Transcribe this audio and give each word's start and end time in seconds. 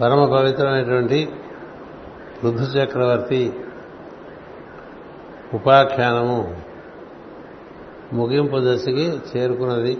పరమ 0.00 0.36
పవిత్రమైనటువంటి 0.36 1.32
బుద్ధు 2.44 2.64
చక్రవర్తి 2.64 3.52
ఉపాఖ్యానము 5.54 6.54
ముగింపు 8.12 8.56
దశకి 8.58 9.20
చేరుకున్నది. 9.36 9.98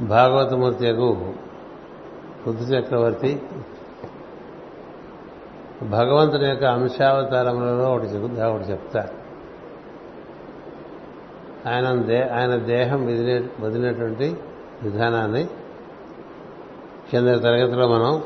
భాగవతమూర్తియకు 0.00 1.32
బుద్ధు 2.46 2.64
చక్రవర్తి 2.64 3.42
భగవంతుని 5.82 6.48
యొక్క 6.48 6.64
అంశావతారములలో 6.64 7.94
ఒకటి 7.94 8.06
చెబుతా 8.06 8.48
ఒకటి 8.48 8.70
చెప్తారు 8.70 9.14
ఆయన 11.68 12.02
దే 12.02 12.20
ఆయన 12.28 12.56
దేహం 12.56 13.06
వదిలే 13.06 13.50
వదిలినటువంటి 13.60 14.36
విధానాన్ని 14.82 15.46
కింద 17.10 17.28
తరగతిలో 17.28 17.88
మనం 17.88 18.22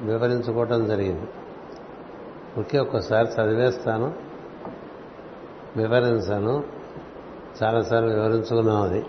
వివరించుకోవటం 0.00 0.88
జరిగింది. 0.88 1.28
ఒకే 2.58 2.78
ఒక్కసారి 2.78 3.28
చదివేస్తాను 3.28 4.12
వివరించాను 5.76 6.64
చాలాసార్లు 7.62 8.08
వివరించుకున్నాం 8.08 8.82
అది. 8.82 9.06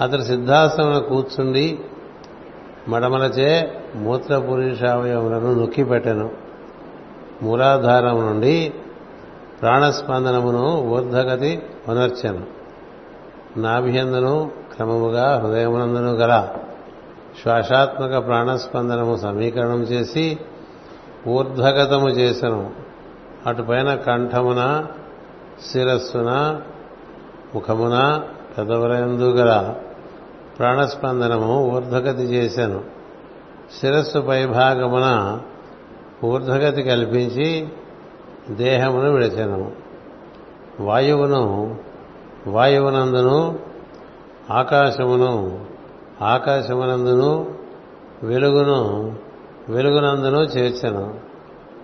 అతడు 0.00 0.22
సిద్ధాసనంలో 0.22 1.00
కూర్చుండి 1.00 1.78
మడమలచే 2.88 3.80
మూత్ర 3.94 4.38
పురుషావయములను 4.38 5.54
నొక్కి 5.54 5.84
పెట్టెను. 5.84 6.30
మూలాధారం 7.42 8.20
నుండి 8.20 8.74
ప్రాణస్పందనమును 9.62 10.82
ఊర్ధగతి 10.82 11.62
పునర్చను 11.88 12.46
నాభియందును 13.56 14.50
క్రమముగా 14.74 15.38
హృదయమునందును 15.38 16.12
గల 16.12 16.48
శ్వాసాత్మక 17.42 18.26
ప్రాణస్పందనము 18.26 19.16
సమీకరణం 19.16 19.82
చేసి 19.82 20.38
ఊర్ధ్వగతము 21.28 22.08
చేసను. 22.08 22.70
అటుపైన 23.46 23.94
కంఠమున 23.94 24.86
శిరస్సున 25.70 26.60
ముఖమున 27.54 28.22
పెదవులందు 28.58 29.30
గల 29.30 29.74
ప్రాణస్పందనము 30.58 31.70
ఊర్ధ్వగతి 31.74 32.22
చేశాను 32.22 32.80
శిరస్సు 33.80 34.18
పైభాగమున 34.18 35.38
ఊర్ధ్వగతి 36.24 36.82
కల్పించి 36.82 37.68
దేహమును 38.50 39.12
విడిచాను. 39.12 39.72
వాయువును 40.80 41.76
వాయువునందును 42.46 43.58
ఆకాశమును 44.50 45.58
ఆకాశమునందును 46.22 47.54
వెలుగును 48.22 49.14
వెలుగునందును 49.68 50.38
చేర్చను. 50.38 51.14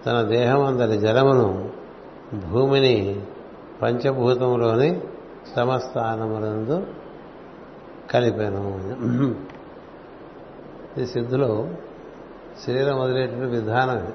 తన 0.06 0.22
దేహమందరి 0.22 0.98
జలమును 0.98 1.70
భూమిని 2.50 3.20
పంచభూతములోని 3.82 5.00
సమస్థానములందు 5.56 6.86
కలిపాను. 8.10 8.64
ఈ 11.00 11.06
సిద్ధులో 11.06 11.68
శరీరం 12.66 13.00
వదిలేటువంటి 13.00 13.46
విధానం 13.46 14.12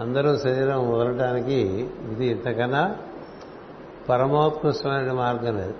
అందరూ 0.00 0.36
శరీరం 0.36 0.92
వదలటానికి 0.92 1.88
ఇది 2.12 2.26
ఇంతకన్నా 2.26 2.96
పరమోత్కృష్టమైన 4.08 5.12
మార్గం 5.12 5.56
లేదు. 5.56 5.74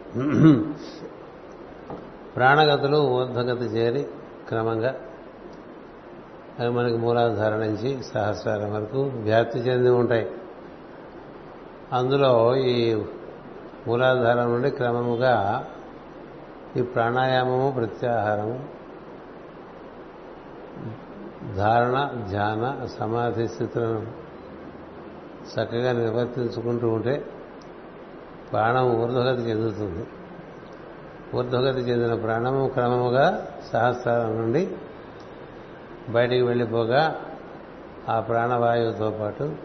ప్రాణగతులు 2.37 2.97
ఊర్ధగతి 2.97 3.65
చేరి 3.65 4.07
క్రమంగా 4.49 4.95
అవి 6.59 6.69
మనకి 6.69 6.97
మూలాధార 6.97 7.55
నుంచి 7.55 8.03
సహస్రాల 8.03 8.67
వరకు 8.67 9.03
వ్యాప్తి 9.03 9.59
చెంది 9.59 9.91
ఉంటాయి. 9.91 10.31
అందులో 11.93 12.57
ఈ 12.57 13.05
మూలాధారం 13.87 14.53
నుండి 14.53 14.71
క్రమముగా 14.71 15.67
ఈ 16.77 16.83
ప్రాణాయామము 16.83 17.73
ప్రత్యాహారము 17.77 18.83
ధారణ 21.57 22.11
ధ్యాన 22.29 22.87
సమాధి 22.99 23.49
స్థితులను 23.49 24.07
చక్కగా 25.55 25.93
నిర్వర్తించుకుంటూ 25.93 26.89
ఉంటే 26.89 27.27
ప్రాణం 28.53 29.03
ఊర్ధగతి 29.03 29.43
చెందుతుంది. 29.43 30.07
ఊర్ధ్వగతి 31.35 31.81
చెందిన 31.81 32.15
ప్రాణము 32.15 32.69
క్రమముగా 32.69 33.47
సహస్రాల 33.73 34.23
నుండి 34.23 34.69
బయటికి 36.09 36.43
వెళ్ళిపోగా 36.43 37.21
ఆ 38.09 38.21
ప్రాణవాయువుతో 38.21 39.11
పాటు 39.11 39.57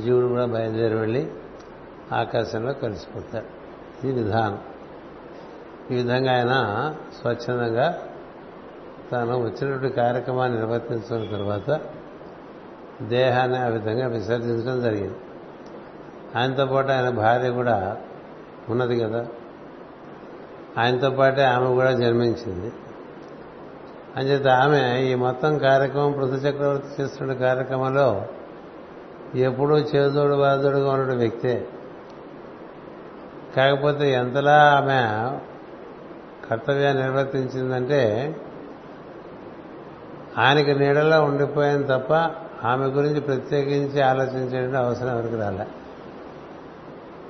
జీవుడు 0.00 0.26
కూడా 0.26 0.44
బయలుదేరి 0.44 0.94
వెళ్ళి 0.94 1.32
ఆకాశంలో 2.12 2.72
కలిసిపోతాడు. 2.72 3.64
ఇది 4.06 4.22
విధానం. 4.22 4.58
ఈ 5.90 5.94
విధంగా 5.94 6.32
ఆయన 6.32 6.94
స్వచ్ఛందంగా 7.20 7.98
తాను 9.12 9.42
వచ్చినటువంటి 9.42 9.88
కార్యక్రమాన్ని 9.88 10.58
నిర్వర్తించిన 10.58 11.30
తర్వాత 11.30 11.80
దేహాన్ని 13.02 13.58
ఆ 13.58 13.66
విధంగా 13.66 14.06
విసర్జించడం 14.06 14.82
జరిగింది. 14.82 15.16
ఆయనతో 16.36 16.66
పాటు 16.66 16.92
ఆయన 16.92 17.10
భార్య 17.10 17.50
కూడా 17.50 17.96
ఉన్నది 18.68 19.00
కదా. 19.00 19.26
ఆయనతో 20.78 21.10
పాటే 21.10 21.44
ఆమె 21.44 21.66
కూడా 21.66 21.90
జన్మించింది. 21.90 22.72
అంచేత 24.16 24.46
ఆమె 24.46 24.98
ఈ 25.00 25.14
మొత్తం 25.14 25.58
కార్యక్రమం 25.58 26.12
పృథు 26.12 26.34
చక్రవర్తి 26.34 27.02
చేస్తున్న 27.02 27.32
కార్యక్రమంలో 27.32 28.26
ఎప్పుడూ 29.34 29.76
చేదోడు 29.78 30.34
వాదోడుగా 30.34 30.92
ఉన్న 30.92 31.14
వ్యక్తే. 31.14 31.68
కాకపోతే 33.56 34.12
ఎంతలా 34.12 34.56
ఆమె 34.56 35.38
కర్తవ్యాన్ని 36.48 37.02
నిర్వర్తించిందంటే 37.02 38.34
ఆయనకి 40.38 40.74
నీడలో 40.74 41.24
ఉండిపోయాను 41.24 41.82
తప్ప 41.82 42.12
ఆమె 42.66 42.86
గురించి 42.86 43.20
ప్రత్యేకించి 43.20 44.00
ఆలోచించే 44.00 44.76
అవసరం 44.76 45.08
ఎవరికి 45.08 45.36
రాలే. 45.36 45.66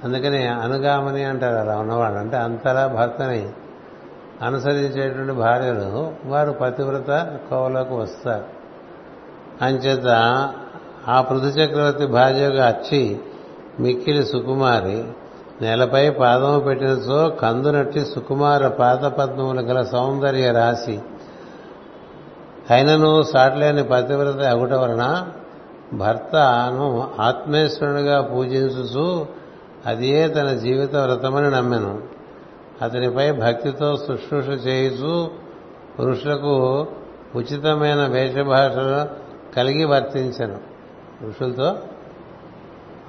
అందుకని 0.05 0.47
అనుగామని 0.47 1.25
అంటారు 1.25 1.55
అలా 1.55 1.79
ఉన్నవాళ్ళు. 1.79 2.19
అంటే 2.19 2.37
అంతలా 2.37 2.87
భర్తని 2.87 3.49
అనుసరించేటువంటి 4.43 5.33
భార్యలు 5.33 6.13
వారు 6.25 6.53
పతివ్రత 6.53 7.37
కోవలోకి 7.51 7.95
వస్తారు. 7.95 8.45
అంచేత 9.65 10.07
ఆ 11.09 11.21
పృథు 11.21 11.47
చక్రవర్తి 11.47 12.07
భార్యగా 12.07 12.67
అచ్చి 12.67 13.21
మిక్కిలి 13.81 14.25
సుకుమారి 14.25 15.05
నేలపై 15.63 16.11
పాదము 16.11 16.61
పెట్టినచో 16.61 17.29
కందునట్టి 17.29 18.01
సుకుమార 18.01 18.69
పాదపద్మములు 18.69 19.61
గల 19.61 19.83
సౌందర్య 19.83 20.53
రాశి. 20.53 21.03
అయినను 22.71 23.23
సాటలేని 23.23 23.85
పతివ్రత 23.85 24.41
అగుట 24.41 24.73
వలన 24.73 25.27
భర్తను 25.93 27.11
ఆత్మేశ్వరునిగా 27.21 28.21
పూజించుచు 28.21 29.27
అదే 29.87 30.29
తన 30.29 30.53
జీవిత 30.55 30.97
వ్రతమని 30.97 31.51
నమ్మెను. 31.51 32.03
అతనిపై 32.83 33.33
భక్తితో 33.33 33.97
శుశ్రూష 33.97 34.67
చేయుచు 34.67 35.31
పురుషులకు 36.01 36.87
ఉచితమైన 37.35 38.07
వేషభాషను 38.07 39.09
కలిగి 39.55 39.85
వర్తించను. 39.85 40.59
ఋషులతో 41.27 41.79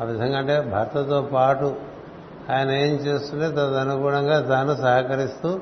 ఆ 0.02 0.04
విధంగా 0.04 0.38
అంటే 0.38 0.60
భర్తతో 0.62 1.22
పాటు 1.22 1.76
ఆయన 2.50 2.72
ఏం 2.72 2.94
చేస్తుంటే 2.96 3.48
తదనుగుణంగా 3.48 4.40
తాను 4.40 4.76
సహకరిస్తూ 4.76 5.60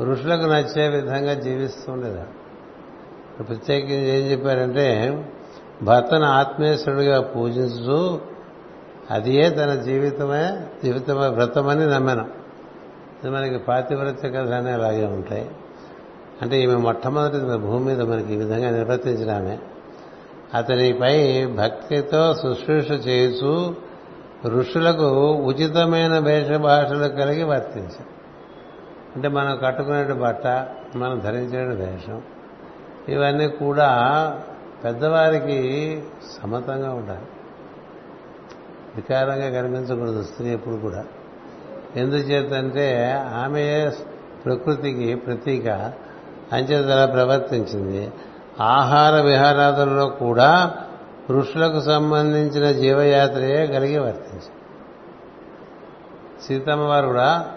పురుషులకు 0.00 0.46
నచ్చే 0.46 0.88
విధంగా 0.88 1.34
జీవిస్తుండేదా 1.34 2.26
ప్రత్యేకించి 3.44 4.08
ఏం 4.08 4.30
చెప్పారంటే 4.30 4.86
భర్తను 5.82 6.24
ఆత్మీయసుడిగా 6.24 7.20
పూజించు 7.20 8.20
అదియే 9.10 9.50
తన 9.50 9.74
జీవితమే 9.74 10.66
జీవితమే 10.84 11.26
వ్రతమని 11.26 11.86
నమ్మాను. 11.86 12.28
ఇది 13.22 13.30
మనకి 13.30 13.58
పాతివ్రత్య 13.58 14.28
కథలు 14.28 14.68
అలాగే 14.68 15.06
ఉంటాయి. 15.06 15.50
అంటే 16.42 16.62
ఈమె 16.62 16.74
మొట్టమొదటి 16.74 17.56
భూమి 17.56 17.84
మీద 17.84 18.00
మనకి 18.00 18.34
ఈ 18.34 18.36
విధంగా 18.36 18.70
నిర్వర్తించినామే 18.70 19.58
అతనిపై 20.54 21.46
భక్తితో 21.46 22.34
శుశ్రూష 22.34 22.90
చేస్తూ 22.90 23.74
ఋషులకు 24.46 25.32
ఉచితమైన 25.32 26.18
వేషభాషలు 26.18 27.08
కలిగి 27.08 27.42
వర్తించారు. 27.42 28.14
అంటే 29.16 29.28
మనం 29.28 29.58
కట్టుకునే 29.64 30.04
బట్ట 30.04 30.46
మనం 30.96 31.18
ధరించే 31.18 31.84
వేషం 31.84 32.22
ఇవన్నీ 33.08 33.48
కూడా 33.48 33.90
పెద్దవారికి 34.84 36.02
సమతంగా 36.42 36.92
ఉండాలి. 36.92 37.26
వికారంగా 38.96 39.50
కనిపించకూడదు 39.50 40.22
స్త్రీ 40.22 40.50
ఎప్పుడు 40.50 40.76
కూడా. 40.76 41.04
ఎందుచేతంటే 41.96 43.12
ఆమె 43.34 43.90
ప్రకృతికి 44.44 45.14
ప్రతీక 45.14 45.68
అంచేత 46.52 46.86
అలా 46.86 47.06
ప్రవర్తించింది. 47.06 48.12
ఆహార 48.60 49.20
విహారాదుల్లో 49.20 50.06
కూడా 50.06 50.74
ఋషులకు 51.30 51.80
సంబంధించిన 51.80 52.72
జీవయాత్రయే 52.72 53.66
కలిగి 53.66 53.98
వర్తించింది. 53.98 54.50
సీతమ్మ 56.48 56.82
వారు 56.82 57.06
కూడా 57.06 57.50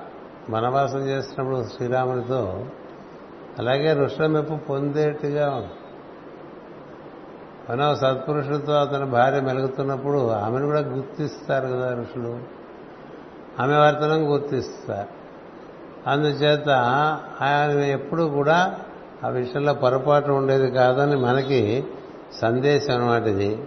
వనవాసం 0.49 0.99
చేసినప్పుడు 0.99 1.63
శ్రీరామునితో 1.63 2.65
అలాగే 3.59 3.93
ఋషుల 3.93 4.25
మెప్పు 4.25 4.55
పొందేట్టుగా 4.55 5.49
ఉంది. 5.49 5.69
మనం 7.69 7.95
సత్పురుషులతో 7.95 8.73
అతని 8.73 9.05
భార్య 9.05 9.39
మెలుగుతున్నప్పుడు 9.39 10.31
ఆమెను 10.31 10.65
కూడా 10.65 10.79
గుర్తిస్తారు 10.79 11.67
కదా 11.67 11.93
ఋషులు. 11.93 12.39
ఆమె 13.59 13.77
వర్తనం 13.77 14.33
గుర్తిస్తారు. 14.33 15.07
అందుచేత 16.09 16.69
ఆయన 17.41 17.79
ఎప్పుడు 17.79 18.23
కూడా 18.23 18.75
ఆ 19.25 19.27
విషయంలో 19.27 19.73
పొరపాటు 19.73 20.31
ఉండేది 20.31 20.71
కాదని 20.71 21.15
మనకి 21.15 21.85
సందేశం 22.41 22.93
అనమాట 22.93 23.21
ఇది. 23.21 23.61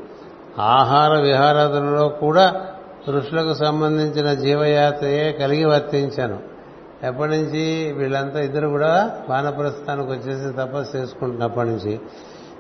ఆహార 0.58 1.20
విహారాదులలో 1.20 2.08
కూడా 2.08 2.66
ఋషులకు 3.08 3.54
సంబంధించిన 3.54 4.34
జీవయాత్రయే 4.34 5.32
కలిగి 5.32 5.64
వర్తించాను. 5.64 6.38
ఎప్పటి 7.02 7.30
నుంచి 7.30 7.92
వీళ్ళంతా 7.92 8.40
ఇద్దరు 8.40 8.68
కూడా 8.68 9.20
వానప్రస్థానికి 9.28 10.10
వచ్చేసి 10.10 10.56
తపస్సు 10.56 10.96
చేసుకుంటున్నప్పటి 10.96 11.68
నుంచి. 11.68 12.00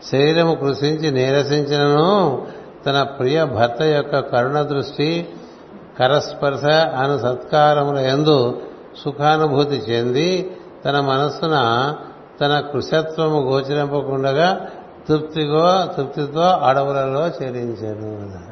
శరీరము 0.04 0.54
కృషించి 0.54 1.10
నీరసించినను 1.10 2.46
తన 2.86 3.02
ప్రియ 3.02 3.44
భర్త 3.44 3.82
యొక్క 3.82 4.20
కరుణ 4.20 4.62
దృష్టి 4.62 5.28
కరస్పర్శ 5.98 6.64
అను 6.64 7.18
సత్కారముల 7.18 7.98
ఎందు 7.98 8.62
సుఖానుభూతి 9.04 9.76
చెంది 9.76 10.56
తన 10.84 11.00
మనస్సున 11.00 11.56
తన 12.40 12.60
కృషత్వము 12.60 13.40
గోచరింపకుండగా 13.40 14.66
తృప్తిగో 15.08 15.88
తృప్తితో 15.96 16.40
అడవులలో 16.40 17.28
చెల్లించాను 17.28 18.50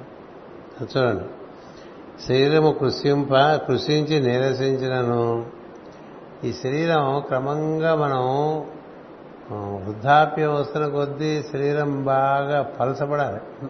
చూడండి. 0.82 1.24
శరీరము 2.28 2.70
కృషింప 2.70 3.34
కృషించి 3.68 4.20
నీరసించినను. 4.20 5.46
ఈ 6.44 6.52
శరీరం 6.52 7.22
క్రమంగా 7.26 7.94
మనం 7.94 8.24
వృద్ధాప్యం 9.52 10.54
వస్తున్న 10.54 10.88
కొద్దీ 10.88 11.42
శరీరం 11.42 12.04
బాగా 12.04 12.62
పలసపడాలి 12.62 13.68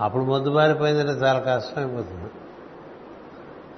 అప్పుడు 0.00 0.22
మొద్దుబారిపోయిందంటే 0.22 1.12
చాలా 1.12 1.38
కష్టం 1.38 1.86
అయిపోతుంది 1.86 2.30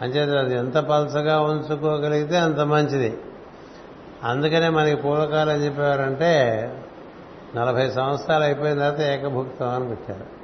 అంచేత 0.03 0.44
అది 0.44 0.55
ఎంత 0.55 0.79
పలసగా 0.79 1.41
ఉంచుకోగలిగితే 1.41 2.37
అంత 2.37 2.61
మంచిది. 2.61 3.19
అందుకనే 4.25 4.69
మనకి 4.69 4.97
పూర్వకాలం 4.97 5.53
ఏం 5.53 5.64
చెప్పేవారంటే 5.64 6.32
నలభై 7.56 7.91
సంవత్సరాలు 7.91 8.44
అయిపోయిన 8.44 8.79
తర్వాత 8.79 9.00
ఏకభుక్తం 9.00 9.69
అని 9.69 9.88
పెట్టారు. 9.88 10.37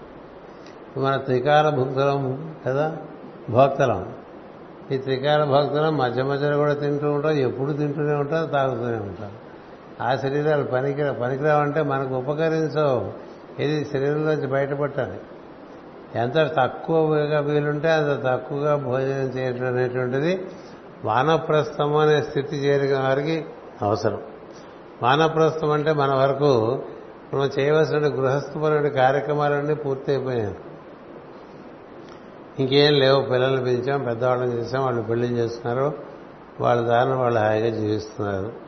మన 1.00 1.16
త్రికాల 1.16 1.68
భుక్తలం 1.68 2.54
కదా 2.66 2.96
భోక్తలం. 3.50 4.12
ఈ 4.92 4.98
త్రికాల 4.98 5.44
భోక్తలం 5.44 5.96
మధ్య 5.96 6.22
మధ్యలో 6.22 6.56
కూడా 6.56 6.74
తింటూ 6.74 7.12
ఉంటాం 7.12 7.32
ఎప్పుడు 7.32 7.72
తింటూనే 7.72 8.14
ఉంటాం 8.14 8.46
తాగుతూనే 8.46 8.98
ఉంటాం 8.98 9.30
ఆ 10.00 10.16
శరీరాలు 10.16 10.64
పనికి 10.64 11.12
పనికిరావంటే 11.12 11.82
మనకు 11.82 12.14
ఉపకరించవు. 12.14 13.12
ఇది 13.62 13.84
శరీరంలోంచి 13.84 14.46
బయటపట్టాలి. 14.46 15.20
ఎంత 16.14 16.36
తక్కువగా 16.36 17.40
వీలుంటే 17.40 17.92
అంత 17.92 18.24
తక్కువగా 18.26 18.76
భోజనం 18.76 19.28
చేయటం 19.38 19.66
అనేటువంటిది 19.66 20.46
వానప్రస్థం 21.04 21.96
అనే 21.96 22.22
స్థితి 22.22 22.56
చేరిన 22.56 22.98
వారికి 22.98 23.44
అవసరం. 23.82 24.20
వానప్రస్థం 25.02 25.70
అంటే 25.70 25.92
మన 25.92 26.14
వరకు 26.14 26.82
మనం 27.34 27.50
చేయవలసిన 27.58 27.98
గృహస్థపరమైన 27.98 28.88
కార్యక్రమాలన్నీ 28.88 29.74
పూర్తయిపోయాయి. 29.74 30.54
ఇంకేం 32.58 32.92
లేవు. 32.92 33.22
పిల్లల్ని 33.22 33.64
పెంచాం 33.64 34.04
పెద్దవాళ్ళని 34.04 34.52
చేసాం 34.52 34.84
వాళ్ళు 34.84 35.02
పెళ్ళి 35.02 35.28
చేస్తున్నారు 35.28 35.92
వాళ్ళ 36.60 36.82
దారిని 36.82 37.16
వాళ్ళు 37.16 37.40
హాయిగా 37.40 37.76
జీవిస్తున్నారు. 37.76 38.61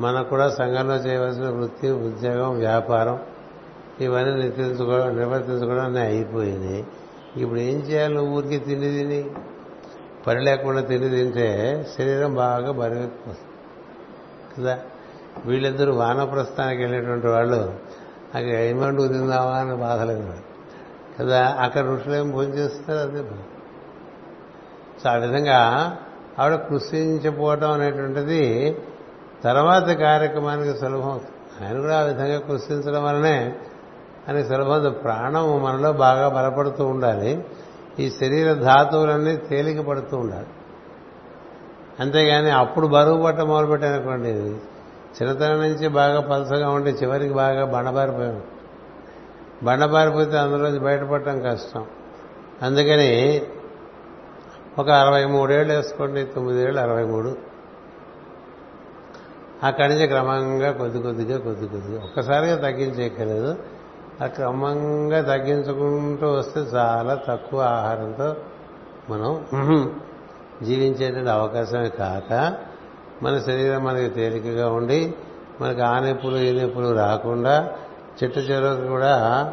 మనకు 0.00 0.28
కూడా 0.28 0.48
సంఘంలో 0.50 0.94
చేయవలసిన 0.94 1.48
వృత్తి 1.48 1.90
ఉద్యోగం 1.90 2.50
వ్యాపారం 2.50 3.18
ఇవన్నీ 4.00 4.34
నిర్వర్తించుకోవడం 4.34 5.16
నిర్వర్తించుకోవడం 5.18 5.84
అన్నీ 5.84 6.00
అయిపోయినాయి 6.00 6.86
ఇప్పుడు 7.36 7.60
ఏం 7.60 7.78
చేయాలి 7.78 8.18
ఊరికి 8.18 8.58
తిండి 8.58 8.90
తిని? 8.90 9.30
పని 10.26 10.40
లేకుండా 10.40 10.80
తిండి 10.80 11.08
తింటే 11.08 11.48
శరీరం 11.98 12.34
బాగా 12.34 12.72
బరువెక్కిపోతుంది 12.72 13.52
కదా? 14.56 14.78
వీళ్ళిద్దరూ 15.46 15.94
వానప్రస్థానికి 15.94 16.82
వెళ్ళేటువంటి 16.82 17.26
వాళ్ళు 17.26 17.58
అక్కడ 18.34 18.54
ఏమంటూ 18.54 19.06
తిందామా? 19.06 19.52
అని 19.52 19.76
బాధలేదు 19.76 20.32
కదా? 21.18 21.56
అక్కడ 21.60 21.86
ఋషులేం 21.86 22.30
భోజనం 22.30 22.54
చేస్తారు? 22.54 22.98
అదే 22.98 23.22
సో 25.02 25.08
ఆ 25.08 25.12
విధంగా 25.12 25.58
ఆవిడ 26.38 26.54
కృషించిపోవటం 26.54 27.70
అనేటువంటిది 27.70 28.76
తర్వాత 29.44 29.88
కార్యక్రమానికి 29.88 30.78
సులభం. 30.78 31.20
ఆయన 31.64 31.80
కూడా 31.80 31.98
ఆ 31.98 32.02
విధంగా 32.02 32.38
కృషించడం 32.38 33.04
వలనే 33.04 33.56
అని 34.28 34.44
సులభం. 34.44 34.92
ప్రాణం 34.92 35.62
మనలో 35.62 35.92
బాగా 35.92 36.28
బలపడుతూ 36.28 36.86
ఉండాలి. 36.86 37.44
ఈ 37.98 38.10
శరీర 38.10 38.52
ధాతువులన్నీ 38.52 39.36
తేలిక 39.36 39.80
పడుతూ 39.80 40.16
ఉండాలి. 40.16 40.46
అంతేగాని 42.00 42.50
అప్పుడు 42.50 42.86
బరువు 42.86 43.22
పట్ట 43.22 43.40
మొదలుపెట్టానుకోండి 43.40 44.28
చిన్నతనం 45.16 45.60
నుంచి 45.60 45.88
బాగా 45.88 46.20
పలసగా 46.20 46.70
ఉండి 46.70 46.90
చివరికి 46.90 47.34
బాగా 47.34 47.64
బండబారిపోయాం 47.64 48.42
బండబారిపోతే 49.64 50.38
అందులోంచి 50.38 50.78
బయటపడటం 50.78 51.40
కష్టం. 51.40 51.86
అందుకని 52.62 53.42
ఒక 54.78 54.90
అరవై 54.90 55.24
మూడేళ్ళు 55.24 55.74
వేసుకోండి 55.74 56.24
తొమ్మిదేళ్ళు 56.24 56.80
అరవై 56.80 57.04
మూడు. 57.04 57.55
అక్కడి 59.62 59.88
నుంచి 59.88 60.06
క్రమంగా 60.06 60.72
కొద్ది 60.72 61.02
కొద్దిగా 61.02 61.38
కొద్ది 61.38 61.66
కొద్దిగా. 61.66 62.02
ఒక్కసారిగా 62.04 62.56
తగ్గించేయక్కర్లేదు. 62.56 63.56
ఆ 64.22 64.26
క్రమంగా 64.26 65.22
తగ్గించుకుంటూ 65.22 66.32
వస్తే 66.32 66.60
చాలా 66.60 67.14
తక్కువ 67.14 67.60
ఆహారంతో 67.60 68.36
మనం 69.10 69.46
జీవించేటువంటి 70.62 71.30
అవకాశమే 71.30 71.88
కాక 71.88 72.56
మన 73.22 73.38
శరీరం 73.38 73.84
మనకి 73.84 74.08
తేలికగా 74.08 74.70
ఉండి 74.70 75.14
మనకు 75.60 75.82
ఆ 75.82 75.98
నొప్పులు 75.98 76.36
ఈ 76.36 76.60
నొప్పులు 76.60 76.94
రాకుండా 76.94 77.72
చెట్టు 78.22 78.40
చివరకు 78.40 78.86
కూడా 78.86 79.52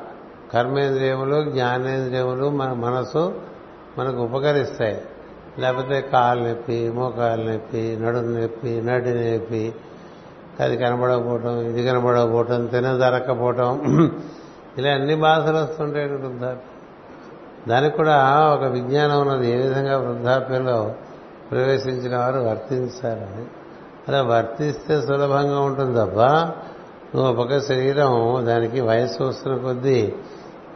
కర్మేంద్రియములు 0.53 1.51
జ్ఞానేంద్రియములు 1.51 2.49
మన 2.49 2.73
మనసు 2.73 3.41
మనకు 3.97 4.17
ఉపకరిస్తాయి. 4.17 5.01
లేకపోతే 5.59 6.01
కాలు 6.01 6.43
నొప్పి 6.43 6.91
మోకాలు 6.91 7.51
నొప్పి 7.51 7.97
నడుము 8.01 8.39
నొప్పి 8.39 8.81
నడి 8.81 9.31
నొప్పి 9.31 9.75
అది 10.59 10.77
కనబడకపోవటం 10.77 11.59
ఇది 11.59 11.87
కనబడకపోవటం 11.87 12.65
తినదరకపోవటం 12.65 13.81
ఇలా 14.77 14.91
అన్ని 14.91 15.15
బాధలు 15.15 15.57
వస్తుంటాయి 15.57 16.05
వృద్ధాప్యం. 16.05 16.59
దానికి 17.67 17.97
కూడా 17.97 18.45
ఒక 18.53 18.63
విజ్ఞానం 18.63 19.21
ఉన్నది. 19.21 19.51
ఏ 19.51 19.55
విధంగా 19.55 19.97
వృద్ధాప్యంలో 19.97 20.95
ప్రవేశించిన 21.51 22.17
వారు 22.17 22.39
వర్తించాలని. 22.39 23.45
అలా 24.07 24.21
వర్తిస్తే 24.21 25.01
సులభంగా 25.01 25.59
ఉంటుంది 25.59 25.93
తప్ప 25.93 26.19
నువ్వు 27.15 27.43
ఒక 27.43 27.57
శరీరం 27.57 28.45
దానికి 28.45 28.81
వయస్సు 28.81 29.23
వస్తున్న 29.23 29.57
కొద్దీ 29.57 30.13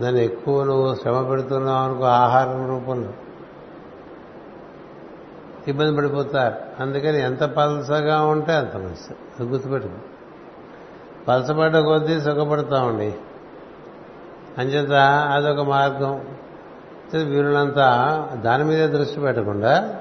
దాన్ని 0.01 0.23
ఎక్కువ 0.23 0.63
నువ్వు 0.63 0.95
శ్రమ 0.95 1.27
పెడుతున్నావు 1.29 1.83
అనుకో 1.83 2.03
ఆహారం 2.03 2.69
రూపంలో. 2.69 3.09
ఇబ్బంది 5.67 5.97
పడిపోతారు. 5.97 6.55
అందుకని 6.79 7.21
ఎంత 7.21 7.43
పలసగా 7.43 8.21
ఉంటే 8.21 8.53
అంత 8.53 8.75
మంచిది 8.75 9.15
అది 9.39 9.49
గుర్తుపెట్టుకో. 9.49 9.93
పలసపడ్డ 11.27 11.77
కొద్దీ 11.77 12.19
సుఖపడతామండి 12.19 13.13
అంచేత 14.57 14.91
అదొక 15.31 15.67
మార్గం. 15.67 16.21
వీరులంతా 17.23 17.87
దాని 18.43 18.63
మీదే 18.63 18.87
దృష్టి 18.87 19.19
పెట్టకుండా 19.19 19.95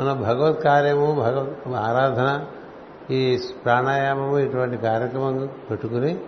మన 0.00 0.12
భగవత్ 0.12 0.64
కార్యము 0.64 1.12
భగవత్ 1.12 1.68
ఆరాధన 1.68 2.44
ఈ 3.10 3.38
ప్రాణాయామము 3.64 4.38
ఇటువంటి 4.38 4.76
కార్యక్రమం 4.76 5.48
పెట్టుకుని 5.70 6.18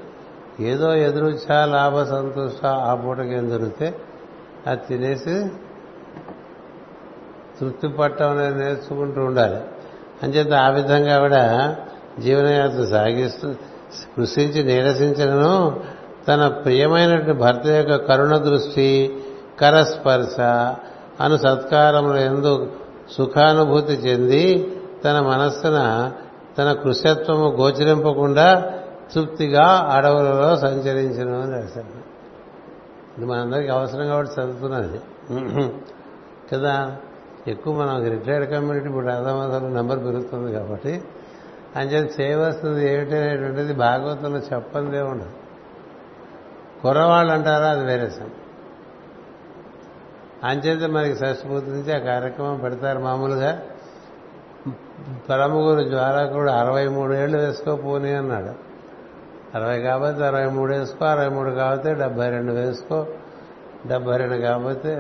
ఏదో 0.61 0.95
ఎదురుచ్చా 0.95 1.65
లాభ 1.65 2.03
సంతోష 2.03 2.65
ఆ 2.65 2.95
పూటకి 2.95 3.35
ఏం 3.35 3.51
దొరికితే 3.51 3.95
అది 4.67 4.81
తినేసి 4.89 5.47
తృప్తి 7.63 7.89
పట్టం 7.89 8.31
అనేది 8.31 8.55
నేర్చుకుంటూ 8.55 9.21
ఉండాలి. 9.21 9.57
అంచేత 10.23 10.53
ఆ 10.53 10.71
విధంగా 10.71 11.17
ఆవిడ 11.17 11.75
జీవనయాత్ర 12.23 12.85
సాగిస్తూ 12.85 13.53
కృషించి 14.17 14.65
నీరసించడను 14.65 15.81
తన 16.29 16.49
ప్రియమైనటువంటి 16.49 17.33
భర్త 17.33 17.67
యొక్క 17.67 17.97
కరుణ 17.97 18.37
దృష్టి 18.37 19.17
కరస్పర్శ 19.61 20.41
అను 21.21 21.37
సత్కారముల 21.37 22.17
ఎందు 22.17 22.73
సుఖానుభూతి 23.11 23.93
చెంది 23.93 24.73
తన 25.05 25.21
మనస్సున 25.21 26.11
తన 26.59 26.73
కృషత్వము 26.73 27.49
గోచరింపకుండా 27.49 28.73
తృప్తిగా 29.15 29.89
అడవులలో 29.91 30.57
సంచరించను 30.57 31.43
అని 31.43 31.53
రాశారు. 31.53 32.03
ఇది 33.19 33.27
మనందరికీ 33.27 33.69
అవసరం 33.69 34.07
కాబట్టి 34.07 34.41
చదువుతున్నది. 34.41 35.01
కదా? 36.53 36.97
ఎక్కువ 37.49 37.81
మనం 37.81 38.05
రిటైర్డ్ 38.05 38.51
కమ్యూనిటీ 38.51 38.87
ఇప్పుడు 38.87 39.07
అర్థమవుతున్న 39.07 39.75
నెంబర్ 39.75 39.99
పెరుగుతుంది 39.99 40.53
కాబట్టి. 40.53 41.03
అంచేది 41.77 42.11
చేయవలసింది 42.21 42.95
ఏమిటనేటువంటిది 42.95 43.73
భాగవతంలో 43.73 44.39
చెప్పందే 44.39 45.01
ఉండదు. 45.01 45.31
కుర్రవాళ్ళు 46.83 47.33
అంటారా 47.33 47.69
అది 47.69 47.85
వేరే 47.85 48.09
సంగతి. 48.09 48.33
అంచేత 50.45 50.91
మనకి 50.91 51.15
షష్ఠపూర్తి 51.15 51.71
నుంచి 51.71 51.95
ఆ 51.95 51.99
కార్యక్రమం 51.99 52.59
పెడతారు 52.59 52.99
మామూలుగా. 52.99 53.63
పరమగురు 55.31 55.89
జ్వాలకుడు 55.89 56.51
అరవై 56.51 56.89
మూడు 56.89 57.13
ఏళ్ళు 57.13 57.39
వేసుకోపోని 57.39 58.13
అన్నాడు. 58.13 58.73
అరవై 59.59 59.81
కాబట్టి 59.81 60.23
అరవై 60.23 60.47
మూడు 60.47 60.73
వేసుకో 60.73 61.05
అరవై 61.05 61.29
మూడు 61.29 61.51
కాబట్టి 61.51 61.95
డెబ్బై 61.95 62.31
రెండు 62.31 62.53
వేసుకో. 62.53 63.07
డెబ్బై 63.89 64.17
రెండు 64.17 64.37
కాకపోతే 64.37 64.91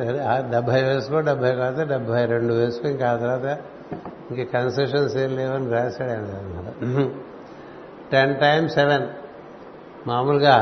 డెబ్బై 0.50 0.82
వేసుకో 0.82 1.20
డెబ్బై 1.20 1.50
కాకపోతే 1.54 1.84
డెబ్బై 1.84 2.24
రెండు 2.24 2.52
వేసుకో 2.52 2.86
ఇంకా 2.88 3.06
ఆ 3.10 3.16
తర్వాత 3.16 3.58
ఇంక 4.30 4.40
కన్సెషన్స్ 4.52 5.16
ఏం 5.16 5.30
లేవని 5.36 5.68
రాశాడు 5.70 6.10
ఆయన 6.10 7.10
టెన్ 8.12 8.34
టైమ్స్ 8.36 8.74
సెవెన్. 8.74 9.06
మామూలుగా 10.06 10.56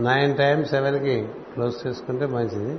నైన్ 0.00 0.32
టైమ్స్ 0.36 0.70
సెవెన్కి 0.70 1.16
క్లోజ్ 1.52 1.76
చేసుకుంటే 1.86 2.26
మంచిది. 2.26 2.74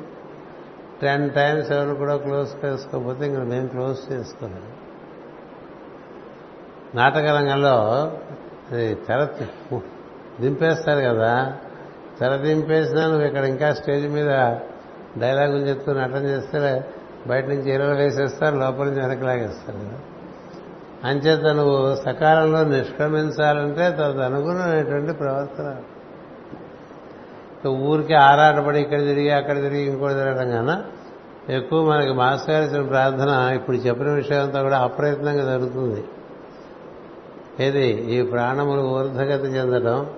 టెన్ 1.02 1.30
టైమ్స్ 1.32 1.68
సెవెన్ 1.68 1.96
కూడా 1.98 2.16
క్లోజ్ 2.18 2.52
చేసుకోకపోతే 2.66 3.26
ఇంకా 3.26 3.44
మేము 3.44 3.68
క్లోజ్ 3.68 4.02
చేసుకోలేదు 4.12 4.72
నాటక 6.96 7.28
రంగంలో 7.38 7.78
తెర 9.08 9.22
దింపేస్తారు 10.42 11.00
కదా. 11.00 11.32
తెర 12.20 12.36
దింపేసినా 12.36 13.08
నువ్వు 13.08 13.26
ఇక్కడ 13.26 13.44
ఇంకా 13.44 13.74
స్టేజ్ 13.74 14.08
మీద 14.08 14.28
డైలాగులు 15.18 15.62
చెప్తూ 15.62 15.94
నటన 15.94 16.26
చేస్తే 16.26 16.86
బయట 17.28 17.46
నుంచి 17.46 17.74
ఎరువులు 17.74 17.96
వేసేస్తారు 17.96 18.56
లోపల 18.56 18.86
నుంచి 18.86 19.02
వెనక్కి 19.02 19.26
లాగేస్తారు 19.26 19.78
కదా. 19.78 20.00
అంచేత 21.04 21.56
నువ్వు 21.56 21.96
సకాలంలో 21.96 22.64
నిష్క్రమించాలంటే 22.64 23.92
తనకు 23.92 24.20
అనుగుణమైనటువంటి 24.20 25.14
ప్రవర్తన. 25.14 25.76
ఊరికి 27.68 28.14
ఆరాటపడి 28.14 28.80
ఇక్కడ 28.80 29.00
తిరిగి 29.00 29.32
అక్కడ 29.32 29.56
తిరిగి 29.56 29.86
ఇంకోటి 29.86 30.14
తిరగడం 30.14 30.52
కన్నా 30.52 30.84
ఎక్కువ 31.50 31.90
మనకి 31.90 32.14
మాస్టర్ 32.14 32.56
గారు 32.56 32.66
ఇచ్చిన 32.66 32.88
ప్రార్థన 32.88 33.52
ఇప్పుడు 33.56 33.78
చెప్పిన 33.78 34.10
విషయం 34.10 34.44
అంతా 34.44 34.62
కూడా 34.62 34.78
అప్రయత్నంగా 34.78 35.44
జరుగుతుంది. 35.44 36.04
ఏది? 37.60 37.88
ఈ 37.88 38.22
ప్రాణములు 38.22 38.82
ఊర్ధగతి 38.82 39.48
చెందడం 39.48 40.10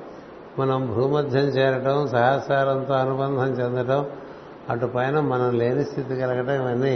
మనం 0.59 0.79
భూమధ్యం 0.95 1.47
చేరటం 1.57 1.97
సహసారంతో 2.07 2.93
అనుబంధం 2.93 3.51
చెందటం 3.59 4.01
అటు 4.69 4.87
పైన 4.95 5.19
మనం 5.31 5.49
లేని 5.61 5.83
స్థితి 5.83 6.13
కలగటం 6.21 6.55
ఇవన్నీ 6.61 6.95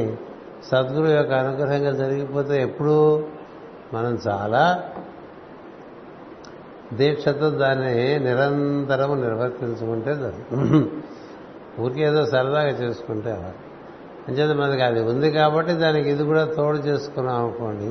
సద్గురు 0.70 1.10
యొక్క 1.10 1.34
అనుగ్రహంగా 1.34 1.92
జరిగిపోతే 1.92 2.56
ఎప్పుడూ 2.62 2.98
మనం 3.94 4.14
చాలా 4.28 4.64
దీక్షతో 6.94 7.48
దాన్ని 7.64 7.96
నిరంతరము 8.20 9.16
నిర్వర్తించుకుంటే 9.16 10.14
ఊరికేదో 11.84 12.08
ఏదో 12.10 12.22
సరదాగా 12.34 12.74
చేసుకుంటే 12.82 13.32
అంచేత 14.28 14.52
మనకి 14.60 14.84
అది 14.90 15.02
ఉంది 15.12 15.30
కాబట్టి 15.32 15.74
దానికి 15.74 16.08
ఇది 16.10 16.24
కూడా 16.24 16.44
తోడు 16.58 16.80
చేసుకున్నాం 16.90 17.38
అనుకోండి 17.44 17.90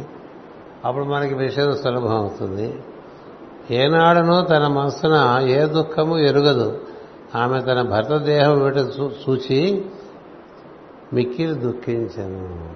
అప్పుడు 0.85 1.05
మనకి 1.05 1.35
విషయం 1.35 1.71
సులభం 1.83 2.15
అవుతుంది. 2.17 2.69
ఏనాడనో 3.73 4.43
తన 4.43 4.67
మనసున 4.67 5.39
ఏ 5.49 5.65
దుఃఖము 5.65 6.19
ఎరుగదు. 6.19 6.81
ఆమె 7.35 7.61
తన 7.61 7.83
భర్త 7.83 8.17
దేహం 8.17 8.63
వీట 8.65 8.77
చూచి 8.77 9.85
మిక్కిలి 11.13 11.55
దుఃఖించను. 11.55 12.75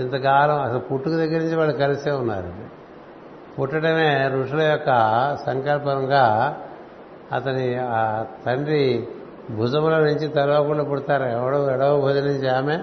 ఇంతకాలం 0.00 0.60
అసలు 0.60 0.78
పుట్టుక 0.78 1.12
దగ్గర 1.12 1.38
నుంచి 1.38 1.56
వాళ్ళు 1.56 1.76
కలిసే 1.76 2.10
ఉన్నారు. 2.10 2.52
పుట్టడమే 3.60 4.28
ఋషుల 4.28 4.60
యొక్క 4.60 4.90
సంకల్పంగా 5.46 6.56
అతని 7.32 7.76
ఆ 7.80 8.24
తండ్రి 8.46 9.08
భుజముల 9.50 9.98
నుంచి 9.98 10.28
తలవకుండా 10.28 10.84
పుడతారు. 10.84 11.24
ఎవడో 11.24 11.70
ఎడవ 11.70 12.00
భుజం 12.00 12.26
నుంచి 12.26 12.48
ఆమె 12.48 12.78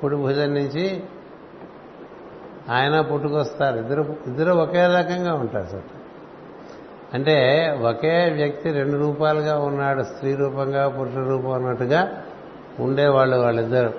కుడి 0.00 0.16
భుజం 0.16 0.54
నుంచి 0.54 1.02
ఆయన 2.70 3.00
పుట్టుకొస్తారు. 3.00 3.78
ఇద్దరు 3.78 4.16
ఇద్దరు 4.26 4.52
ఒకే 4.52 4.86
రకంగా 4.86 5.34
ఉంటారు 5.34 5.66
సార్. 5.66 5.82
అంటే 7.14 7.68
ఒకే 7.82 8.30
వ్యక్తి 8.32 8.72
రెండు 8.72 8.96
రూపాలుగా 8.96 9.58
ఉన్నాడు 9.58 10.02
స్త్రీ 10.02 10.34
రూపంగా 10.34 10.88
పురుష 10.88 11.16
రూపం 11.16 11.52
అన్నట్టుగా 11.52 12.22
ఉండేవాళ్ళు 12.80 13.36
వాళ్ళిద్దరు. 13.36 13.92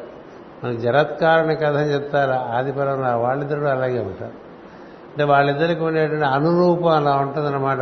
మనకి 0.63 0.77
జరత్కారుని 0.77 1.55
కథ 1.55 1.77
చెప్తారు 1.93 2.31
ఆదిపరం 2.31 3.21
వాళ్ళిద్దరు 3.21 3.65
అలాగే 3.65 3.99
ఉంటారు. 3.99 4.31
అంటే 5.11 5.23
వాళ్ళిద్దరికి 5.23 5.83
ఉండేటువంటి 5.83 6.25
అనురూపం 6.25 6.87
అలా 6.87 7.15
ఉంటుందన్నమాట. 7.15 7.79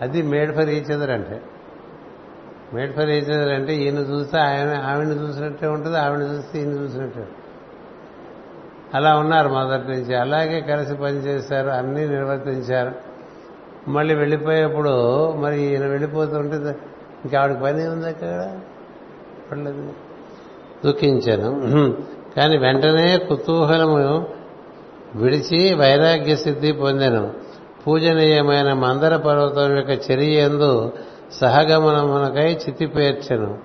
అది 0.00 0.22
మేడ్ 0.22 0.56
ఫర్ 0.56 0.68
ఈచ్ 0.68 0.92
అదర్ 0.92 1.10
అంటే. 1.10 1.42
మేడ్ 2.74 2.96
ఫర్ 2.96 3.10
ఈచ్ 3.10 3.30
అదర్ 3.30 3.52
అంటే 3.52 3.74
ఈయన 3.74 3.98
చూస్తే 3.98 4.38
ఆయన 4.38 4.82
ఆవిడని 4.86 5.14
చూసినట్టే 5.14 5.66
ఉంటుంది 5.66 5.98
ఆవిడ 5.98 6.18
చూస్తే 6.18 6.58
ఈయన 6.58 6.70
చూసినట్టే 6.70 7.28
అలా 8.94 9.18
ఉన్నారు 9.18 9.48
మొదటి 9.48 9.88
నుంచి. 9.88 10.14
అలాగే 10.14 10.60
కలిసి 10.60 10.94
పనిచేశారు 10.94 11.68
అన్నీ 11.68 12.04
నిర్వర్తించారు. 12.08 12.92
మళ్ళీ 13.90 14.14
వెళ్ళిపోయేప్పుడు 14.14 15.32
మరి 15.32 15.62
ఈయన 15.62 15.86
వెళ్ళిపోతుంటే 15.86 16.56
ఇంకా 17.24 17.40
ఆవిడకి 17.40 17.60
పని 17.60 17.88
ఉంది 17.88 18.08
అక్కడ? 18.08 18.58
పడలేదు 19.50 19.92
దుఃఖించాను. 20.84 21.50
కానీ 22.36 22.56
వెంటనే 22.58 23.18
కుతూహలము 23.18 24.26
విడిచి 25.14 25.74
వైరాగ్య 25.74 26.36
సిద్ధి 26.36 26.72
పొందాను. 26.72 27.32
పూజనీయమైన 27.86 28.72
మందర 28.72 29.16
పర్వతం 29.16 29.76
యొక్క 29.76 30.10
చెరియందు 30.10 30.92
సహగమనమునకై 31.32 32.54
చితిపేర్చను. 32.54 33.58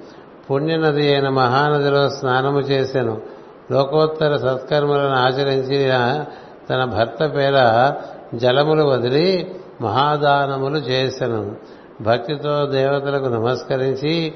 పుణ్యనది 0.51 1.13
అయిన 1.13 1.29
మహానదిలో 1.29 2.09
స్నానము 2.09 2.59
చేశాను 2.59 3.32
లోకోత్తర 3.72 4.38
సత్కర్మలను 4.38 5.15
ఆచరించిన 5.15 6.25
తన 6.70 6.84
భర్త 6.84 7.36
పేర 7.36 7.58
జలములు 8.36 8.84
వదిలి 8.84 9.55
మహాదానములు 9.82 10.77
చేశాను 10.77 11.55
భక్తితో 12.01 12.65
దేవతలకు 12.65 13.25
నమస్కరించి 13.25 14.34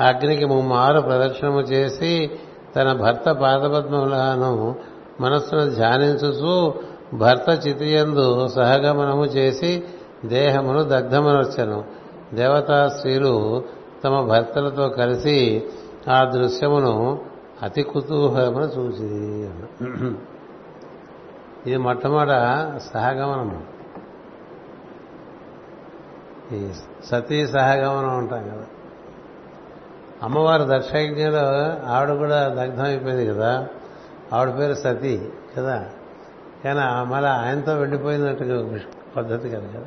అగ్నికి 0.00 0.44
ముమ్మారు 0.44 1.00
ప్రదక్షిణము 1.00 1.60
చేసి 1.60 2.30
తన 2.76 2.92
భర్త 2.92 3.30
పాదపద్మములను 3.30 4.74
మనస్సును 5.20 5.70
ధ్యానించుచు 5.70 6.74
భర్త 7.14 7.66
చితియందు 7.68 8.48
సహగమనము 8.48 9.24
చేసి 9.24 9.82
దేహమును 10.24 10.82
దగ్ధమనొచ్చను 10.82 11.84
దేవతా 12.34 12.88
స్త్రీలు 12.88 13.62
తమ 14.04 14.20
భర్తలతో 14.20 14.88
కలిసి 14.88 15.64
ఆ 16.08 16.24
దృశ్యమును 16.24 17.18
అతి 17.62 17.82
కుతూహలమున 17.82 18.62
చూసి 18.62 19.06
ఇది 21.66 21.76
మొట్టమొదట 21.76 22.28
సహగమనము. 22.94 23.62
ఈ 26.54 26.70
సతీ 27.04 27.46
సహగమనం 27.46 28.18
ఉంటాం 28.18 28.42
కదా. 28.42 28.66
అమ్మవారు 30.22 30.64
దక్షయజ్ఞలో 30.70 31.46
ఆవిడ 31.86 32.12
కూడా 32.12 32.48
దగ్ధం 32.48 32.82
అయిపోయింది 32.82 33.26
కదా. 33.26 33.68
ఆవిడ 34.32 34.58
పేరు 34.58 34.74
సతీ 34.74 35.20
కదా. 35.58 35.88
కానీ 36.64 37.10
మళ్ళీ 37.10 37.30
ఆయనతో 37.30 37.74
వెళ్ళిపోయినట్టు 37.74 38.78
పద్ధతి 39.16 39.48
కదా 39.48 39.66
కదా. 39.66 39.86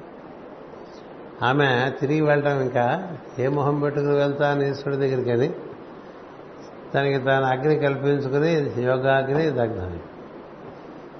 ఆమె 1.47 1.91
తిరిగి 1.99 2.21
వెళ్ళటం 2.21 2.61
ఇంకా 2.61 3.17
ఏ 3.39 3.47
మొహం 3.47 3.79
పెట్టుకుని 3.79 4.15
వెళ్తా 4.15 4.61
ఈశ్వరుడి 4.61 4.97
దగ్గరికి 4.97 5.31
అని 5.31 5.53
దానికి 6.95 7.25
తాను 7.25 7.45
అగ్ని 7.45 7.75
కల్పించుకుని 7.75 8.83
యోగాగ్ని 8.83 9.49
దగ్ధం. 9.49 9.99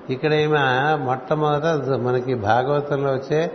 ఇక్కడ 0.10 0.34
ఈమె 0.34 0.58
మొట్టమొదట 0.96 1.90
మనకి 1.90 2.34
భాగవతంలో 2.34 3.12
వచ్చే 3.12 3.52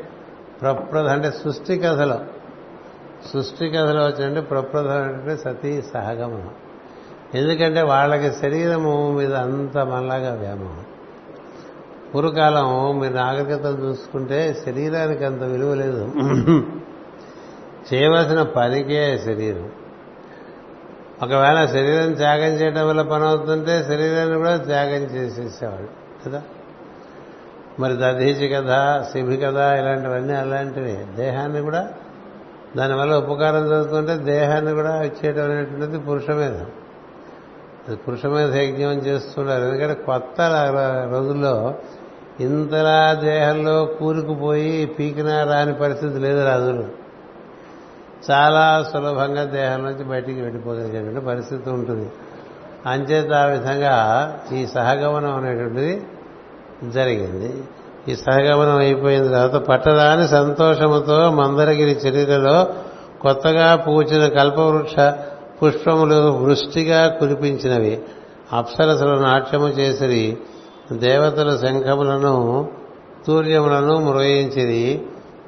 ప్రప్రథ 0.61 1.07
అంటే 1.07 1.31
సృష్టి 1.31 1.79
కథలో. 1.79 2.21
సృష్టి 3.33 3.71
కథలో 3.71 4.05
వచ్చే 4.05 4.41
ప్రప్రథం 4.41 5.03
అంటే 5.03 5.37
సతీ 5.37 5.83
సహగమనం 5.83 6.51
ఎందుకంటే 7.35 7.83
వాళ్ళకి 7.83 8.33
శరీరము 8.33 9.13
మీద 9.13 9.35
అంత 9.35 9.79
మనలాగా 9.79 10.35
వ్యామోహం 10.35 10.85
పూర్వకాలం 12.15 12.99
మీరు 13.01 13.15
నాగరికతను 13.15 13.85
చూసుకుంటే 13.85 14.63
శరీరానికి 14.67 15.25
అంత 15.25 15.43
విలువ 15.43 15.75
లేదు. 15.75 16.13
చేయవలసిన 17.95 18.43
పనికే 18.43 19.19
శరీరం. 19.19 19.69
ఒకవేళ 21.23 21.65
శరీరం 21.65 22.13
త్యాగం 22.13 22.53
చేయడం 22.55 22.89
వల్ల 22.89 23.03
పని 23.03 23.25
అవుతుంటే 23.25 23.83
శరీరాన్ని 23.83 24.37
కూడా 24.37 24.57
త్యాగం 24.57 25.03
చేసేసేవాడు 25.03 26.27
కదా? 26.27 26.43
మరి 27.81 27.93
దధీచి 27.97 28.49
కథ 28.49 29.03
శిభి 29.13 29.37
కథ 29.37 29.57
ఇలాంటివన్నీ 29.57 30.35
అలాంటివి. 30.35 30.99
దేహాన్ని 31.17 31.61
కూడా 31.61 31.89
దానివల్ల 32.77 33.15
ఉపకారం 33.17 33.69
జరుగుతుంటే 33.69 34.17
దేహాన్ని 34.17 34.73
కూడా 34.73 35.03
ఇచ్చేయడం 35.03 35.45
అనేటువంటిది 35.45 35.99
పురుషమేధం. 35.99 36.67
అది 37.89 37.97
పురుషమేధ 37.97 38.55
యజ్ఞం 38.55 38.93
చేస్తున్నారు. 38.93 39.63
ఎందుకంటే 39.63 39.95
కొత్త 39.95 40.37
రోజుల్లో 41.11 41.75
ఇంతలా 42.41 43.15
దేహంలో 43.15 43.85
కూరుకుపోయి 43.85 44.87
పీకినా 44.87 45.45
రాని 45.45 45.75
పరిస్థితి 45.75 46.19
లేదు 46.19 46.45
రాజులు. 46.45 47.06
చాలా 48.31 48.91
సులభంగా 48.93 49.45
దేహం 49.45 49.85
నుంచి 49.85 50.05
బయటికి 50.05 50.41
వెళ్ళిపోగలిగేటువంటి 50.41 51.27
పరిస్థితి 51.27 51.71
ఉంటుంది. 51.71 52.11
అంచేత 52.87 53.33
ఆ 53.33 53.45
విధంగా 53.45 53.97
ఈ 54.53 54.67
సహగమనం 54.67 55.35
అనేటువంటిది 55.37 56.03
జరిగింది. 56.85 57.55
ఈ 58.09 58.17
సహగమనం 58.17 58.77
అయిపోయిన 58.77 59.27
తర్వాత 59.27 59.55
పట్టరాని 59.55 60.29
సంతోషముతో 60.29 61.31
మందరగిరి 61.31 61.91
చరిత్రలో 61.91 62.67
కొత్తగా 63.23 63.77
పూచిన 63.77 64.29
కల్పవృక్ష 64.29 64.95
పుష్పములు 65.63 66.21
వృష్టిగా 66.31 67.09
కురిపించినవి. 67.09 68.03
అప్సరసలు 68.53 69.15
నాట్యము 69.23 69.69
చేసిరి 69.69 70.39
దేవతల 70.93 71.57
శంఖములను 71.57 72.69
తూర్యములను 73.27 74.01
మురయించిరి 74.01 75.03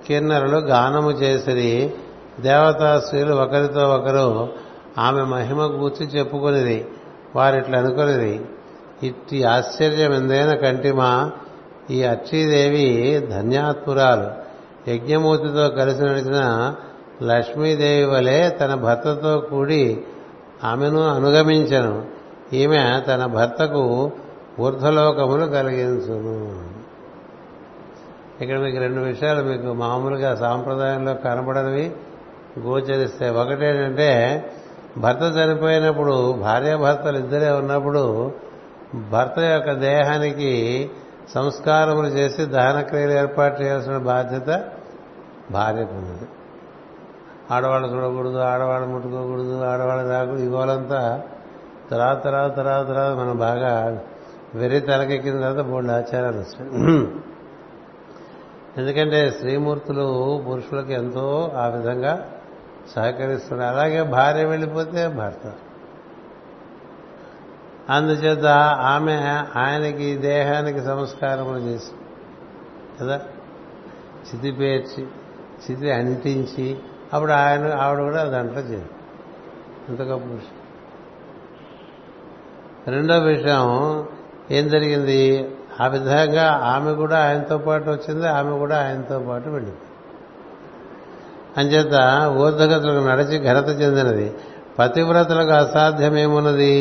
కిన్నరులు 0.07 0.59
గానము 0.59 1.11
చేసిరి 1.11 1.95
దేవతా 2.41 3.01
స్త్రీలు 3.01 3.35
ఒకరితో 3.35 3.89
ఒకరు 3.89 4.49
ఆమె 4.99 5.23
మహిమ 5.23 5.63
గూర్చి 5.63 6.07
చెప్పుకొనిది 6.07 6.87
వారిట్లు 7.37 7.77
అనుకునిది 7.77 8.41
ఇట్టి 9.03 9.45
ఆశ్చర్యం 9.45 10.13
ఎందైన 10.13 10.55
కంటిమా 10.55 11.31
ఈ 11.91 12.03
అక్షీదేవి 12.03 13.27
ధన్యాత్మురాలు. 13.27 14.49
యజ్ఞమూర్తితో 14.91 15.69
కలిసి 15.69 16.03
నడిచిన 16.03 16.75
లక్ష్మీదేవి 17.23 18.11
వలె 18.11 18.49
తన 18.49 18.75
భర్తతో 18.75 19.39
కూడి 19.39 20.03
ఆమెను 20.65 21.09
అనుగమించను. 21.09 22.07
ఈమె 22.53 23.03
తన 23.09 23.27
భర్తకు 23.27 24.13
ఊర్ధ్వలోకములు 24.61 25.47
కలిగించును. 25.47 26.69
ఇక్కడ 28.41 28.59
మీకు 28.59 28.79
రెండు 28.79 29.01
విషయాలు 29.01 29.43
మీకు 29.43 29.73
మామూలుగా 29.73 30.35
సాంప్రదాయంలో 30.35 31.15
కనబడనివి 31.15 31.93
గోచరిస్తాయి 32.67 33.31
ఒకటేంటంటే 33.33 34.11
భర్త 34.99 35.23
చనిపోయినప్పుడు 35.23 36.33
భార్యాభర్తలు 36.33 37.19
ఇద్దరే 37.19 37.51
ఉన్నప్పుడు 37.51 38.33
భర్త 39.11 39.39
యొక్క 39.39 39.73
దేహానికి 39.73 40.91
సంస్కారములు 41.35 42.07
చేసి 42.07 42.45
దహనక్రియలు 42.45 43.13
ఏర్పాటు 43.13 43.63
చేయాల్సిన 43.63 43.97
బాధ్యత 43.97 44.65
భార్యకు 45.51 45.91
ఉన్నది. 45.91 46.29
ఆడవాళ్ళు 47.51 47.89
చూడకూడదు 47.89 48.39
ఆడవాళ్ళు 48.39 48.89
ముట్టుకోకూడదు 48.89 49.65
ఆడవాళ్ళు 49.65 50.11
రాకూడదు 50.11 50.43
ఇవాళంతా 50.43 51.23
తర్వాత 51.91 52.25
తర్వాత 52.25 52.57
తర్వాత 52.57 52.89
తర్వాత 52.89 53.13
మనం 53.13 53.39
బాగా 53.39 54.01
వెర్రి 54.55 54.81
తలకెక్కిన 54.81 55.41
తర్వాత 55.41 55.67
బోల్డ్ 55.67 55.91
ఆచారాలు 55.91 56.39
వస్తాయి. 56.39 56.71
ఎందుకంటే 58.79 59.31
స్త్రీమూర్తులు 59.31 60.43
పురుషులకు 60.49 60.93
ఎంతో 60.93 61.53
ఆ 61.57 61.69
విధంగా 61.69 62.27
సహకరిస్తున్నారు 62.97 63.77
అలాగే 63.77 64.03
భార్య 64.03 64.45
వెళ్ళిపోతే 64.45 65.09
భర్త. 65.09 65.53
అందుచేత 67.91 68.47
ఆమె 68.81 69.17
ఆయనకి 69.57 70.17
దేహానికి 70.17 70.81
సంస్కారములు 70.81 71.59
చేసి 71.59 71.91
కదా? 73.01 73.21
చితి 74.29 74.51
పేర్చి 74.51 75.07
చితి 75.71 75.91
అంటించి 75.91 76.79
అప్పుడు 77.13 77.33
ఆయన 77.33 77.75
ఆవిడ 77.75 77.99
కూడా 77.99 78.25
దాంట్లో 78.25 78.61
చేరు. 78.61 78.99
ఇంత 79.89 80.03
గొప్ప 80.03 80.27
విషయం. 80.27 80.59
రెండో 82.95 83.19
విషయం 83.19 84.05
ఏం 84.51 84.69
జరిగింది? 84.69 85.51
ఆ 85.81 85.87
విధంగా 85.87 86.51
ఆమె 86.53 86.93
కూడా 86.93 87.25
ఆయనతో 87.25 87.59
పాటు 87.59 87.91
వచ్చింది 87.91 88.29
ఆమె 88.29 88.59
కూడా 88.59 88.87
ఆయనతో 88.87 89.19
పాటు 89.19 89.49
వెళ్ళింది. 89.49 89.79
అంచేత 91.57 91.97
ఊర్ధగతులకు 92.37 93.03
నడిచి 93.05 93.37
ఘనత 93.45 93.69
చెందినది. 93.81 94.29
పతివ్రతలకు 94.79 95.55
అసాధ్యమేమున్నది? 95.65 96.75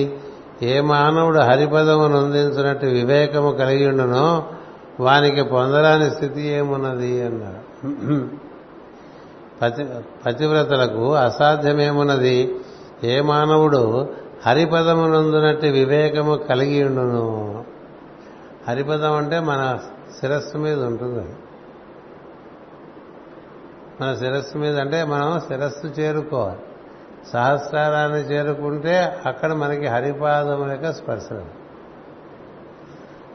ఏ 0.61 0.73
మానవుడు 0.81 1.39
హరిపదమును 1.39 2.17
అందించినట్టు 2.23 2.85
వివేకము 2.85 3.51
కలిగి 3.51 3.85
ఉండునో 3.87 4.27
వానికి 4.99 5.43
పొందరాని 5.43 6.07
స్థితి 6.11 6.43
ఏమున్నది 6.49 7.11
అన్నారు 7.21 7.61
పతి 9.61 9.83
పతివ్రతలకు 10.25 11.03
అసాధ్యమేమున్నది? 11.15 12.37
ఏ 13.03 13.15
మానవుడు 13.21 13.81
హరిపదమునందునట్టు 14.45 15.67
వివేకము 15.77 16.35
కలిగి 16.49 16.79
ఉండును? 16.83 17.25
హరిపదం 18.67 19.13
అంటే 19.13 19.37
మన 19.39 19.61
శిరస్సు 20.19 20.57
మీద 20.57 20.79
ఉంటుంది 20.83 21.25
మన 24.01 24.15
శిరస్సు 24.15 24.57
మీద 24.57 24.79
అంటే 24.79 25.03
మనం 25.03 25.39
శిరస్సు 25.39 25.87
చేరుకోవాలి. 25.87 26.59
సహస్రారాన్ని 27.33 28.19
చేరుకుంటే 28.19 29.21
అక్కడ 29.25 29.53
మనకి 29.53 29.87
హరిపాదం 29.87 30.71
యొక్క 30.71 30.93
స్పర్శ. 30.93 31.23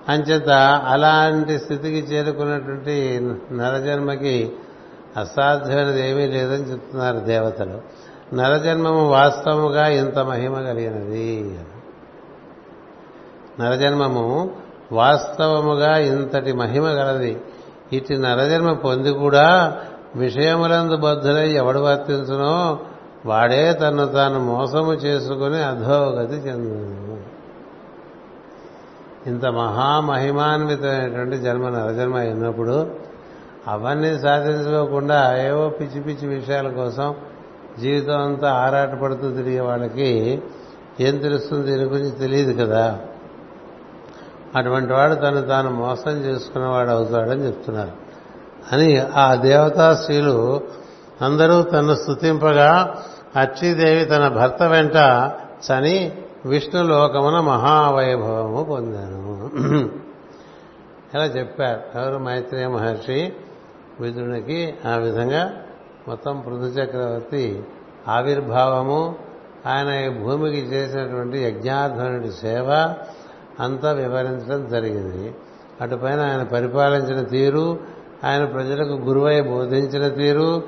అంచేత 0.08 0.48
అలాంటి 0.86 1.58
స్థితికి 1.58 2.14
చేరుకున్నటువంటి 2.14 3.20
నరజన్మకి 3.52 4.52
అసాధ్యమైనది 5.16 6.10
ఏమీ 6.10 6.26
లేదని 6.26 6.72
చెప్తున్నారు 6.72 7.18
దేవతలు. 7.18 7.80
నరజన్మము 8.34 9.08
వాస్తవముగా 9.08 9.86
ఇంత 9.86 10.18
మహిమ 10.18 10.54
కలిగినది 10.60 11.58
నరజన్మము 13.60 14.50
వాస్తవముగా 14.92 15.96
ఇంతటి 15.96 16.52
మహిమ 16.52 16.84
గలది. 16.84 17.40
ఇటు 17.92 18.12
నరజన్మ 18.12 18.72
పొంది 18.72 19.10
కూడా 19.10 19.76
విషయములందు 20.16 20.96
బద్ధులై 20.96 21.50
ఎవడు 21.50 21.78
వర్తించునో 21.78 22.78
వాడే 23.26 23.72
తను 23.72 24.06
తాను 24.06 24.40
మోసము 24.40 24.92
చేసుకుని 24.92 25.62
అధోగతి 25.62 26.34
చెందును. 26.34 27.02
ఇంత 29.26 29.46
మహామహిమాన్వితమైనటువంటి 29.46 31.38
జన్మ 31.38 31.68
నరజన్మ 31.68 32.16
అయినప్పుడు 32.16 32.90
అవన్నీ 33.68 34.18
సాధించుకోకుండా 34.18 35.46
ఏవో 35.46 35.68
పిచ్చి 35.68 36.00
పిచ్చి 36.00 36.34
విషయాల 36.34 36.68
కోసం 36.68 37.14
జీవితం 37.80 38.22
అంతా 38.22 38.52
ఆరాటపడుతూ 38.52 39.30
తిరిగే 39.30 39.60
వాళ్ళకి 39.60 40.42
ఏం 41.00 41.18
తెలుస్తుంది? 41.18 41.72
దీని 41.72 41.84
గురించి 41.84 42.10
తెలియదు 42.10 42.64
కదా. 42.64 43.00
అటువంటి 44.56 44.92
వాడు 44.92 45.14
తను 45.14 45.42
తాను 45.42 45.70
మోసం 45.70 46.10
చేసుకున్నవాడు 46.10 46.90
అవుతాడని 46.90 47.46
చెప్తున్నారు. 47.46 48.01
అని 48.72 48.98
ఆ 48.98 49.34
దేవతా 49.34 49.94
స్త్రీలు 49.94 50.60
అందరూ 51.20 51.62
తను 51.62 51.94
స్థుతింపగా 51.94 53.02
అచ్చిదేవి 53.36 54.04
తన 54.04 54.28
భర్త 54.28 54.62
వెంట 54.62 54.96
చని 55.66 56.12
విష్ణులోకమున 56.46 57.40
మహావైభవము 57.40 58.64
పొందాను. 58.64 59.50
ఇలా 61.14 61.24
చెప్పారు. 61.24 61.98
ఎవరు 61.98 62.18
మైత్రేయ 62.18 62.66
మహర్షి 62.66 63.32
విదునికి 64.00 64.74
ఆ 64.86 64.96
విధంగా 64.96 65.52
మొత్తం 66.08 66.40
పృథు 66.40 66.66
చక్రవర్తి 66.66 67.62
ఆవిర్భావము 68.08 69.14
ఆయన 69.66 69.88
ఈ 69.88 70.08
భూమికి 70.08 70.56
చేసినటువంటి 70.56 71.38
యజ్ఞాధ్వనుడి 71.38 72.30
సేవ 72.30 72.94
అంతా 73.60 73.92
వివరించడం 73.92 74.68
జరిగింది. 74.68 75.34
అటుపైన 75.80 76.20
ఆయన 76.20 76.42
పరిపాలించిన 76.42 77.22
తీరు 77.22 77.78
ఆయన 78.24 78.44
ప్రజలకు 78.44 78.92
గురువై 78.92 79.40
బోధించిన 79.40 80.08
తీరు. 80.08 80.62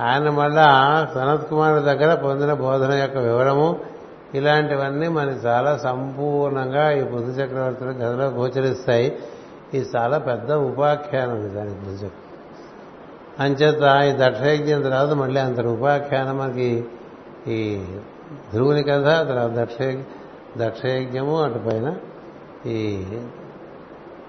ఆయన 0.00 0.30
మళ్ళా 0.30 1.08
సనత్ 1.14 1.50
కుమార్ 1.50 1.82
దగ్గర 1.82 2.14
పొందిన 2.14 2.52
బోధన 2.52 2.92
యొక్క 2.92 3.18
వివరము. 3.18 3.80
ఇలాంటివన్నీ 4.34 5.08
మనకి 5.08 5.46
చాలా 5.46 5.78
సంపూర్ణంగా 5.78 6.90
ఈ 6.90 7.02
బుద్ధ 7.02 7.40
చక్రవర్తుల 7.40 7.88
గదిలో 7.88 8.26
గోచరిస్తాయి. 8.26 9.18
ఇది 9.74 9.88
చాలా 9.96 10.18
పెద్ద 10.18 10.52
ఉపాఖ్యానం 10.52 11.54
దానికి 11.54 11.80
బుద్ధ 11.80 12.10
అంచేత 13.40 13.82
ఈ 13.82 14.28
దక్షయజ్ఞం 14.28 14.82
తర్వాత 14.82 15.08
మళ్ళీ 15.08 15.40
అంత 15.40 15.60
ఉపాఖ్యానం 15.60 16.38
మనకి 16.38 16.84
ఈ 17.48 17.84
ధ్రువుని 18.52 18.82
కథ 18.82 19.28
తర్వాత 19.28 19.50
దక్ష 19.50 19.96
దక్షయజ్ఞము 20.58 21.42
అటుపైన 21.42 21.94
ఈ 22.66 23.06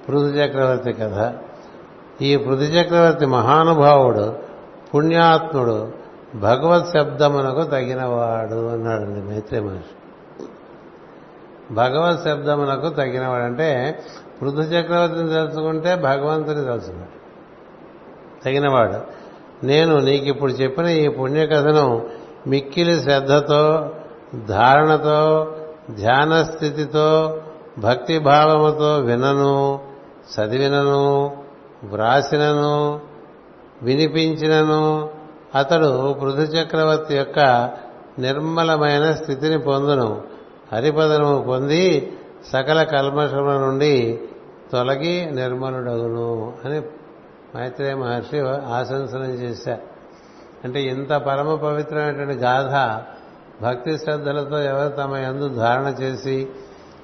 పృథు 0.08 0.26
చక్రవర్తి 0.26 0.94
కథ. 0.94 1.34
ఈ 2.22 2.36
పృథు 2.36 2.62
చక్రవర్తి 2.62 3.26
మహానుభావుడు 3.26 4.36
పుణ్యాత్ముడు 4.96 5.92
భగవత్ 6.36 6.88
శబ్దమునకు 6.88 7.64
తగినవాడు 7.64 8.70
అన్నాడండి 8.70 9.30
మైత్రి 9.30 9.60
మహర్షి. 9.60 9.96
భగవత్ 11.74 12.24
శబ్దమునకు 12.24 12.90
తగినవాడు 12.90 13.44
అంటే 13.44 14.00
పృథు 14.42 14.58
చక్రవర్తిని 14.58 15.30
తెలుసుకుంటే 15.30 15.96
భగవంతుని 15.96 16.66
తెలుసుకున్నాడు 16.66 17.20
తగినవాడు. 18.46 19.20
నేను 19.66 20.00
నీకు 20.00 20.26
ఇప్పుడు 20.26 20.52
చెప్పిన 20.52 20.86
ఈ 20.86 21.08
పుణ్యకథను 21.08 22.10
మిక్కిలి 22.48 23.02
శ్రద్ధతో 23.02 23.90
ధారణతో 24.48 25.56
ధ్యాన 25.96 26.44
స్థితితో 26.44 27.38
భక్తి 27.80 28.20
భావముతో 28.20 28.98
వినను 28.98 29.80
చదివినను 30.36 31.39
వ్రాసినను 31.84 33.00
వినిపించినను 33.82 35.10
అతడు 35.56 36.14
పృథు 36.14 36.42
చక్రవర్తి 36.42 37.16
యొక్క 37.16 37.40
నిర్మలమైన 38.20 39.14
స్థితిని 39.14 39.60
పొందును. 39.60 40.22
హరిపదను 40.74 41.46
పొంది 41.48 42.14
సకల 42.54 42.84
కల్మషముల 42.84 43.58
నుండి 43.58 44.20
తొలగి 44.72 45.32
నిర్మలుడగును 45.32 46.54
అని 46.66 46.82
మైత్రేయ 47.56 47.94
మహర్షి 47.94 48.40
ఆశంసనం 48.50 49.32
చేశారు. 49.34 49.82
అంటే 50.64 50.82
ఇంత 50.82 51.14
పరమ 51.14 51.56
పవిత్రమైనటువంటి 51.56 52.38
గాథ 52.38 53.02
భక్తి 53.64 53.98
శ్రద్ధలతో 53.98 54.62
ఎవరు 54.62 54.90
తమ 54.90 55.16
ఎందు 55.16 55.50
ధారణ 55.50 55.88
చేసి 55.88 56.48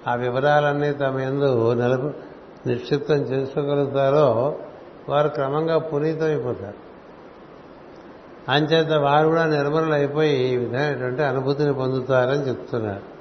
ఆ 0.07 0.15
వివరాలన్నీ 0.15 0.91
తమ 0.91 1.19
ఎందు 1.19 1.73
నిలబ 1.73 2.11
నిక్షిప్తం 2.67 3.15
చేసుకోగలుగుతారో 3.15 4.57
వారు 5.09 5.29
క్రమంగా 5.29 5.77
పునీతమైపోతారు. 5.77 6.85
అంచేత 8.51 8.93
వారు 8.93 9.27
కూడా 9.27 9.45
నిర్మలైపోయి 9.45 10.53
ఈ 10.53 10.57
విధమైనటువంటి 10.57 11.23
అనుభూతిని 11.23 11.73
పొందుతారని 11.73 12.49
చెప్తున్నారు. 12.49 13.15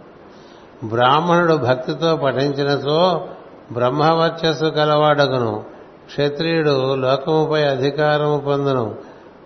బ్రాహ్మణుడు 0.87 1.55
భక్తితో 1.55 2.17
పఠించినచో 2.17 3.29
బ్రహ్మవర్చస్సు 3.73 4.65
కలవాడగును. 4.65 5.65
క్షత్రియుడు 6.07 6.95
లోకముపై 6.95 7.65
అధికారము 7.65 8.39
పొందును. 8.39 8.95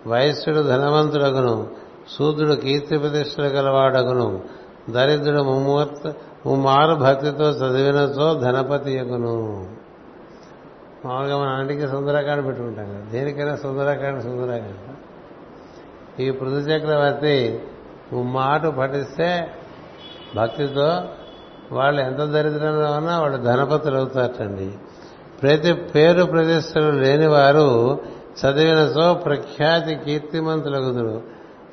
వైశ్యుడు 0.07 0.59
ధనవంతుడగును. 0.59 1.67
శూద్రుడు 2.17 2.53
కీర్తి 2.53 2.97
ప్రతిష్టలు 2.97 3.49
కలవాడగును. 3.49 4.41
దరిద్రుడు 4.89 5.41
ముమ్మూర్త 5.41 6.13
ముమ్మారు 6.45 6.95
భక్తితో 6.95 7.49
చదివినచో 7.49 8.33
ధనపతి 8.33 8.91
యగును 8.91 9.67
మామూలుగా 11.05 11.37
మన 11.37 11.47
ఆంటికి 11.47 11.87
సుందరకాండ 11.87 12.45
పెట్టుకుంటాం 12.45 12.85
కదా. 12.85 13.11
దేనికైనా 13.11 13.55
సుందరకాండ 13.55 14.21
సుందరకాండ. 14.21 14.95
ఈ 16.21 16.31
పృథు 16.31 16.55
చక్రవర్తి 16.55 17.59
మాట 18.13 18.65
పఠిస్తే 18.65 19.51
భక్తితో 20.35 21.01
వాళ్ళు 21.71 22.01
ఎంత 22.01 22.17
దరిద్రంలో 22.17 22.91
ఉన్నా 22.91 23.21
వాళ్ళు 23.21 23.37
ధనపతులు 23.37 23.97
అవుతారటండి. 23.97 24.71
ప్రతి 25.41 25.73
పేరు 25.73 26.23
ప్రతిష్టలు 26.23 26.91
లేని 26.91 27.27
వారు 27.27 27.99
చదివిన 28.45 28.91
సో 28.91 29.13
ప్రఖ్యాతి 29.13 29.95
కీర్తిమంతులగుదురు. 29.95 31.21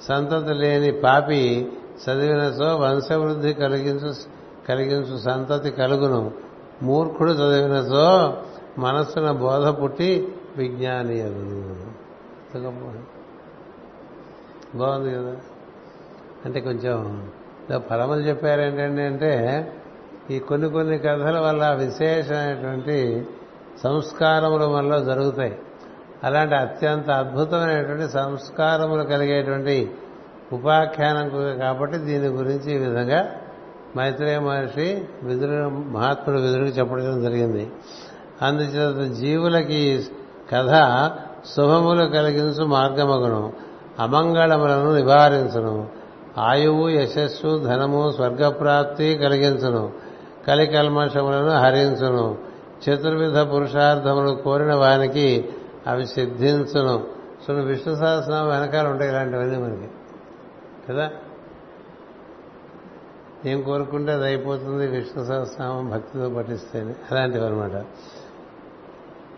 సంతతి 0.09 0.55
లేని 0.55 1.01
పాపి 1.01 1.73
చదివిన 2.05 2.51
సో 2.51 2.77
వంశవృద్ధి 2.77 3.53
కలిగించు 3.53 4.15
కలిగించు 4.69 5.19
సంతతి 5.19 5.71
కలుగును. 5.71 6.31
మూర్ఖుడు 6.83 7.33
చదివిన 7.33 7.89
సో 7.89 8.37
మనస్సున 8.79 9.31
బోధ 9.31 9.83
పుట్టి 9.83 10.35
విజ్ఞాని 10.57 11.23
అగును 11.23 13.17
బాగుంది 14.79 15.15
కదా? 15.15 15.37
అంటే 16.45 16.61
కొంచెం 16.61 17.29
పరమలు 17.91 18.21
చెప్పారేంటండి 18.21 19.03
అంటే 19.03 19.73
ఈ 20.31 20.39
కొన్ని 20.39 20.71
కొన్ని 20.71 20.99
కథల 20.99 21.39
వల్ల 21.39 21.73
విశేషమైనటువంటి 21.73 23.27
సంస్కారములు 23.85 24.65
వల్ల 24.65 24.99
జరుగుతాయి. 24.99 25.59
అలాంటి 26.25 26.55
అత్యంత 26.55 27.11
అద్భుతమైనటువంటి 27.11 28.13
సంస్కారములు 28.13 29.03
కలిగేటువంటి 29.03 29.91
ఉపాఖ్యానం 30.53 31.59
కాబట్టి 31.59 31.99
దీని 31.99 32.27
గురించి 32.27 32.75
ఈ 32.75 32.79
విధంగా 32.79 33.33
మైత్రేయ 33.97 34.39
మహర్షి 34.39 35.05
విదురు 35.23 35.69
మహాత్ముడు 35.69 36.41
విదురుకు 36.41 36.69
చెప్పడం 36.69 37.23
జరిగింది. 37.23 37.71
అందుచేత 38.43 39.13
జీవులకి 39.13 40.07
కథ 40.53 40.71
శుభములు 41.57 42.05
కలిగించు 42.05 42.65
మార్గమగును. 42.65 43.53
అమంగళములను 44.01 44.95
నివారించును. 44.95 45.89
ఆయువు 46.39 46.89
యశస్సు 46.89 47.59
ధనము 47.59 48.13
స్వర్గప్రాప్తి 48.13 49.15
కలిగించును. 49.15 49.93
కలికల్మషములను 50.49 51.51
హరించును. 51.51 52.39
చతుర్విధ 52.85 53.39
పురుషార్థములు 53.39 54.35
కోరిన 54.35 54.75
వానికి 54.75 55.49
అవి 55.87 56.07
సిద్ధించును. 56.07 57.05
సో 57.47 57.55
విష్ణు 57.55 57.95
సహస్రనామం 57.95 58.49
వెనకాల 58.49 58.87
ఉంటాయి 58.87 59.11
ఇలాంటివన్నీ 59.11 59.59
మనకి. 59.59 59.89
కదా? 60.89 61.11
ఏం 63.47 63.63
కోరుకుంటే 63.63 64.13
అది 64.13 64.25
అయిపోతుంది 64.25 64.87
విష్ణు 64.87 65.25
సహస్రనామం 65.25 65.91
భక్తితో 65.91 66.29
పఠిస్తేనే. 66.29 66.95
అలాంటివి 67.11 67.47
అనమాట 67.47 67.85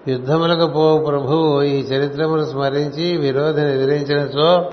యుద్ధములకు 0.06 0.66
పో 0.66 0.98
ప్రభువు 0.98 1.62
ఈ 1.62 1.80
చరిత్రమును 1.80 2.44
స్మరించి 2.44 3.16
విరోధిని 3.16 3.74
ఎదిరించినచో 3.74 4.70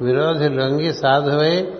విరోధి 0.00 0.48
లొంగి 0.48 0.94
సాధువై 0.94 1.72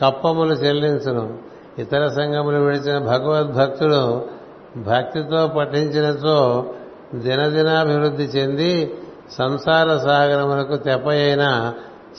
కప్పములు 0.00 0.54
చెల్లించును. 0.54 1.38
ఇతర 1.78 2.08
సంఘములు 2.08 2.58
విడిచిన 2.58 2.98
భగవద్భక్తుడు 2.98 4.26
భక్తితో 4.76 5.46
పఠించినచో 5.46 6.66
దినదినాభివృద్ధి 7.14 8.24
చెంది 8.24 8.94
సంసార 9.38 9.96
సాగరములకు 9.96 10.76
తెప్పయైన 10.76 11.72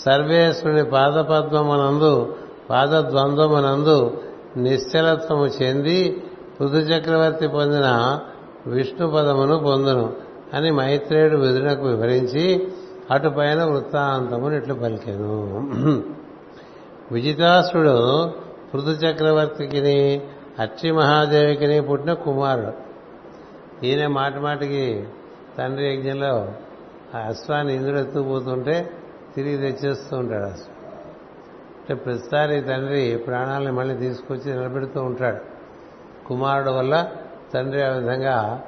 సర్వేశ్వరుని 0.06 0.84
పాదపద్మమునందు 0.84 2.36
పాదద్వంద్వమునందు 2.70 4.18
నిశ్చలత్వము 4.58 5.46
చెంది 5.46 6.24
పృథు 6.60 6.76
చక్రవర్తి 6.76 7.48
పొందిన 7.48 8.20
విష్ణు 8.68 9.08
పదమును 9.08 9.60
పొందును 9.60 10.14
అని 10.54 10.72
మైత్రేయుడు 10.72 11.38
విధునకు 11.38 11.86
వివరించి 11.86 12.68
అటుపైన 13.12 13.64
వృత్తాంతమును 13.64 14.56
ఇట్లు 14.56 14.74
పలికెను. 14.74 15.50
విజితాసుడు 17.12 18.28
పృథు 18.74 18.90
చక్రవర్తికిని 18.90 20.22
అచ్చి 20.60 20.92
మహాదేవికిని 20.92 21.82
పుట్టిన 21.82 22.14
కుమారుడు. 22.14 22.72
ఈయన 23.86 24.08
మాటి 24.08 24.40
మాటికి 24.40 25.04
తండ్రి 25.58 25.94
యజ్ఞంలో 25.94 26.52
ఆ 27.16 27.20
అశ్వాన్ని 27.20 27.76
ఇంద్రుడు 27.76 28.00
ఎత్తుకుపోతుంటే 28.00 28.90
తిరిగి 29.36 29.58
తెచ్చేస్తూ 29.58 30.18
ఉంటాడు 30.18 30.44
అశ్వ. 30.44 30.66
అంటే 31.80 31.94
ప్రతిసారి 31.94 32.62
తండ్రి 32.62 33.24
ప్రాణాలను 33.28 33.74
మళ్ళీ 33.74 33.96
తీసుకొచ్చి 33.96 34.54
నిలబెడుతూ 34.54 35.02
ఉంటాడు. 35.02 35.40
కుమారుడు 36.28 36.72
వల్ల 36.72 37.12
తండ్రి 37.54 37.84
ఆ 37.84 37.90
విధంగా 37.90 38.62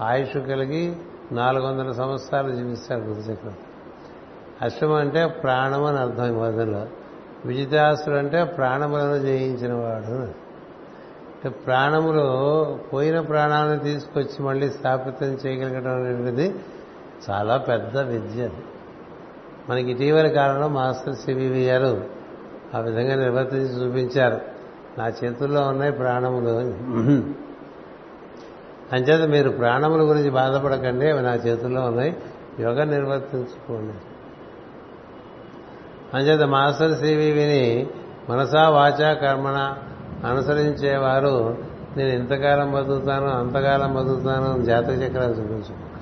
ఆయుష్ 0.00 0.36
కలిగి 0.36 0.96
నాలుగు 1.32 1.66
వందల 1.66 1.90
సంవత్సరాలు 1.90 2.52
జీవిస్తాడు 2.52 3.00
బుద్ధచక్రం. 3.00 3.54
అశ్వం 4.62 4.92
అంటే 4.92 5.26
ప్రాణం 5.26 5.84
అని 5.84 5.98
అర్థం 5.98 6.28
ఈ 6.28 6.30
మొదల్లో 6.30 6.86
విజితాసుడు 7.46 8.14
అంటే 8.14 8.44
ప్రాణములను 8.44 9.18
జయించిన 9.18 9.72
వాడు 9.72 10.14
అంటే 10.14 11.48
ప్రాణములు 11.48 12.24
పోయిన 12.92 13.20
ప్రాణాలను 13.20 13.78
తీసుకొచ్చి 13.78 14.46
మళ్ళీ 14.46 14.70
స్థాపితం 14.70 15.26
చేయగలగడం 15.26 15.92
అనేది 15.92 16.54
చాలా 17.30 17.56
పెద్ద 17.56 17.98
విద్య 17.98 18.50
మనకి 19.70 19.90
ఇటీవల 19.90 20.28
కాలంలో 20.28 20.68
మాస్టర్ 20.68 21.14
సివివి 21.14 21.64
గారు 21.64 22.04
ఆ 22.74 22.78
విధంగా 22.78 23.14
నిర్వర్తించి 23.14 23.86
చూపించారు. 23.86 24.40
నా 24.98 25.08
చేతుల్లో 25.08 25.60
ఉన్నాయి 25.60 25.92
ప్రాణములు 25.92 27.43
అంచేత 28.94 29.28
మీరు 29.28 29.50
ప్రాణముల 29.50 30.00
గురించి 30.00 30.30
బాధపడకండి 30.30 31.10
అవి 31.10 31.22
నా 31.22 31.34
చేతుల్లో 31.34 31.80
ఉన్నాయి. 31.80 32.16
యోగ 32.60 32.84
నిర్వర్తించుకోండి. 32.84 33.94
అంచేత 36.16 36.40
మాస్టర్ 36.40 36.98
సివివిని 36.98 37.86
మనసా 38.30 38.68
వాచా 38.68 39.12
కర్మణ 39.12 39.74
అనుసరించేవారు 40.28 41.58
నేను 41.96 42.08
ఇంతకాలం 42.08 42.72
బతుకుతాను 42.72 43.28
అంతకాలం 43.28 43.94
బతుకుతాను 43.94 44.64
జాతక 44.64 44.90
చక్రాలు 44.90 45.32
చూపించు 45.32 45.94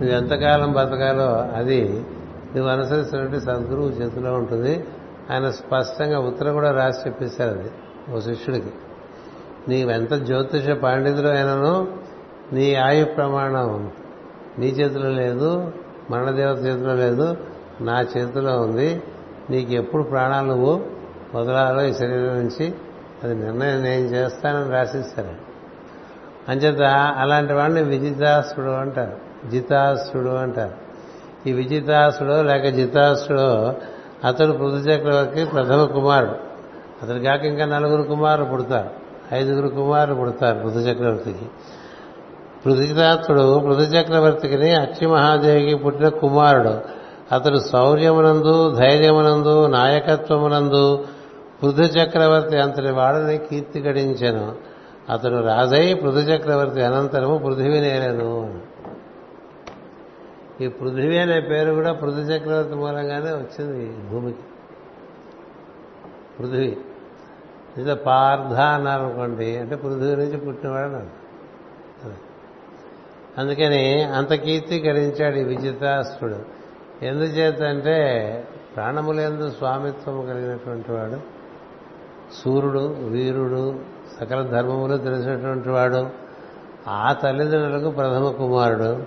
నువ్వు 0.00 0.16
ఎంతకాలం 0.16 0.72
బతకాలో 0.72 1.58
అది 1.58 2.06
నువ్వు 2.56 2.72
అనుసరిస్తున్నట్టు 2.72 3.38
సద్గురువు 3.38 3.88
చేతిలో 3.88 4.32
ఉంటుంది. 4.32 4.84
ఆయన 5.30 5.50
స్పష్టంగా 5.50 6.18
ఉత్తరం 6.18 6.52
కూడా 6.52 6.70
రాసి 6.70 7.00
చెప్పేశారు 7.06 7.58
అది 7.58 7.70
ఓ 8.14 8.18
శిష్యుడికి. 8.20 8.70
నీవెంత 9.68 10.14
జ్యోతిష 10.14 10.70
పాండితుడు 10.70 11.28
అయినను 11.28 11.88
నీ 12.52 12.74
ఆయు 12.74 13.04
ప్రమాణం 13.04 13.90
నీ 14.58 14.66
చేతిలో 14.66 15.08
లేదు 15.08 15.72
మరణదేవత 16.10 16.58
చేతిలో 16.58 16.94
లేదు 16.94 17.36
నా 17.80 18.00
చేతిలో 18.00 18.60
ఉంది. 18.60 19.02
నీకు 19.50 19.72
ఎప్పుడు 19.72 20.02
ప్రాణాలు 20.02 20.46
నువ్వు 20.46 20.84
వదలాలో 21.34 21.84
ఈ 21.84 21.92
శరీరం 21.92 22.34
నుంచి. 22.34 22.74
అది 23.24 23.34
నిర్ణయం 23.34 23.82
నేను 23.82 24.06
చేస్తానని 24.06 24.70
రాసిస్తారు. 24.70 25.48
అంచేత 26.48 26.82
అలాంటి 27.16 27.52
వాడిని 27.52 27.82
విజితాసుడు 27.82 28.70
అంటారు. 28.70 29.48
జితాసుడు 29.48 30.28
అంటారు. 30.28 30.74
ఈ 31.48 31.52
విజితాసుడు 31.52 32.42
లేక 32.42 32.74
జితాసుడు 32.74 33.72
అతడు 34.26 34.52
పృథు 34.52 34.76
చక్రవర్తి 34.76 35.44
ప్రథమ 35.44 35.84
కుమారుడు. 35.84 36.34
అతడు 37.02 37.18
కాక 37.18 37.44
ఇంకా 37.44 37.64
నలుగురు 37.64 38.02
కుమారులు 38.02 38.46
పుడతారు. 38.46 39.07
ఐదుగురు 39.34 39.68
కుమారులు 39.68 40.14
పుడతారు 40.14 40.58
పృథు 40.58 40.78
చక్రవర్తికి 40.78 41.46
పృథితాత్తుడు 42.66 43.58
పృథు 43.58 43.80
చక్రవర్తికి 43.80 44.70
అక్షి 44.70 45.06
మహాదేవికి 45.06 45.74
పుట్టిన 45.74 46.08
కుమారుడు. 46.08 46.80
అతడు 47.34 47.58
శౌర్యమునందు 47.58 48.74
ధైర్యమునందు 48.74 49.66
నాయకత్వమునందు 49.66 51.04
పృథు 51.62 51.82
చక్రవర్తి 51.82 52.58
అంతటి 52.58 52.92
వాడని 52.92 53.38
కీర్తి 53.38 53.80
గడించెను. 53.80 54.54
అతడు 55.12 55.36
రాజై 55.46 55.94
పృథు 55.94 56.18
చక్రవర్తి 56.18 56.82
అనంతరము 56.82 57.38
పృథివీనేలను 57.38 58.60
ఈ 60.60 60.68
పృథివీ 60.68 61.18
అనే 61.18 61.40
పేరు 61.40 61.72
కూడా 61.72 61.92
పృథు 61.92 62.20
చక్రవర్తి 62.20 62.74
మూలంగానే 62.74 63.30
వచ్చింది 63.30 64.08
భూమికి. 64.10 64.38
పృథివీ. 66.38 66.76
ఇది 67.78 67.94
పార్థ 67.94 68.60
అన్నారనుకోండి 68.60 69.56
అంటే 69.56 69.76
పృథివీ 69.76 70.16
నుంచి 70.16 70.36
పుట్టినవాడు 70.36 70.92
అని 70.92 71.06
అందుకని 73.38 74.02
అంత 74.02 74.32
కీర్తి 74.32 74.80
గడించాడు 74.80 75.36
ఈ 75.36 75.42
విజితాసుడు 75.42 76.36
ఎందుచేతంటే 77.02 77.96
ప్రాణములందు 78.76 79.50
స్వామిత్వము 79.50 80.22
కలిగినటువంటి 80.22 80.92
వాడు 80.92 81.20
సూర్యుడు 82.44 82.96
వీరుడు 83.00 83.78
సకల 84.20 84.42
ధర్మములు 84.42 84.96
తెలిసినటువంటి 84.96 85.68
వాడు 85.68 86.08
ఆ 86.88 87.12
తల్లిదండ్రులకు 87.12 87.90
ప్రథమ 87.90 88.30
కుమారుడు. 88.30 89.02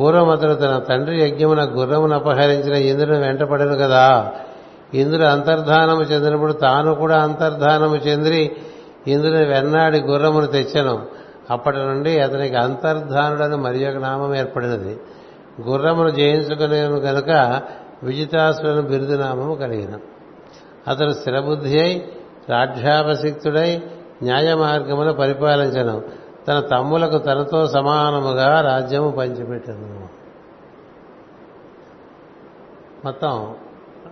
పూర్వం 0.00 0.54
తన 0.54 0.78
తండ్రి 0.78 1.22
యజ్ఞమున 1.22 1.64
గుర్రమును 1.64 2.14
అపహరించిన 2.14 2.74
ఇంద్రుని 2.74 3.18
వెంటపడను 3.18 3.76
కదా. 3.76 4.32
ఇంద్రుడు 4.94 5.24
అంతర్ధానము 5.24 6.02
చెందినప్పుడు 6.02 6.52
తాను 6.52 6.94
కూడా 6.94 7.22
అంతర్ధానము 7.22 7.96
చెంది 7.96 8.56
ఇంద్రుని 9.06 9.44
వెన్నాడి 9.44 10.00
గుర్రమును 10.00 10.46
తెచ్చను. 10.46 11.06
అప్పటి 11.50 11.76
నుండి 11.76 12.20
అతనికి 12.20 12.54
అంతర్ధానుడని 12.54 13.56
మరి 13.56 13.88
ఒక 13.88 13.96
నామం 13.96 14.34
ఏర్పడినది. 14.34 15.00
గుర్రమును 15.62 16.10
జయించుకునేను 16.10 16.96
గనుక 16.96 17.62
విజితాసులను 18.02 18.82
బిరుదునామము 18.82 19.54
కలిగిన. 19.54 19.98
అతను 20.88 21.12
స్థిరబుద్ధి 21.12 21.80
అయి 21.80 22.12
రాజ్యాపసిక్తుడై 22.50 23.82
న్యాయ 24.22 24.54
మార్గమును 24.54 25.12
పరిపాలించను. 25.12 26.02
తన 26.48 26.60
తమ్ములకు 26.60 27.18
తనతో 27.18 27.66
సమానముగా 27.66 28.60
రాజ్యము 28.60 29.10
పంచిపెట్టను. 29.10 30.08
మొత్తం 33.04 33.54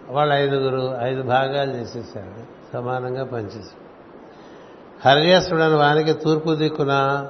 వాళ్ళు 0.08 0.34
ఐదుగురు 0.34 0.96
ఐదు 1.00 1.22
భాగాలు 1.22 1.70
చేసేసారు. 1.72 2.56
సమానంగా 2.72 3.24
పంచేశారు 3.24 3.86
హర్యసుడని 5.08 5.74
వానికి 5.74 6.12
తూర్పు 6.12 6.54
దిక్కున 6.54 7.26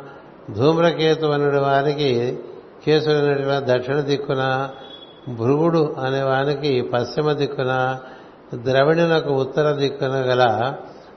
ధూమ్రకేతు 0.56 1.26
వారికి 1.26 1.58
వానికి 1.58 2.38
కేసుడైన 2.86 3.76
దక్షిణ 3.76 4.00
దిక్కున 4.00 4.68
భృగుడు 5.28 5.96
అనే 6.04 6.22
వానికి 6.22 6.82
పశ్చిమ 6.82 7.32
దిక్కున 7.32 7.98
ద్రవిణునకు 8.54 9.34
ఉత్తర 9.34 9.72
దిక్కున 9.72 10.08
గల 10.08 10.74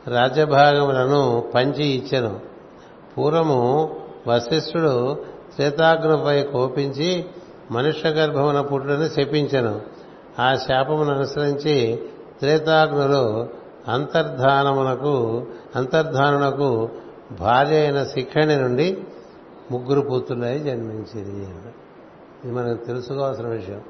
రాజ్యభాగములను 0.08 1.44
పంచి 1.56 1.86
ఇచ్చెను. 1.86 2.40
పూర్వము 3.18 3.96
వశిష్ఠుడు 4.28 5.18
త్రేతాగ్నిపై 5.56 6.44
కోపించి 6.44 7.26
మనుష్య 7.72 8.10
గర్భమున 8.10 8.62
పుట్టుడని 8.62 9.10
శపించెను. 9.10 9.99
ఆ 10.40 10.56
శాపమును 10.56 11.16
అనుసరించి 11.16 12.04
త్రేతాగ్నులు 12.40 13.50
అంతర్ధానమునకు 13.92 15.48
అంతర్ధానునకు 15.76 16.90
భార్య 17.40 17.82
అయిన 17.82 18.04
శిఖణి 18.04 18.56
నుండి 18.56 19.04
ముగ్గురు 19.72 20.02
పుత్రులై 20.02 20.60
జన్మించింది 20.60 21.50
ఇది 22.44 22.52
మనకు 22.52 22.86
తెలుసుకోవాల్సిన 22.86 23.48
విషయం. 23.48 23.84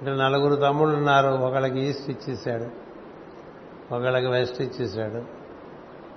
అంటే 0.00 0.10
నలుగురు 0.10 0.54
తమ్ముళ్ళు 0.54 0.96
ఉన్నారు. 0.96 1.28
ఒకళ్ళకి 1.28 1.80
ఈస్ట్ 1.80 2.10
ఇచ్చేశాడు. 2.10 2.84
ఒకళ్ళకి 3.94 4.26
వెస్ట్ 4.26 4.62
ఇచ్చేసాడు 4.62 5.44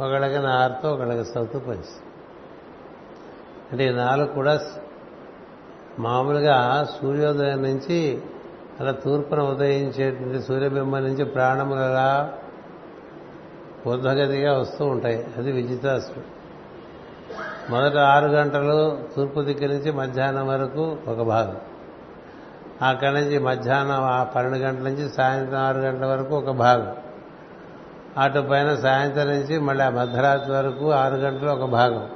ఒకళ్ళకి 0.04 0.40
నార్త్ 0.40 0.86
ఒకళ్ళకి 0.86 1.30
సౌత్ 1.30 1.54
పంచి 1.54 1.98
అంటే 3.72 3.88
ఈ 3.88 3.90
నాలుగు 3.90 4.28
కూడా 4.28 4.62
మామూలుగా 6.00 6.88
సూర్యోదయం 7.02 7.64
నుంచి 7.64 8.22
అలా 8.80 8.92
తూర్పున 8.92 9.42
ఉదయించేటువంటి 9.42 10.42
సూర్యబింబం 10.42 11.04
నుంచి 11.04 11.26
ప్రాణములలా 11.26 12.34
ఊర్ధ్వగతిగా 13.88 14.60
వస్తూ 14.60 14.86
ఉంటాయి. 14.86 15.28
అది 15.38 15.52
విజితాసు 15.52 16.12
మొదట 17.70 17.98
ఆరు 17.98 18.26
గంటలు 18.26 19.00
తూర్పు 19.16 19.42
దిక్కు 19.42 19.66
నుంచి 19.66 19.92
మధ్యాహ్నం 19.92 20.48
వరకు 20.48 20.98
ఒక 21.08 21.22
భాగం. 21.22 21.56
అక్కడి 22.82 23.14
నుంచి 23.14 23.40
మధ్యాహ్నం 23.40 24.04
ఆ 24.04 24.24
పన్నెండు 24.24 24.58
గంటల 24.58 24.84
నుంచి 24.84 25.10
సాయంత్రం 25.10 25.60
ఆరు 25.60 25.78
గంటల 25.78 26.06
వరకు 26.06 26.38
ఒక 26.38 26.50
భాగం. 26.50 26.96
అటు 28.18 28.40
పైన 28.40 28.76
సాయంత్రం 28.76 29.28
నుంచి 29.28 29.60
మళ్ళీ 29.60 29.84
ఆ 29.84 29.90
మధ్యరాత్రి 29.90 30.52
వరకు 30.52 30.92
ఆరు 30.92 31.16
గంటలు 31.16 31.50
ఒక 31.50 31.70
భాగం. 31.70 32.10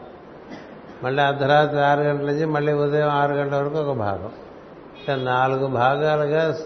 మళ్ళీ 1.04 1.24
అర్ధరాత్రి 1.24 1.82
ఆరు 1.82 2.02
గంటల 2.02 2.26
నుంచి 2.26 2.46
మళ్ళీ 2.46 2.74
ఉదయం 2.74 3.10
ఆరు 3.10 3.34
గంటల 3.34 3.56
వరకు 3.56 3.78
ఒక 3.78 3.98
భాగం. 3.98 4.32
నాలుగు 5.10 5.68
భాగాలుగా 5.68 6.58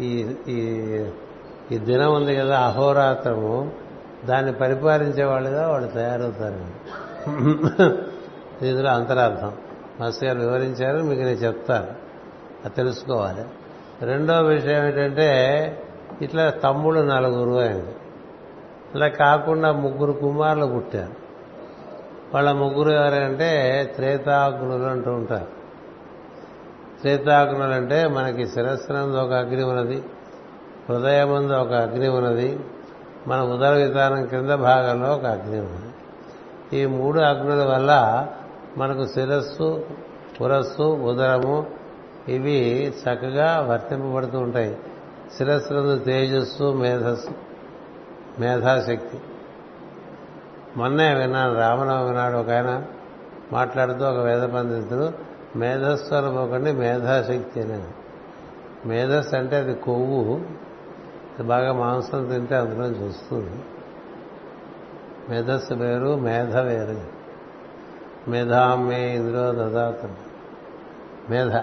ఈ 0.00 0.34
ఈ 0.48 0.60
ఈ 1.72 1.78
దినం 1.78 2.14
ఉంది 2.14 2.36
కదా 2.36 2.60
అహోరాత్రము. 2.60 3.72
దాన్ని 4.24 4.52
పరిపాలించే 4.52 5.24
వాళ్ళుగా 5.24 5.68
వాళ్ళు 5.68 5.88
తయారవుతారు. 5.88 6.64
ఇందులో 8.64 8.90
అంతరార్థం. 8.90 9.52
మాస్టర్ 10.00 10.28
గారు 10.28 10.38
వివరించారు 10.38 10.98
మీకు 10.98 11.20
నేను 11.20 11.36
చెప్తాను. 11.36 11.86
అది 12.64 12.74
తెలుసుకోవాలి. 12.74 13.44
రెండో 14.02 14.42
విషయం 14.42 14.84
ఏంటంటే 14.84 15.28
ఇట్లా 16.22 16.50
తమ్ముడు 16.50 17.00
నలుగురు 17.00 17.58
అయింది 17.60 17.90
అలా 18.94 19.08
కాకుండా 19.08 19.72
ముగ్గురు 19.72 20.12
కుమారులు 20.12 20.66
పుట్టారు. 20.66 21.12
వాళ్ళ 22.34 22.52
ముగ్గురు 22.52 22.90
ఎవరంటే 22.90 23.84
త్రేతాగ్నులు 23.96 24.84
అంటూ 24.84 25.12
ఉంటారు. 25.12 25.59
త్రేతాగ్నులు 27.00 27.72
అంటే 27.72 28.08
మనకి 28.08 28.46
శిరస్సునందు 28.46 29.16
ఒక 29.16 29.32
అగ్ని 29.32 29.62
ఉన్నది 29.62 30.04
హృదయమందు 30.88 31.52
ఒక 31.52 31.72
అగ్ని 31.72 32.08
ఉన్నది 32.08 32.60
మన 33.26 33.40
ఉదర 33.40 33.70
విధానం 33.70 34.26
కింద 34.26 34.50
భాగంలో 34.50 35.12
ఒక 35.12 35.24
అగ్ని 35.24 35.60
ఉన్నది. 35.60 35.94
ఈ 36.78 36.86
మూడు 36.86 37.20
అగ్నుల 37.20 37.64
వల్ల 37.64 38.26
మనకు 38.76 39.06
శిరస్సు 39.06 39.86
పురస్సు 40.40 40.82
ఉదరము 40.82 41.66
ఇవి 42.28 42.92
చక్కగా 43.00 43.60
వర్తింపబడుతూ 43.60 44.38
ఉంటాయి. 44.38 44.78
శిరస్సులందు 45.36 45.98
తేజస్సు 45.98 46.72
మేధస్సు 46.72 47.30
మేధాశక్తి. 48.40 49.20
మొన్నే 50.76 51.14
విన్నాను 51.14 51.54
రామనవమి 51.54 52.14
నాడు 52.14 52.36
ఒక 52.36 52.50
ఆయన 52.50 52.84
మాట్లాడుతూ 53.52 54.04
ఒక 54.04 54.16
వేద 54.16 54.42
పండితుడు 54.42 55.29
మేధస్సు 55.56 56.14
ఒకటి 56.14 56.72
మేధాశక్తి 56.72 57.62
అనేది. 57.62 57.88
మేధస్సు 58.86 59.36
అంటే 59.36 59.56
అది 59.56 59.74
కొవ్వు. 59.74 60.36
అది 61.38 61.42
బాగా 61.42 61.72
మాంసం 61.72 62.28
తింటే 62.28 62.56
అందులో 62.56 62.86
చూస్తుంది. 62.86 63.62
మేధస్సు 65.28 65.74
వేరు 65.74 66.16
మేధ 66.16 66.56
వేరు. 66.56 67.20
మేధామే 68.30 69.16
ఇందులో 69.16 69.52
దదాత. 69.52 70.08
మేధ. 71.30 71.56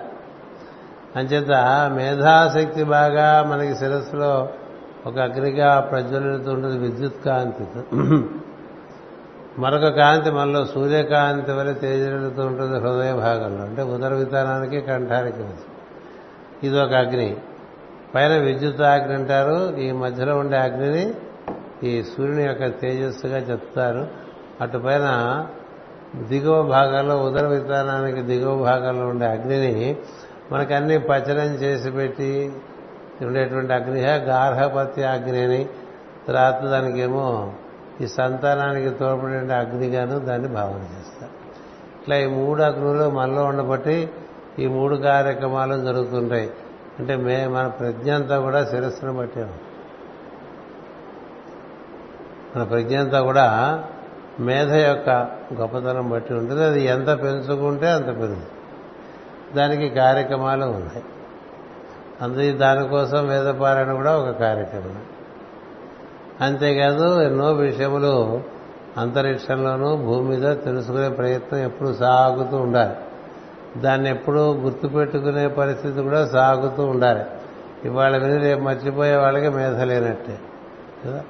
అంచేత 1.15 1.51
మేధాశక్తి 1.95 2.83
బాగా 2.83 3.43
మనకి 3.43 3.75
శిరస్సులో 3.75 4.49
ఒక 5.05 5.19
అగ్నిగా 5.19 5.79
ప్రజ్వలిస్తూ 5.79 6.51
ఉంటుంది 6.51 6.77
విద్యుత్ 6.77 7.25
కాంతితో. 7.25 7.83
మరొక 9.59 9.87
కాంతి 9.87 10.31
మనలో 10.31 10.65
సూర్యకాంతి 10.65 11.51
వల్ల 11.51 11.71
తేజలుతూ 11.71 12.45
ఉంటుంది 12.45 12.79
హృదయ 12.79 13.13
భాగంలో. 13.13 13.63
అంటే 13.63 13.81
ఉదర 13.81 14.13
విధానానికి 14.13 14.81
కంఠానికి 14.81 15.43
ఇది 16.63 16.81
ఒక 16.81 16.93
అగ్ని. 16.93 17.37
పైన 18.15 18.37
విద్యుత్ 18.37 18.81
అగ్ని 18.81 19.13
అంటారు. 19.13 19.77
ఈ 19.77 19.91
మధ్యలో 19.91 20.37
ఉండే 20.37 20.57
అగ్నిని 20.57 21.13
ఈ 21.83 22.03
సూర్యుని 22.03 22.43
యొక్క 22.43 22.67
తేజస్సుగా 22.67 23.37
చెప్తారు. 23.37 24.07
అటు 24.61 24.77
పైన 24.77 25.47
దిగువ 26.15 26.61
భాగాల్లో 26.61 27.17
ఉదర 27.17 27.47
విధానానికి 27.47 28.21
దిగువ 28.21 28.63
భాగంలో 28.63 29.07
ఉండే 29.07 29.25
అగ్నిని 29.25 29.97
మనకు 30.51 30.73
అన్ని 30.73 30.99
పచనం 30.99 31.55
చేసి 31.55 31.91
పెట్టి 31.91 32.53
ఉండేటువంటి 33.21 33.73
అగ్ని 33.73 34.01
గార్హపత్య 34.01 35.03
అగ్ని 35.03 35.43
అని. 35.43 35.69
తర్వాత 36.27 36.63
దానికేమో 36.63 37.53
ఈ 38.01 38.07
సంతానానికి 38.07 38.89
తోడ్పడే 38.89 39.37
అగ్నిగాను 39.37 40.19
దాన్ని 40.19 40.47
భావన 40.47 40.79
చేస్తారు. 40.79 41.31
ఇట్లా 42.01 42.17
ఈ 42.17 42.25
మూడు 42.25 42.63
అగ్నులు 42.63 43.09
మనలో 43.09 43.43
ఉండబట్టి 43.43 44.09
ఈ 44.59 44.67
మూడు 44.67 44.95
కార్యక్రమాలు 44.95 45.85
జరుగుతుంటాయి. 45.85 46.51
అంటే 46.99 47.15
మే 47.15 47.47
మన 47.47 47.67
ప్రజ్ఞ 47.67 48.13
అంతా 48.13 48.39
కూడా 48.39 48.65
శిరస్సును 48.65 49.13
బట్టి 49.13 49.39
మన 52.55 52.63
ప్రజ్ఞ 52.63 52.99
అంతా 52.99 53.21
కూడా 53.21 53.83
మేధ 54.39 54.73
యొక్క 54.73 55.09
గొప్పతనం 55.53 56.09
బట్టి 56.09 56.33
ఉంటుంది. 56.33 56.63
అది 56.63 56.85
ఎంత 56.85 57.07
పెంచుకుంటే 57.07 57.89
అంత 57.89 58.07
పెరుగుతుంది. 58.07 58.47
దానికి 59.55 59.89
కార్యక్రమాలు 59.89 60.65
ఉన్నాయి. 60.65 61.03
అందుకే 62.21 62.51
దానికోసం 62.51 63.27
వేదపారాయణ 63.27 63.93
కూడా 63.93 64.17
ఒక 64.17 64.39
కార్యక్రమం. 64.39 65.01
అంతేకాదు 66.41 67.21
ఎన్నో 67.21 67.51
విషయములు 67.51 68.41
అంతరిక్షంలోనూ 68.97 69.95
భూమి 69.95 70.37
మీద 70.37 70.57
తెలుసుకునే 70.57 71.09
ప్రయత్నం 71.09 71.59
ఎప్పుడు 71.59 71.93
సాగుతూ 71.93 72.57
ఉండాలి. 72.57 72.95
దాన్ని 73.81 74.09
ఎప్పుడూ 74.09 74.53
గుర్తుపెట్టుకునే 74.53 75.47
పరిస్థితి 75.47 76.01
కూడా 76.01 76.27
సాగుతూ 76.27 76.83
ఉండాలి. 76.85 77.23
ఇవాళ 77.85 78.17
విని 78.17 78.37
రేపు 78.37 78.59
మర్చిపోయే 78.59 79.15
వాళ్ళకి 79.15 79.49
మేధ 79.49 79.81
లేనట్టే. 79.81 80.39
కదా? 81.05 81.23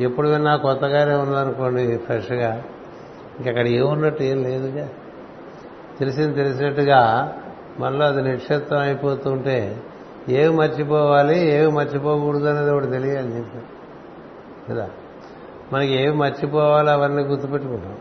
ఎప్పుడు 0.00 0.28
విన్నా 0.28 0.56
కొత్తగానే 0.56 1.14
ఉందనుకోండి 1.14 1.96
ఫ్రెష్గా. 1.96 2.62
ఇంకక్కడ 3.40 3.66
ఏమున్నట్టు 3.66 4.22
ఏం 4.22 4.42
లేదుగా. 4.42 4.88
తెలిసింది 5.98 6.34
తెలిసినట్టుగా 6.34 7.32
మనలో 7.78 8.06
అది 8.06 8.22
నిక్షిప్తం 8.22 8.78
అయిపోతుంటే 8.78 9.82
ఏవి 10.28 10.56
మర్చిపోవాలి 10.56 11.46
ఏవి 11.46 11.72
మర్చిపోకూడదు 11.72 12.46
అనేది 12.46 12.70
ఒకటి 12.70 12.86
తెలియాలి 12.86 13.36
చెప్పి 13.36 13.58
కదా? 14.72 14.90
మనకి 15.72 15.92
ఏవి 15.92 16.16
మర్చిపోవాలో 16.16 16.92
అవన్నీ 16.92 17.22
గుర్తుపెట్టుకుంటాం. 17.22 17.96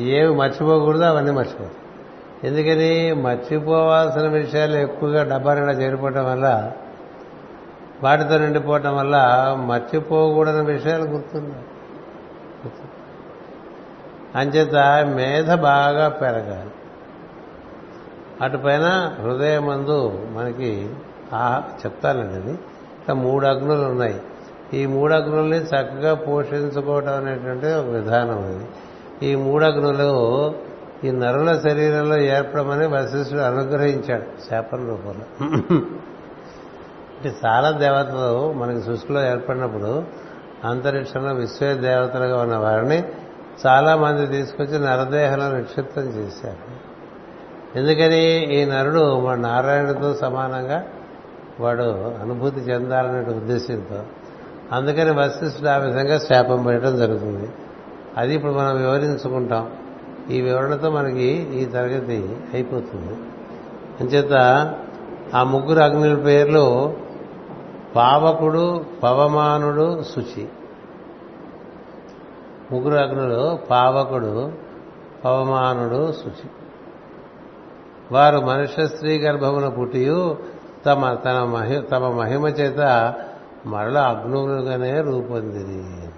ఏవి 0.00 0.34
మర్చిపోకూడదు 0.34 1.02
అవన్నీ 1.02 1.30
మర్చిపోతాం. 1.30 1.70
ఎందుకని? 2.44 3.12
మర్చిపోవాల్సిన 3.12 4.28
విషయాలు 4.28 4.76
ఎక్కువగా 4.76 5.22
డబ్బా 5.22 5.54
నిండా 5.54 5.72
చేరిపోవటం 5.72 6.24
వల్ల 6.24 6.72
వాటితో 8.02 8.38
నిండిపోవటం 8.38 8.96
వల్ల 8.96 9.16
మర్చిపోకూడని 9.66 10.64
విషయాలు 10.64 11.04
గుర్తున్నాయి 11.04 11.64
అంచేత 14.34 14.74
మేధ 15.14 15.54
బాగా 15.54 16.08
పెరగాలి. 16.08 16.70
అటుపైన 18.42 19.16
హృదయమందు 19.22 20.28
మనకి 20.30 20.90
ఆ 21.32 21.62
చెప్తానండి. 21.86 22.34
అది 22.34 22.50
ఇట్లా 22.50 23.14
మూడు 23.14 23.46
అగ్నులు 23.46 23.82
ఉన్నాయి. 23.82 24.22
ఈ 24.74 24.86
మూడు 24.86 25.14
అగ్నుల్ని 25.14 25.56
చక్కగా 25.56 26.14
పోషించుకోవటం 26.14 27.16
అనేటువంటి 27.16 27.66
ఒక 27.66 27.86
విధానం 27.86 28.38
అది. 28.44 28.66
ఈ 29.26 29.34
మూడు 29.34 29.64
అగ్నులు 29.64 30.54
ఈ 31.04 31.10
నరుల 31.10 31.58
శరీరంలో 31.58 32.18
ఏర్పడమని 32.18 32.86
వశిష్ఠుడు 32.86 33.40
అనుగ్రహించాడు 33.40 34.50
శాపన 34.50 34.78
రూపంలో. 34.78 35.46
అంటే 37.16 37.34
చాలా 37.46 37.70
దేవతలు 37.70 38.52
మనకి 38.52 38.82
సృష్టిలో 38.82 39.30
ఏర్పడినప్పుడు 39.30 40.04
అంతరిక్షంలో 40.64 41.34
విశ్వ 41.34 41.74
దేవతలుగా 41.74 42.42
ఉన్న 42.42 42.56
వారిని 42.56 43.04
చాలా 43.66 43.96
మంది 43.96 44.26
తీసుకొచ్చి 44.26 44.78
నరదేహంలో 44.78 45.52
నిక్షిప్తం 45.52 46.02
చేశారు. 46.02 46.93
ఎందుకని 47.76 48.54
ఈ 48.56 48.64
నరుడు 48.64 49.00
వాడు 49.00 49.40
నారాయణుడితో 49.40 50.14
సమానంగా 50.14 50.84
వాడు 51.60 51.82
అనుభూతి 52.22 52.60
చెందాలనే 52.60 53.34
ఉద్దేశంతో 53.34 54.02
అందుకని 54.72 55.10
వశిష్ఠుడు 55.10 55.68
ఆ 55.68 55.76
విధంగా 55.76 56.18
శాపం 56.18 56.62
పెట్టడం 56.62 56.96
జరుగుతుంది. 56.96 57.48
అది 58.16 58.34
ఇప్పుడు 58.34 58.52
మనం 58.52 58.76
వివరించుకుంటాం. 58.76 59.70
ఈ 60.30 60.40
వివరణతో 60.40 60.90
మనకి 60.90 61.24
ఈ 61.54 61.64
తరగతి 61.64 62.36
అయిపోతుంది. 62.54 63.16
అంచేత 64.00 64.32
ఆ 65.34 65.42
ముగ్గురు 65.42 65.80
అగ్నుల 65.80 66.14
పేర్లు 66.14 66.96
పావకుడు 67.96 68.84
పవమానుడు 69.02 70.02
శుచి. 70.02 70.48
ముగ్గురు 72.72 72.94
అగ్నులు 72.94 73.58
పావకుడు 73.70 74.52
పవమానుడు 75.24 76.12
శుచి. 76.12 76.50
వారు 78.14 78.38
మనుష్య 78.38 78.86
స్త్రీ 78.86 79.18
గర్భమున 79.18 79.68
పుట్టియు 79.68 80.38
తమ 80.86 81.14
తన 81.14 81.44
మహి 81.44 81.80
తమ 81.80 82.08
మహిమ 82.08 82.46
చేత 82.46 83.14
మరల 83.66 83.98
అగ్నులుగానే 83.98 85.00
రూపొందిది 85.00 86.08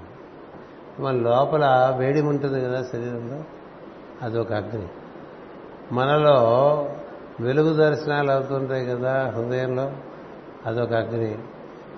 మన 1.03 1.15
లోపల 1.15 1.95
వేడి 1.99 2.21
ఉంటుంది 2.21 2.65
కదా 2.65 2.83
శరీరంలో? 2.83 3.45
అదొక 4.23 4.53
అగ్ని. 4.53 4.89
మనలో 5.93 6.35
వెలుగు 7.41 7.73
దర్శనాలు 7.73 8.31
అవుతుంటాయి 8.31 8.87
కదా 8.87 9.33
హృదయంలో? 9.37 9.91
అదొక 10.67 10.93
అగ్ని. 10.93 11.39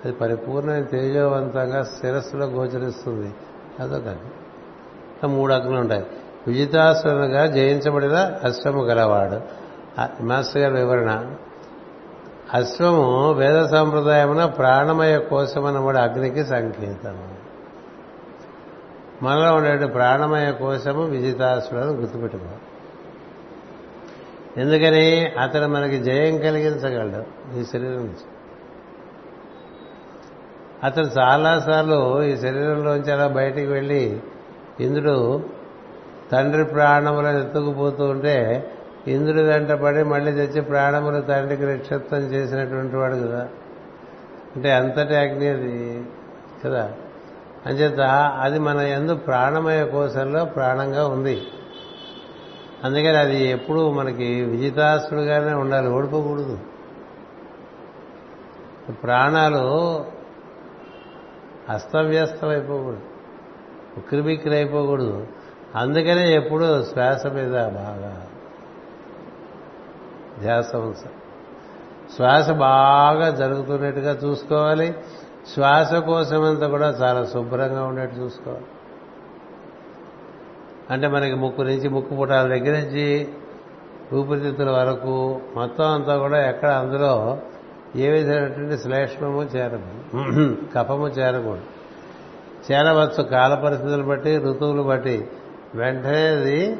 అది 0.05 0.13
పరిపూర్ణమైన 0.13 0.83
తేజవంతంగా 0.83 1.83
శిరస్సులో 1.83 2.45
గోచరిస్తుంది. 2.45 3.33
అదొక 3.79 4.07
అగ్ని. 4.07 5.27
మూడు 5.27 5.53
అగ్నులు 5.53 5.79
ఉంటాయి 5.79 6.05
విజితాసురునిగా 6.47 7.45
జయించబడిన 7.45 8.15
అశ్రమ 8.43 8.79
గలవాడు. 8.79 9.58
మాస్టర్ 10.21 10.61
గారి 10.61 10.73
వివరణ. 10.73 11.35
అశ్వము 12.53 13.31
వేద 13.31 13.65
సంప్రదాయమున 13.65 14.45
ప్రాణమయ 14.45 15.17
కోశమనబడి 15.17 15.99
అగ్నికి 15.99 16.45
సంకేతం 16.45 17.27
మనలో 19.21 19.55
ఉండే 19.55 19.85
ప్రాణమయ 19.85 20.51
కోశము 20.51 21.03
విజితాసుడని 21.03 21.91
గుర్తుపెట్టుకో. 21.91 22.45
ఎందుకని? 24.57 25.25
అతను 25.25 25.67
మనకి 25.67 25.97
జయం 25.97 26.37
కలిగించగలడు 26.37 27.57
ఈ 27.59 27.63
శరీరం 27.63 27.95
నుంచి. 27.95 28.25
అతను 30.83 31.05
చాలాసార్లు 31.19 32.23
ఈ 32.23 32.37
శరీరంలోంచి 32.37 33.11
అలా 33.11 33.27
బయటికి 33.27 33.67
వెళ్ళి 33.67 34.19
ఇంద్రుడు 34.79 35.43
తండ్రి 36.31 36.65
ప్రాణములను 36.65 37.39
ఎత్తుకుపోతూ 37.39 38.03
ఉంటే 38.03 38.71
ఇంద్రుడి 39.11 39.43
వెంట 39.43 39.71
పడి 39.71 40.03
మళ్ళీ 40.03 40.31
తెచ్చి 40.31 40.61
ప్రాణములు 40.61 41.21
తండ్రికి 41.21 41.65
నిక్షిప్తం 41.65 42.17
చేసినటువంటి 42.17 42.95
వాడు 42.95 43.15
కదా. 43.15 43.47
అంటే 44.55 44.71
అంతటి 44.71 45.15
అగ్ని 45.15 45.47
అది 45.47 46.03
కదా? 46.65 46.91
అంచేత 47.65 47.99
అది 48.39 48.59
మన 48.59 48.79
ఎందు 48.79 49.15
ప్రాణమయ 49.15 49.85
కోశంలో 49.85 50.45
ప్రాణంగా 50.45 51.07
ఉంది. 51.07 51.47
అందుకని 52.83 53.17
అది 53.17 53.43
ఎప్పుడూ 53.43 53.91
మనకి 53.91 54.41
విజితాసుడుగానే 54.41 55.53
ఉండాలి 55.53 55.89
ఓడిపోకూడదు. 55.89 56.59
ప్రాణాలు 59.03 60.05
అస్తవ్యస్తం 61.69 62.49
అయిపోకూడదు 62.49 63.01
ఉక్కిరిబిక్కిరి 63.97 64.55
అయిపోకూడదు 64.55 65.27
అందుకనే 65.75 66.35
ఎప్పుడూ 66.35 66.83
శ్వాస 66.83 67.27
మీద 67.27 67.51
బాగా 67.51 68.27
ధ్యాస 70.41 70.71
శ్వాస 72.15 72.49
బాగా 72.49 73.29
జరుగుతున్నట్టుగా 73.29 74.17
చూసుకోవాలి. 74.25 74.95
శ్వాసకోశమంతా 75.53 76.67
కూడా 76.67 76.89
చాలా 76.89 77.25
శుభ్రంగా 77.25 77.83
ఉండేట్టు 77.83 78.15
చూసుకోవాలి. 78.15 78.65
అంటే 80.91 81.07
మనకి 81.07 81.35
ముక్కు 81.35 81.61
నుంచి 81.61 81.89
ముక్కు 81.89 82.15
పుటాల 82.15 82.47
దగ్గర 82.47 82.79
నుంచి 82.79 83.27
ఊపిరితిత్తుల 84.13 84.69
వరకు 84.69 85.41
మొత్తం 85.55 85.85
అంతా 85.85 86.17
కూడా 86.17 86.49
ఎక్కడ 86.49 86.69
అందులో 86.69 87.37
ఏ 87.95 88.09
విధమైనటువంటి 88.09 88.77
శ్లేష్మము 88.77 89.43
చేరకూడదు 89.43 90.57
కఫము 90.75 91.07
చేరకూడదు. 91.07 91.63
చేరవచ్చు. 92.71 93.23
కాల 93.23 93.55
పరిస్థితులు 93.55 94.03
బట్టి 94.03 94.37
ఋతువులు 94.37 94.81
బట్టి. 94.81 95.27
వెంటనే 95.75 96.27
అది 96.27 96.79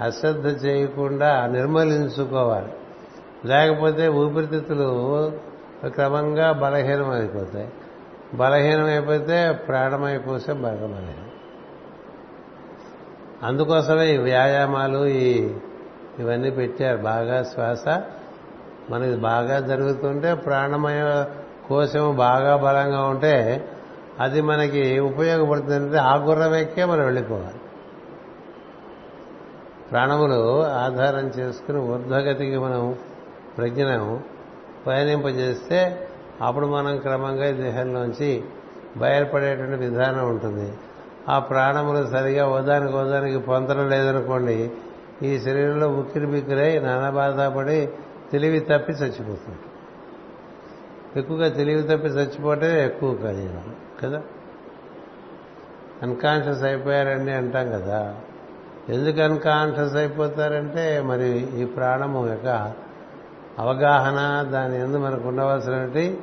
అశ్రద్ధ 0.00 0.64
చేయకుండా 0.66 1.46
నిర్మలించుకోవాలి. 1.46 2.72
లేకపోతే 3.44 4.08
ఊపిరితిత్తులు 4.08 4.88
క్రమంగా 5.86 6.52
బలహీనం 6.52 7.10
అయిపోతాయి 7.10 7.68
బలహీనం 8.34 8.84
అయిపోతే 8.84 9.52
ప్రాణమైపోతే 9.52 10.52
బాగా 10.52 10.86
బలహీనం. 10.86 11.28
అందుకోసమే 13.42 14.14
ఈ 14.14 14.16
వ్యాయామాలు 14.16 15.06
ఈ 15.06 15.54
ఇవన్నీ 16.18 16.50
పెట్టారు. 16.50 16.96
బాగా 16.96 17.42
శ్వాస 17.42 17.88
మనకి 18.90 19.16
బాగా 19.16 19.60
జరుగుతుంటే 19.60 20.34
ప్రాణమయ 20.34 21.24
కోశం 21.68 22.16
బాగా 22.16 22.56
బలంగా 22.56 23.02
ఉంటే 23.04 23.68
అది 24.20 24.40
మనకి 24.40 24.98
ఉపయోగపడుతుందంటే 24.98 25.98
ఆ 25.98 26.16
గుర్రం 26.16 26.54
ఎక్కే 26.54 26.84
మనం 26.84 27.04
వెళ్ళిపోవాలి. 27.04 27.60
ప్రాణములు 29.90 30.62
ఆధారం 30.64 31.26
చేసుకుని 31.26 31.78
ఊర్ధ్వగతికి 31.78 32.58
మనం 32.58 32.96
ప్రజ్ఞను 33.58 34.20
పయనింపజేస్తే 34.86 36.08
అప్పుడు 36.42 36.66
మనం 36.66 36.98
క్రమంగా 36.98 37.48
ఈ 37.48 37.52
దేహంలోంచి 37.52 38.44
బయలుపడేటువంటి 38.96 39.84
విధానం 39.84 40.28
ఉంటుంది. 40.28 40.72
ఆ 41.28 41.38
ప్రాణములు 41.38 42.06
సరిగా 42.06 42.48
ఓదానికి 42.48 42.96
ఓదానికి 42.96 43.38
పొందడం 43.38 43.88
లేదనుకోండి 43.88 44.70
ఈ 45.22 45.38
శరీరంలో 45.38 45.88
ఉక్కిరి 45.88 46.26
బిక్కిరై 46.26 46.78
నానా 46.78 47.10
బాధపడి 47.10 47.88
తెలివి 48.32 48.60
తప్పి 48.60 48.92
చచ్చిపోతుంది. 48.92 49.58
ఎక్కువగా 51.16 51.48
తెలివి 51.48 51.82
తప్పి 51.82 52.08
చచ్చిపోతే 52.08 52.84
ఎక్కువ 52.84 53.14
కలిగిన 53.14 53.60
కదా? 54.02 54.22
అన్కాన్షియస్ 56.02 56.62
అయిపోయారండి 56.62 57.32
అంటాం 57.32 57.70
కదా. 57.70 58.14
ఎందుకు 58.88 59.20
అన్కాన్షియస్ 59.20 59.96
అయిపోతారంటే 59.96 61.00
మరి 61.00 61.60
ఈ 61.62 61.64
ప్రాణము 61.64 62.28
యొక్క 62.28 62.72
అవగాహన 63.58 64.50
దాని 64.50 64.80
ఎందు 64.80 64.98
మనకు 64.98 65.28
ఉండవలసినటువంటి 65.28 66.18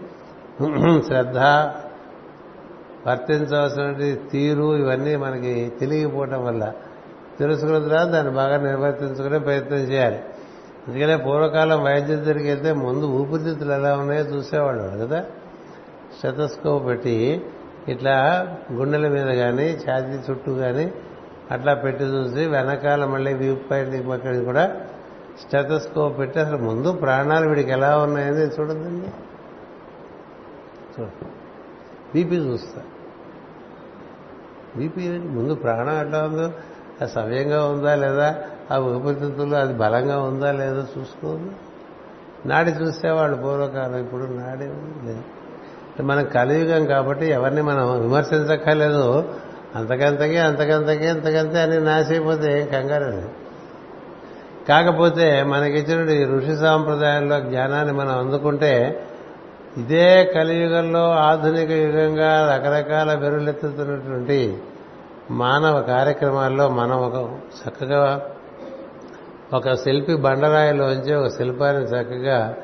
శ్రద్ధ 1.07 1.37
వర్తించవలసినటువంటి 3.07 4.21
తీరు 4.31 4.75
ఇవన్నీ 4.75 5.15
మనకి 5.15 5.73
తెలియకపోవటం 5.79 6.45
వల్ల. 6.45 6.71
తెలుసుకున్న 7.39 7.87
తర్వాత 7.87 8.07
దాన్ని 8.07 8.33
బాగా 8.33 8.57
నిర్వర్తించుకునే 8.57 9.39
ప్రయత్నం 9.39 9.77
చేయాలి. 9.77 10.19
అందుకనే 10.87 11.15
పూర్వకాలం 11.15 11.83
వైద్యుల 11.83 12.15
దగ్గరికి 12.15 12.47
వెళ్తే 12.47 12.73
ముందు 12.73 13.05
ఊపిరితిత్తులు 13.05 13.71
ఎలా 13.71 13.97
ఉన్నాయో 13.97 14.23
చూసేవాళ్ళు 14.23 15.05
కదా. 15.05 15.25
శతస్కోప్ 16.23 16.85
పెట్టి 16.85 17.45
ఇట్లా 17.87 18.47
గుండెల 18.73 19.07
మీద 19.07 19.25
కానీ 19.25 19.79
ఛాతీ 19.89 20.31
చుట్టూ 20.31 20.55
కానీ 20.55 20.93
అట్లా 21.51 21.73
పెట్టి 21.73 22.03
చూసి 22.03 22.45
వెనకాల 22.45 23.05
మళ్ళీ 23.05 23.33
వ్యూ 23.33 23.55
పాయింట్ 23.55 24.45
కూడా 24.45 24.75
స్టెథస్కోప్ 25.41 26.19
పెట్టి 26.19 26.39
అసలు 26.39 26.57
ముందు 26.57 26.91
ప్రాణాలు 26.91 27.49
వీడికి 27.49 27.71
ఎలా 27.71 27.97
ఉన్నాయని 27.97 28.37
చూడదండి 28.37 29.07
బీపీ 32.13 32.35
చూస్తా. 32.35 32.81
బీపీ 34.77 35.09
ముందు 35.09 35.55
ప్రాణం 35.55 36.01
ఎట్లా 36.01 36.23
ఉందో 36.23 36.51
అది 37.01 37.11
సవ్యంగా 37.11 37.65
ఉందా 37.65 37.95
లేదా 37.95 38.35
ఆ 38.71 38.77
ఊపిరితిత్తులు 38.77 39.55
అది 39.55 39.73
బలంగా 39.73 40.19
ఉందా 40.19 40.51
లేదా 40.51 40.87
చూసుకోదు 40.97 41.51
నాడి 42.45 42.71
చూసేవాళ్ళు 42.71 43.37
పూర్వకాలం 43.37 43.97
ఇప్పుడు 43.97 44.23
నాడి 44.23 44.65
లేదు. 45.05 46.01
మనం 46.01 46.25
కలియుగం 46.25 46.85
కాబట్టి 46.85 47.25
ఎవరిని 47.25 47.61
మనం 47.61 48.01
విమర్శించక్కర్లేదు. 48.01 49.33
అంతకంతకే 49.75 50.37
అంతకంతకే 50.37 51.07
అంతకంతే 51.07 51.61
అని 51.61 51.79
నాశైపోతే 51.79 52.61
ఏం 52.61 52.67
కంగారు 52.67 53.03
లేదు. 53.03 53.29
కాకపోతే 54.69 55.43
మనకిచ్చిన 55.43 56.09
ఈ 56.09 56.23
ఋషి 56.23 56.55
సాంప్రదాయాల్లో 56.55 57.39
జ్ఞానాన్ని 57.39 57.93
మనం 57.93 58.19
అందుకుంటే 58.19 59.05
ఇదే 59.77 60.23
కలియుగంలో 60.25 61.11
ఆధునిక 61.11 61.71
యుగంగా 61.71 62.55
రకరకాల 62.55 63.15
బెరులెత్తుతున్నటువంటి 63.15 64.57
మానవ 65.31 65.81
కార్యక్రమాల్లో 65.81 66.69
మనం 66.69 66.97
ఒక 66.97 67.39
చక్కగా 67.59 68.29
ఒక 69.53 69.73
శిల్పి 69.73 70.15
బండరాయిలోంచి 70.15 71.13
ఒక 71.13 71.27
శిల్పాన్ని 71.27 71.83
చక్కగా 71.83 72.55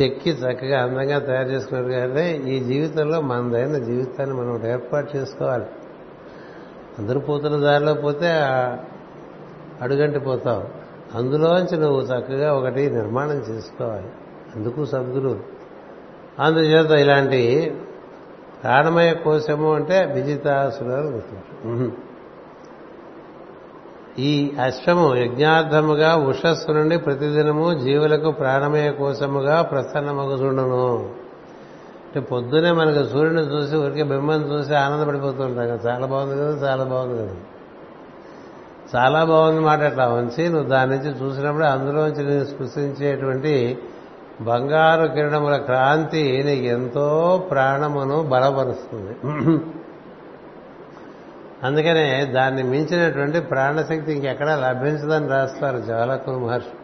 చెక్కి 0.00 0.30
చక్కగా 0.30 0.82
అందంగా 0.82 1.18
తయారు 1.18 1.48
చేసుకున్నారు 1.48 1.88
కానీ 1.88 2.30
ఈ 2.30 2.60
జీవితంలో 2.60 3.20
మనదైన 3.20 3.78
జీవితాన్ని 3.84 4.36
మనం 4.36 4.66
ఏర్పాటు 4.66 5.16
చేసుకోవాలి. 5.16 5.66
అందరూ 6.98 7.20
పోతున్న 7.20 7.56
దారిలో 7.56 7.94
పోతే 7.94 8.28
అడుగంటి 9.82 10.18
పోతావు. 10.18 10.64
అందులోంచి 11.18 11.78
నువ్వు 11.78 12.00
చక్కగా 12.00 12.54
ఒకటి 12.54 12.90
నిర్మాణం 12.90 13.36
చేసుకోవాలి. 13.36 14.08
అందుకు 14.56 14.84
సద్గురు 14.84 15.40
అందుచేత 16.38 16.90
ఇలాంటి 16.90 17.74
ప్రాణమయ 18.62 19.14
కోశము 19.14 19.74
అంటే 19.74 20.04
విజితాసురాలు 20.14 21.06
గుర్తుంటారు 21.06 22.08
ఈ 24.20 24.52
అశ్వము 24.64 25.14
యజ్ఞార్థముగా 25.14 26.16
ఉషస్సు 26.16 26.72
నుండి 26.72 26.98
ప్రతిదినము 26.98 27.78
జీవులకు 27.78 28.30
ప్రాణమయ 28.30 28.90
కోశముగా 28.90 29.62
ప్రసన్నమగుచుండును. 29.62 31.10
అంటే 32.08 32.20
పొద్దునే 32.20 32.72
మనకు 32.72 33.08
సూర్యుని 33.08 33.40
చూసి 33.40 33.76
ఊరికే 33.76 34.02
బిమ్మని 34.02 34.52
చూసి 34.52 34.74
ఆనందపడిపోతుంటాం 34.74 35.68
కదా. 35.68 35.90
చాలా 35.90 36.06
బాగుంది 36.06 36.36
కదా 36.36 36.68
చాలా 36.68 36.84
బాగుంది 36.84 37.22
కదా. 37.22 37.36
చాలా 38.96 39.24
బాగుంది 39.24 39.60
మాట 39.60 39.80
అట్లా 39.80 40.08
ఉంచి 40.08 40.48
నువ్వు 40.48 40.68
దాని 40.68 40.90
నుంచి 40.90 41.24
చూసినప్పుడు 41.24 41.64
అందులోంచి 41.64 42.24
నేను 42.24 42.44
స్పృశించేటువంటి 42.44 43.78
బంగారు 44.40 45.06
కిరణముల 45.06 45.56
క్రాంతి 45.56 46.42
నీకు 46.46 46.62
ఎంతో 46.62 47.46
ప్రాణమును 47.50 48.22
బలపరుస్తుంది. 48.22 49.16
అందుకనే 51.62 52.24
దాన్ని 52.24 52.62
మించినటువంటి 52.62 53.40
ప్రాణశక్తి 53.40 54.12
ఇంకెక్కడా 54.12 54.56
లభించదని 54.56 55.28
రాస్తారు 55.28 55.78
జ్వాలకులు 55.78 56.38
మహర్షి. 56.38 56.76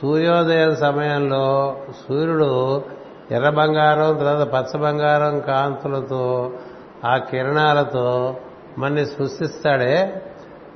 సూర్యోదయం 0.00 0.76
సమయంలో 0.76 1.76
సూర్యుడు 2.08 2.82
ఎర్ర 3.30 3.50
బంగారం 3.50 4.16
తర్వాత 4.16 4.48
పచ్చ 4.48 4.80
బంగారం 4.80 5.40
కాంతులతో 5.40 6.52
ఆ 7.04 7.16
కిరణాలతో 7.16 8.36
మన్ని 8.78 9.06
సృష్టిస్తాడే 9.06 10.22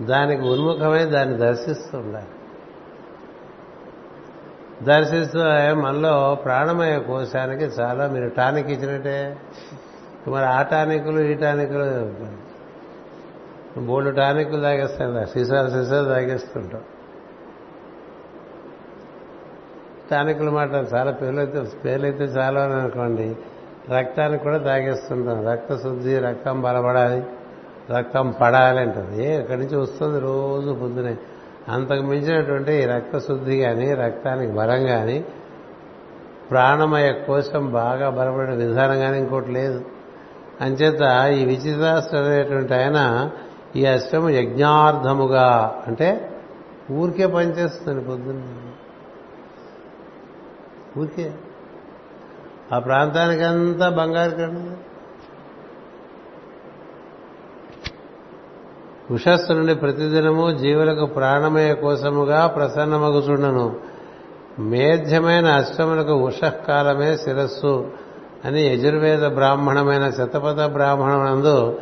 దానికి 0.01 0.42
ఉన్ముఖమై 0.42 1.05
దాన్ని 1.05 1.38
దర్శిస్తుండాలి. 1.38 2.26
దర్శిస్తే 4.84 5.38
దర్శిస్తూ 5.38 5.38
మనలో 5.74 6.34
ప్రాణమయ 6.44 6.99
కోశానికి 6.99 7.64
చాలా 7.64 8.09
మీరు 8.09 8.28
టానిక్ 8.28 8.70
ఇచ్చినట్టే. 8.70 9.36
మరి 10.28 10.44
ఆ 10.44 10.62
టానికులు 10.62 11.20
ఈ 11.20 11.34
టానికులు 11.34 12.12
బోల్డ్ 13.80 14.16
టానిక్లు 14.16 14.61
తాగేస్తాం 14.61 15.26
సీసాలు 15.26 15.68
సీసాలు 15.68 16.09
తాగేస్తుంటాం. 16.09 16.80
టానికులు 20.11 20.50
మాట 20.50 20.70
చాలా 20.94 21.11
పేర్లైతే 21.11 21.62
పేర్లైతే 21.84 22.24
చాలా 22.24 22.62
అని 22.62 22.74
అనుకోండి. 22.74 23.36
రక్తానికి 23.90 24.44
కూడా 24.44 24.59
తాగేస్తుంటాం 24.59 25.48
రక్త 25.48 25.76
శుద్ధి 25.76 26.18
రక్తం 26.18 26.62
బలపడాలి 26.62 27.22
రక్తం 27.90 28.34
పడాలి 28.40 28.80
అంటుంది. 28.80 29.26
ఏ 29.26 29.36
అక్కడి 29.36 29.61
నుంచి 29.61 29.76
వస్తుంది? 29.76 30.20
రోజు 30.20 30.72
పొద్దునే. 30.72 31.16
అంతకు 31.68 32.02
మించినటువంటి 32.02 32.84
రక్త 32.84 33.18
శుద్ధి 33.18 33.61
కానీ 33.61 33.94
రక్తానికి 33.94 34.52
బలం 34.52 34.86
కానీ 34.86 35.24
ప్రాణమయ 36.50 37.12
కోసం 37.12 37.72
బాగా 37.72 38.11
బలపడిన 38.11 38.54
విధానం 38.54 38.98
కానీ 38.98 39.18
ఇంకోటి 39.18 39.50
లేదు. 39.50 39.84
అంచేత 40.61 41.00
ఈ 41.40 41.44
విచిత్రాస్త్ర 41.44 42.74
ఆయన 42.74 43.30
ఈ 43.76 43.84
అష్టం 43.84 44.30
యజ్ఞార్థముగా 44.30 45.74
అంటే 45.86 46.30
ఊరికే 46.90 47.26
పనిచేస్తుంది 47.26 48.04
పొద్దున్న. 48.04 48.67
ఊరికే. 50.99 51.32
ఆ 52.72 52.78
ప్రాంతానికంతా 52.78 53.88
బంగారు 53.88 54.30
కన్నా. 54.30 54.76
ఉషస్సు 59.11 59.53
నుండి 59.53 59.74
ప్రతిదినము 59.74 60.51
జీవులకు 60.51 61.07
ప్రాణమయ 61.07 61.74
కోసముగా 61.74 62.46
ప్రసన్నమగుచుండను 62.46 63.76
మేధ్యమైన 64.59 65.46
అష్టములకు 65.46 66.12
ఉషకాలమే 66.12 67.16
శిరస్సు 67.16 67.90
అని 68.44 68.62
యజుర్వేద 68.62 69.26
బ్రాహ్మణమైన 69.26 70.11
శతపథ 70.11 70.61
బ్రాహ్మణమందు 70.66 71.78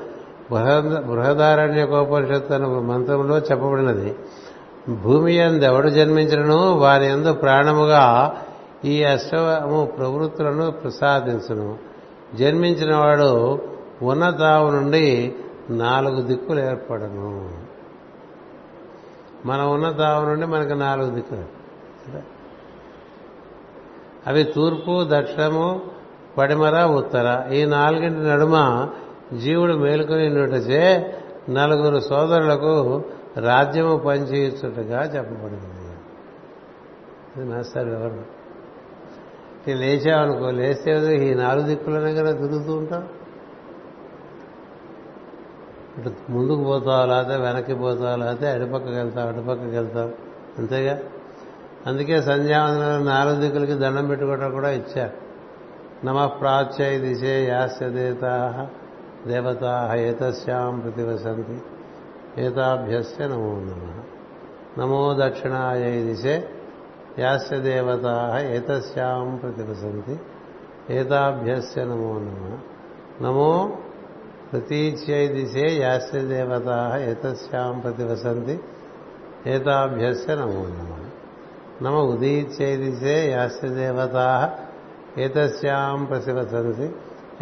బృహదారణ్యకోపనిషత్తు 1.00 2.54
అనే 2.54 2.66
మంత్రంలో 2.66 3.38
చెప్పబడినది. 3.38 4.14
భూమి 5.02 5.34
ఎందెవడు 5.34 5.88
జన్మించను 5.88 6.72
వారి 6.72 7.06
ఎందు 7.06 7.32
ప్రాణముగా 7.32 8.36
ఈ 8.86 9.04
అష్టము 9.04 9.86
ప్రవృత్తులను 9.86 10.70
ప్రసాదించును. 10.70 11.78
జన్మించిన 12.34 12.96
వాడు 12.96 13.60
ఉన్నతావు 14.02 14.70
నుండి 14.70 15.34
నాలుగు 15.70 16.22
దిక్కులు 16.22 16.60
ఏర్పడను. 16.60 17.50
మన 19.46 19.60
ఉన్నతావు 19.60 20.24
నుండి 20.24 20.46
మనకు 20.46 20.72
నాలుగు 20.72 21.10
దిక్కులు. 21.10 21.44
అవి 24.26 24.44
తూర్పు 24.44 25.04
దక్షిణము 25.08 25.80
పడిమర 26.38 26.84
ఉత్తర. 26.84 27.48
ఈ 27.52 27.64
నాలుగింటి 27.64 28.20
నడుమ 28.20 28.88
జీవుడు 29.36 29.72
మేలుకొని 29.72 30.28
నుండిచే 30.28 31.14
నలుగురు 31.50 32.00
సోదరులకు 32.00 33.02
రాజ్యము 33.36 33.96
పనిచేయుచుటగా 33.96 35.02
చెప్పబడింది 35.02 35.66
మాస్టర్ 37.50 37.88
వివరణ 37.88 38.22
నేను 39.68 39.80
లేచావనుకో 39.80 40.50
లేస్తే 40.50 41.16
ఈ 41.30 41.34
నాలుగు 41.34 41.66
దిక్కులనే 41.66 42.14
కదా 42.14 42.32
తిరుగుతూ 42.32 42.72
ఉంటాం 42.72 43.08
ఇటు 45.98 46.32
ముందుకు 46.32 46.64
పోతావు 46.64 47.06
లేకపోతే 47.06 47.36
వెనక్కి 47.36 47.74
పోతావు 47.74 48.16
లేకపోతే 48.16 48.50
అడిపక్కకి 48.50 48.94
వెళ్తావు 48.94 49.28
అటుపక్కకి 49.28 49.70
వెళ్తావు? 49.70 50.10
అంతేగా? 50.58 50.98
అందుకే 51.86 52.22
సంధ్యావందనం 52.22 53.06
నాలుగు 53.06 53.40
దిక్కులకి 53.40 53.74
దండం 53.74 54.06
పెట్టుకోవడం 54.06 54.50
కూడా 54.50 54.70
ఇచ్చారు 54.70 55.12
నమ 56.06 56.26
ప్రాచ్యై 56.26 56.98
దిశే 56.98 57.44
యాస్య 57.44 57.88
దేవతా 59.26 59.94
ఏతస్యాం 59.94 60.80
ప్రతివసంతి. 60.80 61.62
ఏతాభ్యస్య 62.42 63.28
నమో 63.28 63.52
నమ. 63.54 64.02
నమో 64.78 65.14
దక్షిణాయై 65.18 66.02
దిశే 66.02 66.48
యాస్య 67.18 67.58
దేవతా 67.58 68.40
ఏతస్యాం 68.50 69.36
ప్రతివసంతి 69.36 70.20
ఏతాభ్యస్య 70.90 71.84
నమో 71.84 72.12
నమ. 72.14 72.58
నమో 73.24 73.78
ప్రతీచ్యై 74.52 75.26
దిశే 75.26 75.76
యాస్య 75.76 76.20
దేవతా 76.20 77.04
ఏతస్యాం 77.04 77.78
ప్రతివసంతి 77.78 78.60
ఏతాభ్యస్య 79.46 80.34
నమో 80.34 80.62
నమ. 80.62 81.04
నమ 81.82 81.94
ఉదీచ్యై 81.94 82.76
దిశే 82.76 83.30
యాస్య 83.30 83.68
దేవతా 83.68 84.54
ఏతస్యాం 85.18 86.04
ప్రతివసంతి 86.04 86.94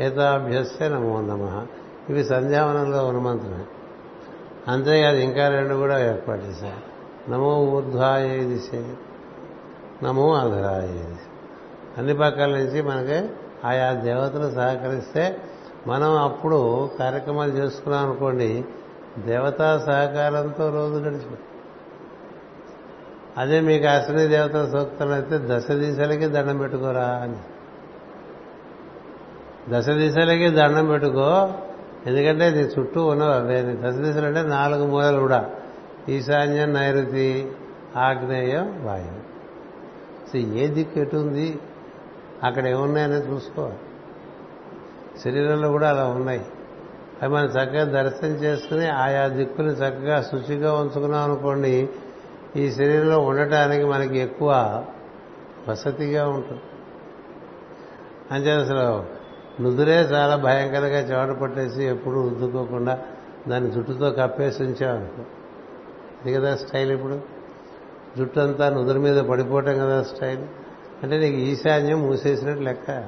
ఏతాభ్యస్య 0.03 0.89
నమో 0.89 1.21
నమ. 1.21 1.67
ఇవి 2.11 2.25
సంధ్యావనంలో 2.25 3.07
ఉన్నమంత్రమే. 3.07 3.65
అంతేకాదు 4.69 5.17
ఇంకా 5.17 5.49
రెండు 5.49 5.75
కూడా 5.75 6.07
ఏర్పాటు 6.07 6.43
చేశారు. 6.43 6.95
నమో 7.31 7.57
ఊర్ధ్వాయ 7.57 8.29
దిశే. 8.29 8.95
నమో 10.03 10.35
అధరాయ 10.35 11.15
అన్ని 11.99 12.15
పక్కల 12.15 12.47
నుంచి 12.47 12.83
మనకి 12.83 13.29
ఆయా 13.65 13.93
దేవతలు 13.93 14.55
సహకరిస్తే 14.55 15.37
మనం 15.87 16.17
అప్పుడు 16.17 16.91
కార్యక్రమాలు 16.99 17.53
చేసుకున్నాం 17.53 18.05
అనుకోండి 18.05 18.65
దేవతా 19.19 19.79
సహకారంతో 19.87 20.71
రోజు 20.71 20.95
గడిచిపోతుంది 20.95 21.39
అదే 23.39 23.61
మీకు 23.61 23.87
అశ్విని 23.87 24.27
దేవత 24.27 24.73
సూక్తులైతే 24.73 25.35
అయితే 25.35 25.59
దశ 25.59 25.71
దిశలకి 25.71 26.27
దండం 26.27 26.59
పెట్టుకోరా 26.59 27.07
అని. 27.07 27.37
దశ 29.69 29.89
దిశలకి 29.89 30.49
దండం 30.49 30.87
పెట్టుకో 30.87 31.49
ఎందుకంటే 32.07 32.51
నీ 32.51 32.61
చుట్టూ 32.61 33.07
ఉన్నవి 33.07 33.35
అవే 33.35 33.63
దశ 33.63 33.95
దిశలు 33.95 34.27
అంటే 34.27 34.43
నాలుగు 34.43 34.87
మూలలు 34.87 35.21
కూడా. 35.21 35.51
ఈశాన్యం 36.09 36.73
నైరుతి 36.73 37.53
ఆగ్నేయం 37.97 38.87
వాయువు. 38.87 39.24
సో 40.35 40.41
ఏ 40.41 40.67
దిక్కు 40.67 41.01
ఎటు 41.01 41.17
ఉంది 41.17 41.59
అక్కడ 42.43 42.67
ఏమున్నాయని 42.67 43.15
చూసుకోవాలి. 43.15 43.77
శరీరంలో 45.21 45.69
కూడా 45.69 45.91
అలా 45.91 46.05
ఉన్నాయి. 46.07 46.45
అవి 47.23 47.33
మనం 47.33 47.45
చక్కగా 47.45 48.03
దర్శనం 48.03 48.31
చేసుకుని 48.31 48.87
ఆయా 48.87 49.29
దిక్కుని 49.29 49.69
చక్కగా 49.69 50.23
శుచిగా 50.23 50.73
ఉంచుకున్నాం 50.75 51.31
అనుకోండి 51.31 51.89
ఈ 52.57 52.71
శరీరంలో 52.71 53.19
ఉండటానికి 53.19 53.85
మనకి 53.85 54.19
ఎక్కువ 54.19 54.85
వసతిగా 55.69 56.29
ఉంటుంది. 56.29 56.61
అంతే 58.33 58.51
అసలు 58.51 59.05
నుదురే 59.63 60.01
చాలా 60.01 60.37
భయంకరంగా 60.37 61.01
చెమట 61.01 61.37
పట్టేసి 61.37 61.85
ఎప్పుడు 61.85 62.29
రుద్దుకోకుండా 62.29 63.03
దాన్ని 63.49 63.71
జుట్టుతో 63.71 64.11
కప్పేసి 64.11 64.63
ఉంచామనుకో. 64.63 65.23
ఇది 66.23 66.35
కదా 66.35 66.57
స్టైల్ 66.57 66.93
ఇప్పుడు? 66.93 67.34
జుట్టు 68.19 68.41
అంతా 68.41 68.69
నుదురు 68.69 68.99
మీద 68.99 69.17
పడిపోవటం 69.17 69.79
కదా 69.79 70.03
స్టైల్. 70.03 70.43
అంటే 71.03 71.19
నీకు 71.19 71.37
ఈశాన్యం 71.37 72.01
మూసేసినట్టు 72.01 72.63
లెక్క. 72.63 73.05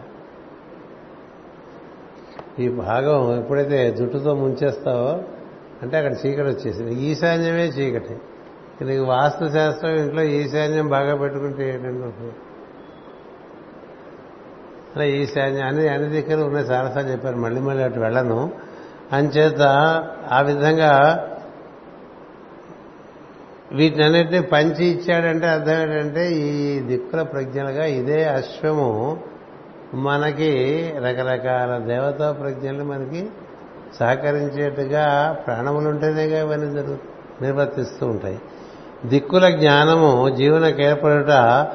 ఈ 2.59 2.69
భాగం 2.69 3.39
ఎప్పుడైతే 3.39 3.91
జుట్టుతో 3.91 4.35
ముంచేస్తావో 4.35 5.23
అంటే 5.83 5.97
అక్కడ 5.97 6.13
చీకటి 6.13 6.49
వచ్చేసింది. 6.49 6.95
ఈశాన్యమే 6.95 7.67
చీకటి. 7.67 8.17
నీకు 8.85 9.05
వాస్తు 9.05 9.53
శాస్త్రం 9.53 9.91
ఇంట్లో 9.91 10.23
ఈశాన్యం 10.23 10.89
బాగా 10.89 11.17
పెట్టుకుంటే 11.17 11.69
ఏంటంటే? 11.69 12.33
అలా 14.97 15.05
ఈశాన్యం 15.05 15.67
అన్ని 15.67 15.89
అన్ని 15.89 16.23
దగ్గర 16.23 16.47
ఉన్నాయి 16.47 16.67
చాలాసార్లు 16.67 17.11
చెప్పారు. 17.11 17.37
మళ్ళీ 17.37 17.61
మళ్ళీ 17.61 17.85
అటు 17.85 18.01
వెళ్ళను. 18.01 18.53
అంచేత 19.13 19.61
ఆ 20.33 20.41
విధంగా 20.41 21.23
వీటినన్నింటినీ 23.73 24.41
పంచి 24.41 24.87
ఇచ్చాడంటే 24.87 25.47
అర్థం 25.47 25.83
ఏంటంటే 25.83 26.33
ఈ 26.33 26.79
దిక్కుల 26.81 27.23
ప్రజ్ఞలుగా 27.23 27.85
ఇదే 27.85 28.25
అశ్వము. 28.25 29.19
మనకి 29.95 30.93
రకరకాల 30.97 31.79
దేవతా 31.79 32.33
ప్రజ్ఞలు 32.33 32.85
మనకి 32.85 33.27
సహకరించేట్టుగా 34.01 35.37
ప్రాణములుంటేనేగా 35.47 36.41
ఇవన్నీ 36.41 36.67
జరుగుతుంది 36.67 37.01
నిర్వర్తిస్తూ 37.43 38.07
ఉంటాయి. 38.07 38.41
దిక్కుల 39.05 39.49
జ్ఞానము 39.49 40.29
జీవనకు 40.29 40.81
ఏర్పడుట 40.81 41.67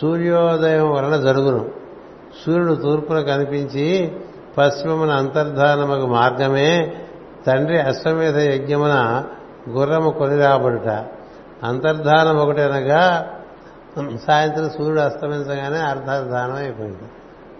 సూర్యోదయం 0.00 0.90
వలన 0.92 1.22
జరుగును. 1.22 1.70
సూర్యుడు 2.46 2.74
తూర్పున 2.74 3.20
కనిపించి 3.20 4.12
పశ్చిమమున 4.58 5.10
అంతర్ధానముకు 5.10 6.06
మార్గమే 6.06 6.96
తండ్రి 7.46 7.80
అశ్వమేధ 7.80 8.36
యజ్ఞమున 8.36 9.24
గుర్రము 9.68 10.10
కొని 10.10 10.36
రాబడుట. 10.36 11.04
అంతర్ధానం 11.62 12.36
ఒకటి 12.36 12.62
అనగా 12.62 13.30
సాయంత్రం 14.26 14.70
సూర్యుడు 14.70 15.00
అస్తమించగానే 15.00 15.78
అర్ధాధానం 15.78 16.54
అయిపోయింది. 16.54 17.02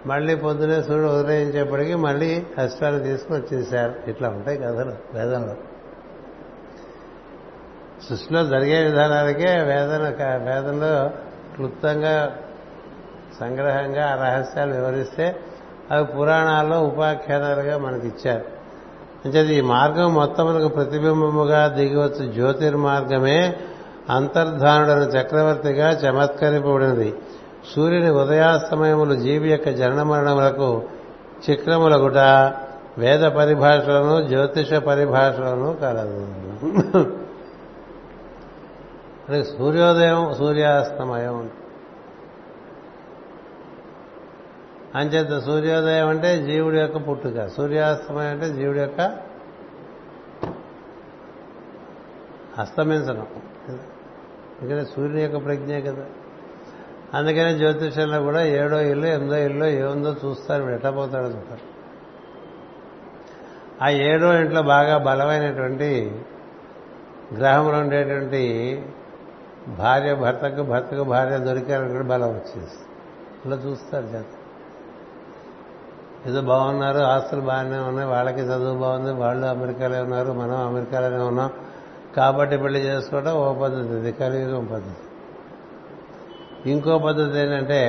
మళ్ళీ 0.07 0.34
పొద్దునే 0.34 0.82
సూర్యుడు 0.82 1.09
ఉదయించేప్పటికీ 1.09 1.94
మళ్ళీ 1.94 2.46
అష్టాలు 2.59 2.98
తీసుకుని 2.98 3.38
వచ్చేసారు. 3.38 3.94
ఇట్లా 4.09 4.28
ఉంటాయి 4.28 4.59
కథలు 4.59 4.92
వేదంలో. 5.12 5.55
సృష్టిలో 8.09 8.44
జరిగే 8.44 8.82
విధానాలకే 8.82 9.62
వేదన 9.62 10.05
వేదంలో 10.50 11.11
క్లుప్తంగా 11.57 12.36
సంగ్రహంగా 13.40 14.05
ఆ 14.07 14.14
రహస్యాలు 14.14 14.74
వివరిస్తే 14.74 15.36
అవి 15.90 16.05
పురాణాల్లో 16.05 16.80
ఉపాఖ్యానాలుగా 16.80 17.78
మనకి 17.78 18.07
ఇచ్చారు 18.07 18.44
అంటే 19.24 19.40
ఈ 19.55 19.61
మార్గం 19.61 20.14
మొత్తం 20.14 20.46
మనకు 20.46 20.68
ప్రతిబింబముగా 20.68 21.68
దిగివచ్చు 21.68 22.32
జ్యోతిర్మార్గమే 22.32 23.57
అంతర్ధానుడైన 24.11 24.98
చక్రవర్తిగా 24.98 25.90
చమత్కరింపబడినది. 25.90 27.14
సూర్యుని 27.76 28.11
ఉదయాస్తమయములు 28.11 29.14
జీవి 29.14 29.50
యొక్క 29.50 29.68
జనన 29.68 30.03
మరణములకు 30.03 30.82
వేద 32.98 33.20
పరిభాషలను 33.20 34.28
జ్యోతిష 34.28 34.74
పరిభాషలను 34.74 35.72
కలదు. 35.72 36.26
అంటే 39.28 39.44
సూర్యోదయం 39.44 40.34
సూర్యాస్తమయం 40.34 41.50
అంచేత 44.94 45.44
సూర్యోదయం 45.44 46.09
అంటే 46.09 46.42
జీవుడి 46.42 46.78
యొక్క 46.78 47.09
పుట్టుక. 47.09 47.46
సూర్యాస్తమయం 47.46 48.30
అంటే 48.30 48.48
జీవుడి 48.48 48.80
యొక్క 48.80 49.16
అస్తమించడం. 52.59 53.26
ఎందుకంటే 54.62 54.84
సూర్యుని 54.84 55.22
యొక్క 55.22 55.44
ప్రజ్ఞే 55.44 55.80
కదా. 55.80 56.04
అందుకనే 57.14 57.58
జ్యోతిషంలో 57.58 58.22
కూడా 58.22 58.44
ఏడో 58.44 58.80
ఇల్లు 58.80 59.06
ఎనిమిదో 59.06 59.36
ఇల్లు 59.36 59.64
ఏముందో 59.64 60.16
చూస్తారు 60.24 60.70
ఎట్లా 60.70 60.90
చూస్తారు. 60.90 61.72
ఆ 63.84 63.88
ఏడో 63.88 64.32
ఇంట్లో 64.32 64.62
బాగా 64.62 64.98
బలమైనటువంటి 64.98 66.20
గ్రహంలో 67.36 67.78
ఉండేటువంటి 67.78 68.42
భార్య 69.68 70.14
భర్తకు 70.14 70.62
భర్తకు 70.62 71.02
భార్య 71.02 71.38
దొరికారని 71.38 72.02
బలం 72.02 72.28
వచ్చేసి. 72.28 72.78
ఇలా 73.46 73.56
చూస్తారు 73.56 74.06
చేత 74.06 74.24
ఏదో 76.26 76.40
బాగున్నారు 76.40 76.98
ఆస్తులు 76.98 77.40
బాగానే 77.40 77.78
ఉన్నాయి 77.78 78.08
వాళ్ళకి 78.08 78.40
చదువు 78.40 78.78
బాగుంది 78.78 79.12
వాళ్ళు 79.12 79.46
అమెరికాలో 79.46 80.02
ఉన్నారు 80.02 80.32
మనం 80.32 80.66
అమెరికాలోనే 80.66 81.22
ఉన్నాం 81.22 81.50
కాబట్టి 82.16 82.56
పెళ్ళి 82.56 82.80
చేసుకోవడం 82.80 83.34
ఓ 83.34 83.54
పద్ధతి 83.54 83.94
ఇది 83.94 84.12
కలియుగం 84.12 84.64
పద్ధతి. 84.66 85.08
ఇంకో 86.70 86.98
పద్ధతి 86.98 87.38
ఏంటంటే 87.38 87.82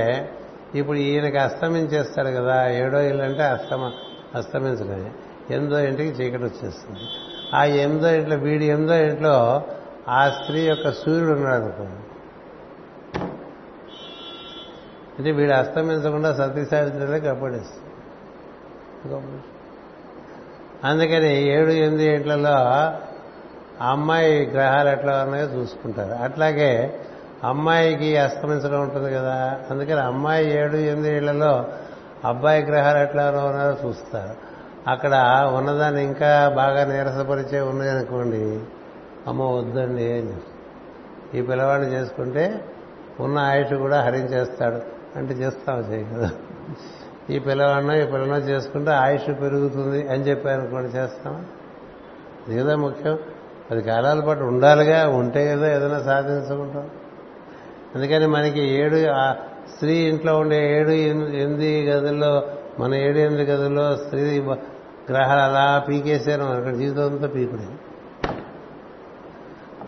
ఇప్పుడు 0.75 0.97
ఈయనకి 0.97 1.37
అస్తమించేస్తాడు 1.37 2.27
కదా 2.27 2.69
ఏడో 2.69 2.99
ఇల్లు 2.99 3.23
అంటే 3.23 3.43
అస్తమ 3.43 3.91
అస్తమించడమే. 4.35 5.11
ఎనిమిదో 5.51 5.79
ఇంటికి 5.79 6.09
చీకటి 6.09 6.43
వచ్చేస్తుంది. 6.43 6.99
ఆ 7.55 7.63
ఎనిమిదో 7.63 8.09
ఇంట్లో 8.09 8.35
వీడి 8.35 8.65
ఎనిమిదో 8.65 8.95
ఇంట్లో 8.95 9.63
ఆ 10.09 10.29
స్త్రీ 10.29 10.61
యొక్క 10.61 10.91
సూర్యుడు 10.91 11.31
ఉన్నాడు 11.31 11.63
అనుకోండి 11.63 11.99
అంటే 15.19 15.31
వీడు 15.31 15.53
అస్తమించకుండా 15.53 16.33
సతీ 16.33 16.65
సావిత్రిలో 16.65 17.19
కాపాడేస్తుంది 17.19 17.89
అందుకని 20.83 21.47
ఏడు 21.47 21.69
ఎనిమిది 21.69 22.05
ఇంట్లలో 22.15 22.57
అమ్మాయి 23.81 24.45
గ్రహాలు 24.45 24.89
ఎట్లా 24.89 25.23
ఉన్నాయో 25.23 25.45
చూసుకుంటారు. 25.45 26.23
అట్లాగే 26.23 26.99
అమ్మాయికి 27.43 28.17
అస్తమించడం 28.17 28.81
ఉంటుంది 28.81 29.13
కదా 29.13 29.59
అందుకని 29.71 29.99
అమ్మాయి 29.99 30.57
ఏడు 30.57 30.75
ఎనిమిది 30.75 31.15
ఏళ్ళలో 31.15 31.65
అబ్బాయి 32.25 32.63
గ్రహాలు 32.63 32.97
ఎట్లా 32.97 33.29
ఉన్నారో 33.29 33.87
చూస్తారు. 33.87 34.53
అక్కడ 34.89 35.43
ఉన్నదాన్ని 35.55 36.03
ఇంకా 36.03 36.53
బాగా 36.55 36.85
నీరసపరిచే 36.85 37.59
ఉన్నాయనుకోండి 37.59 38.59
అమ్మ 39.27 39.41
వద్దండి 39.41 40.11
అని 40.11 40.33
ఈ 41.39 41.41
పిల్లవాడిని 41.41 41.93
చేసుకుంటే 41.93 42.65
ఉన్న 43.19 43.39
ఆయుష్ 43.39 43.73
కూడా 43.73 44.01
హరించేస్తాడు. 44.01 44.81
అంటే 45.15 45.33
చేస్తాం 45.33 45.79
చేయ 45.79 46.03
కదా. 46.03 46.31
ఈ 47.29 47.39
పిల్లవాడినో 47.39 47.95
ఈ 47.95 48.05
పిల్లనో 48.05 48.37
చేసుకుంటే 48.37 48.91
ఆయుష్ 48.91 49.27
పెరుగుతుంది 49.27 50.07
అని 50.07 50.23
చెప్పారనుకోండి 50.23 50.97
చేస్తామా? 50.97 51.45
ఇది 52.53 52.75
ముఖ్యం. 52.75 53.19
పది 53.73 53.83
కాలాల 53.83 54.19
పాటు 54.19 54.43
ఉండాలిగా 54.43 55.09
ఉంటే 55.09 55.47
కదా 55.47 55.75
ఏదైనా 55.75 56.03
సాధించుకుంటాం. 56.03 56.89
అందుకని 57.95 58.27
మనకి 58.27 58.59
ఏడు 58.59 58.95
స్త్రీ 59.75 59.93
ఇంట్లో 59.93 60.39
ఉండే 60.39 60.79
ఏడు 60.79 60.89
ఎనిమిది 60.89 61.87
గదుల్లో 61.87 62.43
మన 62.79 62.95
ఏడు 62.95 63.17
ఎనిమిది 63.17 63.51
గదుల్లో 63.51 63.97
స్త్రీ 63.97 64.41
గ్రహాలు 65.11 65.39
అలా 65.39 65.83
పీకేశారు. 65.89 66.43
అక్కడ 66.43 66.75
జీవితం 66.75 67.11
అంతా 67.11 67.27
పీకుడే. 67.27 67.63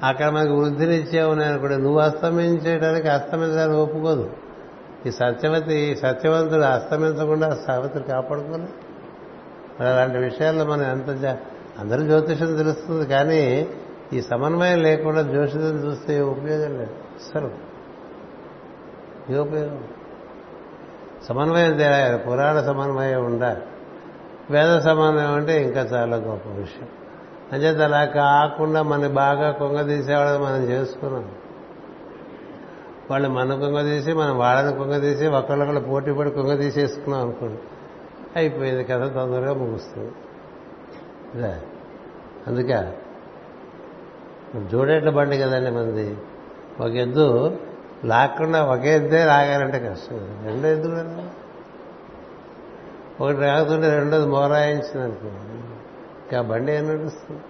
అక్కడ 0.03 0.29
మనకి 0.29 0.51
వృద్ధినిచ్చావు 0.51 1.33
నేను 1.33 1.59
కూడా 1.59 1.77
నువ్వు 1.77 1.99
అస్తమించేయడానికి 1.99 3.07
అస్తమించడానికి 3.07 3.77
ఒప్పుకోదు. 3.77 4.29
ఈ 5.05 5.11
సత్యవతి 5.11 5.95
సత్యవంతుడు 5.95 6.61
అస్తమించకుండా 6.61 7.57
సావిత్రి 7.67 8.03
కాపాడుకోలే 8.03 8.67
అలాంటి 9.89 10.17
విషయాల్లో 10.17 10.65
మనం 10.65 10.83
ఎంత 10.83 11.21
జా- 11.21 11.54
అందరూ 11.79 12.01
జ్యోతిషం 12.03 12.55
తెలుస్తుంది 12.55 13.05
కానీ 13.05 13.67
ఈ 14.13 14.21
సమన్వయం 14.21 14.79
లేకుండా 14.79 15.21
జ్యోతిషం 15.21 15.59
చూస్తే 15.59 16.21
ఉపయోగం 16.21 16.77
లేదు. 16.77 16.93
అసలు 17.15 17.51
ఏ 19.29 19.37
ఉపయోగం? 19.37 19.83
సమన్వయం 21.29 21.71
తెలియాలి 21.71 22.17
పురాణ 22.17 22.61
సమన్వయం 22.61 23.25
ఉండాలి 23.25 23.61
వేద 24.49 24.79
సమన్వయం 24.79 25.33
అంటే 25.33 25.63
ఇంకా 25.63 25.81
చాలా 25.81 26.17
గొప్ప 26.17 26.49
విషయం. 26.49 26.87
అంచేత 27.53 27.81
అలా 27.81 28.05
కాకుండా 28.05 28.81
మన 28.81 29.07
బాగా 29.07 29.51
కొంగదీసేవాళ్ళని 29.51 30.43
మనం 30.43 30.63
చేసుకున్నాం. 30.63 31.31
వాళ్ళు 33.11 33.29
మన 33.29 33.55
కొంగదీసి 33.55 34.13
మనం 34.13 34.37
వాళ్ళని 34.37 34.77
కొంగదీసి 34.77 35.27
ఒకళ్ళొకళ్ళు 35.27 35.81
పోటీ 35.81 36.13
పడి 36.13 36.31
కొంగదీసేసుకున్నాం 36.31 37.21
అనుకోండి. 37.21 37.61
అయిపోయింది 38.35 38.83
కథ 38.83 39.13
తొందరగా 39.13 39.53
ముగుస్తుంది. 39.53 40.11
అందుకే 42.47 42.97
జోడేట్ల 44.71 45.09
బండి 45.09 45.37
కదండి 45.37 45.71
మంది 45.71 46.17
ఒక 46.81 46.89
ఎద్దు 46.89 47.57
లాక్కుండా 48.05 48.63
ఒకే 48.63 48.95
ఎద్దే 48.95 49.25
లాగాలంటే 49.25 49.79
కష్టం. 49.79 50.17
కదా. 50.17 50.51
రెండో 50.51 50.67
ఎద్దు 50.67 50.87
కదా 50.87 51.29
ఒకటి 53.21 53.37
రాగుతుంటే 53.37 53.89
రెండోది 53.89 54.27
మోరాయించింది 54.27 55.01
అనుకో 55.01 55.27
ఇంకా 55.27 56.41
బండి 56.41 56.71
ఏం 56.71 56.89
నడుస్తుంది? 56.89 57.41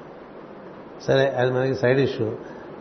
సరే 1.07 1.29
అది 1.29 1.51
మనకి 1.51 1.75
సైడ్ 1.75 1.99
ఇష్యూ. 1.99 2.31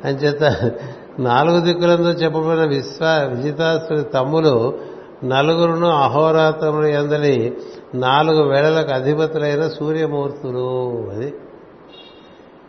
అంచేత 0.05 0.71
నాలుగు 1.19 1.61
దిక్కులందు 1.61 2.09
చెప్పబడిన 2.09 2.65
విశ్వ 2.65 3.05
విజితాసు 3.05 4.03
తమ్ములు 4.03 4.79
నలుగురును 5.25 5.89
అహోరాత్రములు 5.89 6.87
ఎందలి 6.87 7.57
నాలుగు 7.95 8.43
వేళలకు 8.43 8.91
అధిపతులైన 8.91 9.69
సూర్యమూర్తులు 9.69 10.91
అది 11.11 11.27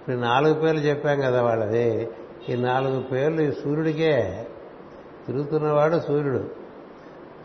ఇప్పుడు 0.01 0.15
నాలుగు 0.15 0.53
పేర్లు 0.53 0.81
చెప్పాం 0.81 1.21
కదా 1.21 1.43
వాళ్ళది. 1.43 2.09
ఈ 2.49 2.55
నాలుగు 2.55 3.01
పేర్లు 3.01 3.41
ఈ 3.41 3.51
సూర్యుడికే. 3.51 4.47
తిరుగుతున్నవాడు 5.27 5.99
సూర్యుడు. 5.99 6.43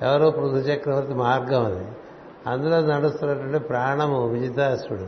ఎవరో? 0.03 0.31
పృథు 0.31 0.55
చక్రవర్తి 0.55 1.15
మార్గం 1.15 1.65
అది. 1.65 1.87
అందులో 2.47 2.81
నడుస్తున్నటువంటి 2.81 3.59
ప్రాణము 3.59 4.29
విజితాసుడు. 4.29 5.07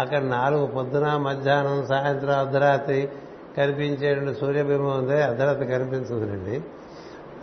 అక్కడ 0.00 0.22
నాలుగు 0.22 0.66
పొద్దున 0.66 1.16
మధ్యాహ్నం 1.16 1.86
సాయంత్రం 1.86 2.38
అర్ధరాత్రి 2.38 3.08
కనిపించేటువంటి 3.56 4.40
సూర్యబింబం 4.40 4.98
ఉంది. 4.98 5.22
అర్ధరాత్రి 5.22 5.66
కనిపించదులండి 5.66 6.60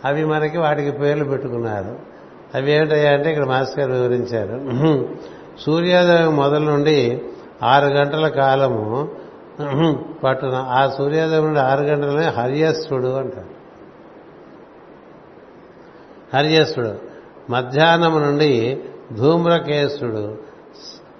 అవి 0.04 0.24
మనకి 0.24 0.58
వాటికి 0.58 0.90
పేర్లు 0.90 1.24
పెట్టుకున్నారు. 1.24 1.98
అవి 2.54 2.72
ఏమిటయ్యా 2.72 3.12
అంటే 3.12 3.30
ఇక్కడ 3.30 3.44
మాస్టర్ 3.44 3.80
గారు 3.80 3.92
వివరించారు. 3.92 4.56
సూర్యోదయం 5.60 6.36
మొదలు 6.36 6.70
నుండి 6.70 7.22
ఆరు 7.62 7.86
గంటల 7.86 8.28
కాలము 8.28 9.08
పట్టున 10.24 10.54
ఆ 10.54 10.88
సూర్యోదయం 10.98 11.44
నుండి 11.44 11.60
ఆరు 11.60 11.80
గంటలనే 11.80 12.26
హర్యస్తుడు 12.26 13.06
అంటారు. 13.06 13.54
హర్యస్సుడు. 16.36 16.94
మధ్యాహ్నం 17.50 18.22
నుండి 18.22 18.80
ధూమ్రకేశుడు 19.12 20.38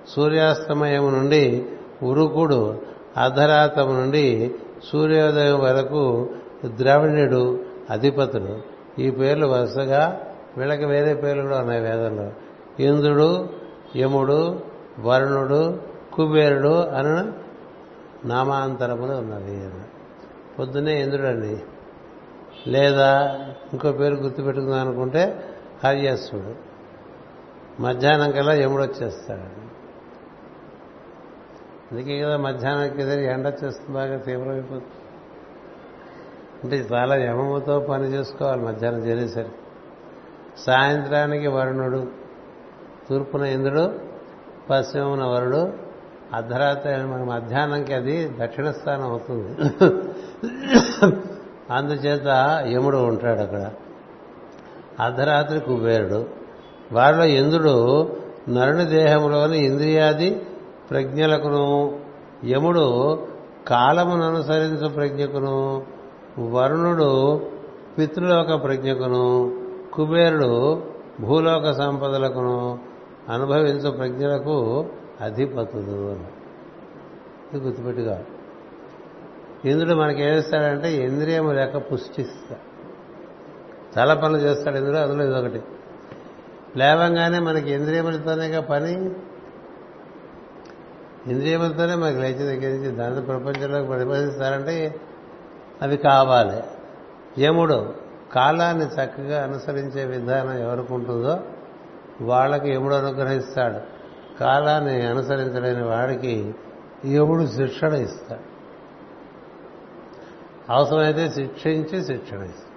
సూర్యాస్తమయం 0.08 1.12
నుండి 1.12 1.66
ఉరుకుడు 2.02 2.80
అర్ధరాతము 3.16 3.92
నుండి 3.92 4.54
సూర్యోదయం 4.92 5.60
వరకు 5.60 6.28
ద్రవిణుడు 6.66 7.60
అధిపతుడు. 7.90 8.73
ఈ 8.98 9.10
పేర్లు 9.10 9.46
వరుసగా 9.46 10.20
వీళ్ళకి 10.58 10.84
వేరే 10.84 11.14
పేర్లు 11.14 11.42
కూడా 11.42 11.58
ఉన్నాయి 11.60 11.80
వేదంలో. 11.80 12.32
ఇంద్రుడు 12.78 13.48
యముడు 13.96 14.62
వరుణుడు 15.00 15.82
కుబేరుడు 16.12 16.74
అని 16.88 17.32
నామాంతరములు 18.28 19.12
ఉన్నది 19.12 19.70
పొద్దున్నే 20.58 21.02
ఇంద్రుడండి. 21.02 21.62
లేదా 22.66 23.38
ఇంకో 23.72 23.92
పేరు 23.92 24.14
గుర్తుపెట్టుకుందాం 24.14 24.88
అనుకుంటే 24.88 25.44
హర్యస్సుడు 25.84 26.54
మధ్యాహ్నం 27.82 28.30
కల్లా 28.30 28.54
యముడు 28.54 28.82
వచ్చేస్తాడు 28.82 29.64
అందుకే 31.92 32.20
కదా 32.20 32.36
మధ్యాహ్నం 32.36 33.08
ఎండ 33.10 33.46
వచ్చేస్తుంది 33.46 33.92
బాగా 33.92 34.16
తీవ్రమైపోతుంది. 34.16 34.84
అంటే 36.64 36.86
చాలా 36.92 37.16
యమముతో 37.16 37.80
పని 37.80 38.04
చేసుకోవాలి 38.04 38.62
మధ్యాహ్నం 38.62 39.06
చేరేసరికి. 39.06 39.54
సాయంత్రానికి 40.58 41.46
వరుణుడు 41.46 42.06
తూర్పున 43.10 43.44
ఇంద్రుడు 43.44 43.92
పశ్చిమమున 44.70 45.24
వరుడు 45.24 45.72
అర్ధరాత్రి 46.34 47.06
మన 47.06 47.24
మధ్యాహ్నంకి 47.24 47.94
అది 47.94 48.36
దక్షిణ 48.40 48.70
స్థానం 48.70 49.02
అవుతుంది. 49.02 49.58
అందుచేత 51.70 52.26
యముడు 52.66 52.96
ఉంటాడు 52.96 53.40
అక్కడ. 53.40 53.70
అర్ధరాత్రి 55.00 55.60
కుబేరుడు. 55.60 56.26
వారిలో 56.92 57.24
ఇంద్రుడు 57.24 58.06
నరుని 58.48 58.84
దేహంలోని 58.84 59.64
ఇంద్రియాది 59.64 60.46
ప్రజ్ఞలకును 60.90 61.98
యముడు 62.44 63.18
కాలమును 63.68 64.22
అనుసరించు 64.22 64.88
ప్రజ్ఞకును 64.88 65.82
వరుణుడు 66.38 67.40
పితృలోక 67.98 68.62
ప్రజ్ఞకును 68.62 69.56
కుబేరుడు 69.92 70.82
భూలోక 71.20 71.70
సంపదలకును 71.70 72.78
అనుభవించు 73.28 73.90
ప్రజ్ఞలకు 73.90 74.86
అధిపతులు 75.20 76.20
ఇది 77.54 77.64
గుర్తుపెట్టుగా 77.64 78.24
ఇంద్రుడు 79.64 79.94
మనకి 79.94 80.22
ఏం 80.22 80.84
ఇంద్రియము 80.86 81.52
లేక 81.52 81.92
పుష్టిస్తాడు. 81.92 82.74
చాలా 83.98 84.14
పనులు 84.14 84.36
చేస్తాడు 84.36 84.76
ఇంద్రుడు 84.76 84.96
అందులో 84.96 85.24
ఇదొకటి 85.24 85.62
లేవంగానే 86.76 87.38
మనకి 87.38 87.72
ఇంద్రియములతోనేగా 87.72 88.60
పని? 88.60 88.92
ఇంద్రియములతోనే 91.26 91.94
మనకి 91.94 92.18
లేచి 92.18 92.58
దగ్గర 92.58 92.74
నుంచి 92.74 92.90
దాని 92.90 93.26
ప్రపంచంలోకి 93.26 93.86
ప్రతిపాదిస్తారంటే 93.86 95.00
అవి 95.82 95.96
కావాలి. 95.96 96.62
యముడు 97.44 97.94
కాలాన్ని 98.32 98.84
చక్కగా 98.84 99.42
అనుసరించే 99.42 100.04
విధానం 100.04 100.58
ఎవరికి 100.58 100.92
ఉంటుందో 100.92 101.40
వాళ్ళకి 102.20 102.70
యముడు 102.70 102.94
అనుగ్రహిస్తాడు. 102.94 103.80
కాలాన్ని 104.38 105.06
అనుసరించలేని 105.06 105.84
వాడికి 105.84 106.54
యముడు 107.06 107.46
శిక్షణ 107.46 107.92
ఇస్తాడు. 107.92 108.54
అవసరమైతే 110.72 111.30
శిక్షించి 111.30 112.04
శిక్షణ 112.04 112.42
ఇస్తాడు. 112.42 112.74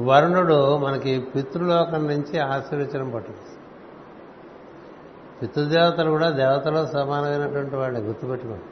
వరుణుడు 0.00 0.78
మనకి 0.78 1.20
పితృలోకం 1.20 2.06
నుంచి 2.06 2.38
ఆశీర్వచనం 2.38 3.10
పట్టుకొస్తాడు. 3.10 3.60
పితృదేవతలు 5.40 6.10
కూడా 6.10 6.30
దేవతలో 6.30 6.86
సమానమైనటువంటి 6.86 7.76
వాళ్ళే 7.76 8.00
గుర్తుపెట్టుకోండి. 8.00 8.64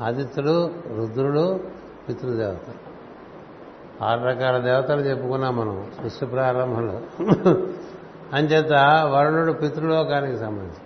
ఆదిత్యుడు 0.00 0.70
రుద్రుడు 0.96 1.60
పితృదేవతలు 2.08 2.86
ఆరు 4.04 4.24
రకాల 4.24 4.58
దేవతలు 4.58 5.00
చెప్పుకున్నాం 5.00 5.56
మనం 5.56 5.86
సృష్టి 6.02 6.26
ప్రారంభంలో. 6.26 7.00
అంచేత 8.32 8.72
వరుణుడు 9.12 9.52
పితృలోకానికి 9.52 10.38
సంబంధించి. 10.38 10.82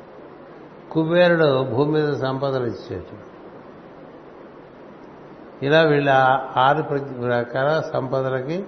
కుబేరుడు 0.90 1.62
భూమి 1.62 1.92
మీద 1.92 2.12
సంపదలు 2.12 2.66
ఇచ్చేటు. 2.66 3.30
ఇలా 5.64 5.82
వీళ్ళ 5.82 6.10
ఆరు 6.56 6.94
రకాల 7.26 7.82
సంపదలకి 7.92 8.64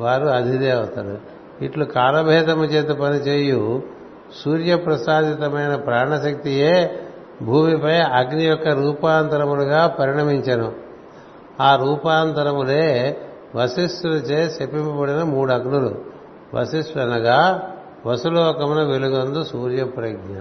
వారు 0.00 0.26
అధిదేవతలు. 0.26 1.18
ఇట్లు 1.64 1.84
కాలభేదము 1.84 2.64
చేత 2.64 2.88
పనిచేయు 2.88 3.82
సూర్యప్రసాదితమైన 4.44 5.76
ప్రాణశక్తియే 5.76 7.00
భూమిపై 7.42 8.00
అగ్ని 8.00 8.44
యొక్క 8.44 8.68
రూపాంతరములుగా 8.68 9.86
పరిణమించను. 9.86 10.72
ఆ 11.60 11.76
రూపాంతరములే 11.76 13.20
వశిష్ఠులచే 13.56 14.54
చెప్పింపబడిన 14.62 15.22
మూడు 15.22 15.52
అగ్నులు. 15.52 16.04
వశిష్ఠుడు 16.54 17.02
అనగా 17.02 17.70
వసులోకమున 18.06 18.82
వెలుగందు 18.82 19.44
సూర్యప్రజ్ఞ. 19.44 20.36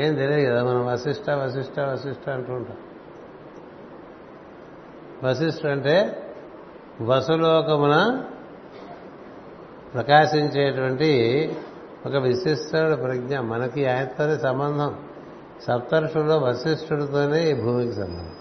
ఏం 0.00 0.14
తెలియదు 0.14 0.50
కదా 0.50 0.64
మనం 0.64 0.86
వశిష్ట 0.86 1.30
వశిష్ట 1.30 1.80
వశిష్ట 1.80 2.30
అంటూ 2.30 2.52
ఉంటాం. 2.52 2.76
వశిష్ఠుడు 5.24 5.72
అంటే 5.72 6.22
వసులోకమున 7.02 8.22
ప్రకాశించేటువంటి 9.94 11.12
ఒక 12.06 12.16
విశిష్ట 12.16 12.70
ప్రజ్ఞ. 12.72 13.38
మనకి 13.38 13.86
ఆయనతోనే 13.86 14.38
సంబంధం. 14.38 14.96
సప్తర్షుల్లో 15.62 16.38
వశిష్ఠుడితోనే 16.38 17.50
ఈ 17.50 17.54
భూమికి 17.54 17.92
సంబంధం. 17.92 18.34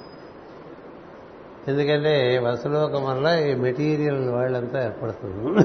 ఎందుకంటే 1.67 2.39
వసులోకం 2.39 3.03
వల్ల 3.05 3.39
ఈ 3.39 3.53
మెటీరియల్ 3.53 4.29
వాళ్ళంతా 4.29 4.85
ఏర్పడుతుంది. 4.85 5.59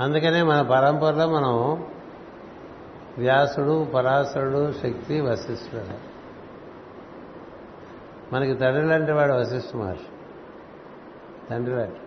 అందుకనే 0.00 0.42
మన 0.42 0.62
పరంపరలో 0.62 1.26
మనం 1.26 1.86
వ్యాసుడు 3.18 3.84
పరాశరుడు 3.84 4.72
శక్తి 4.72 5.20
వశిష్ఠుడు. 5.20 6.12
మనకి 8.34 8.54
తండ్రి 8.54 8.86
లాంటి 8.86 9.12
వాడు 9.12 9.32
వశిష్ఠ 9.32 9.76
మహర్షి. 9.76 10.06
తండ్రి 11.50 11.76
లాంటి 11.76 12.00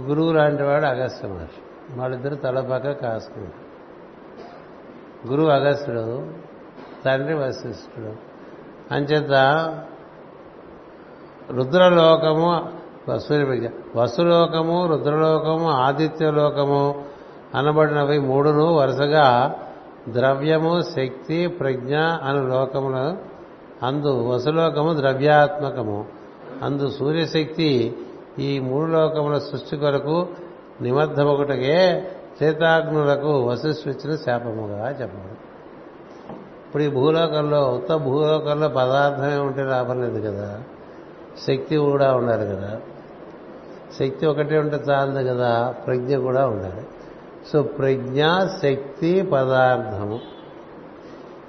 గురువు 0.00 0.32
లాంటి 0.32 0.62
వాడు 0.62 0.84
అగస్త్య 0.84 1.28
మహర్షి. 1.28 1.69
వాళ్ళిద్దరు 1.96 2.34
తలపక్క 2.34 2.92
కాసుకుంటారు 2.92 3.70
గురువు 5.30 5.48
అగస్త్యుడు 5.48 6.26
తండ్రి 7.04 7.34
వశిష్ఠుడు. 7.34 8.12
అంచేత 8.94 9.32
రుద్రలోకము 11.50 12.48
సూర్యప్రజ్ఞ 13.18 13.68
వసులోకము 13.96 14.86
రుద్రలోకము 14.86 15.68
ఆదిత్యలోకము 15.70 17.04
అనబడినవి 17.54 18.18
మూడును 18.18 18.74
వరుసగా 18.74 19.54
ద్రవ్యము 20.08 20.82
శక్తి 20.82 21.46
ప్రజ్ఞ 21.46 21.96
అను 21.96 22.48
లోకముల 22.48 23.16
అందు 23.82 24.28
వసులోకము 24.28 24.92
ద్రవ్యాత్మకము. 24.96 26.04
అందు 26.62 26.90
సూర్యశక్తి 26.90 27.96
ఈ 28.38 28.58
మూడు 28.58 28.90
లోకముల 28.90 29.38
సృష్టి 29.38 29.76
కొరకు 29.76 30.28
నిమద్ధమొకటకే 30.82 32.08
చేతాగ్నులకు 32.42 33.42
వశిష్ఠించిన 33.42 34.16
శాపముగా 34.16 34.90
చెప్పడం 34.90 35.36
ఇప్పుడు 36.66 36.82
ఈ 36.82 36.88
భూలోకంలో 36.88 37.68
ఉత్త 37.68 37.94
భూలోకంలో 37.94 38.68
పదార్థమే 38.68 39.36
ఉంటే 39.36 39.62
లాభం 39.62 40.02
లేదు 40.02 40.28
కదా. 40.28 40.60
శక్తి 41.46 41.76
కూడా 41.76 42.14
ఉండాలి 42.14 42.46
కదా. 42.46 42.80
శక్తి 43.98 44.26
ఒకటే 44.26 44.58
ఉంటే 44.58 44.76
చాలదు 44.90 45.28
కదా. 45.28 45.74
ప్రజ్ఞ 45.86 46.16
కూడా 46.16 46.46
ఉండాలి. 46.46 46.86
సో 47.52 47.62
ప్రజ్ఞ 47.62 48.24
శక్తి 48.62 49.22
పదార్థము 49.22 50.20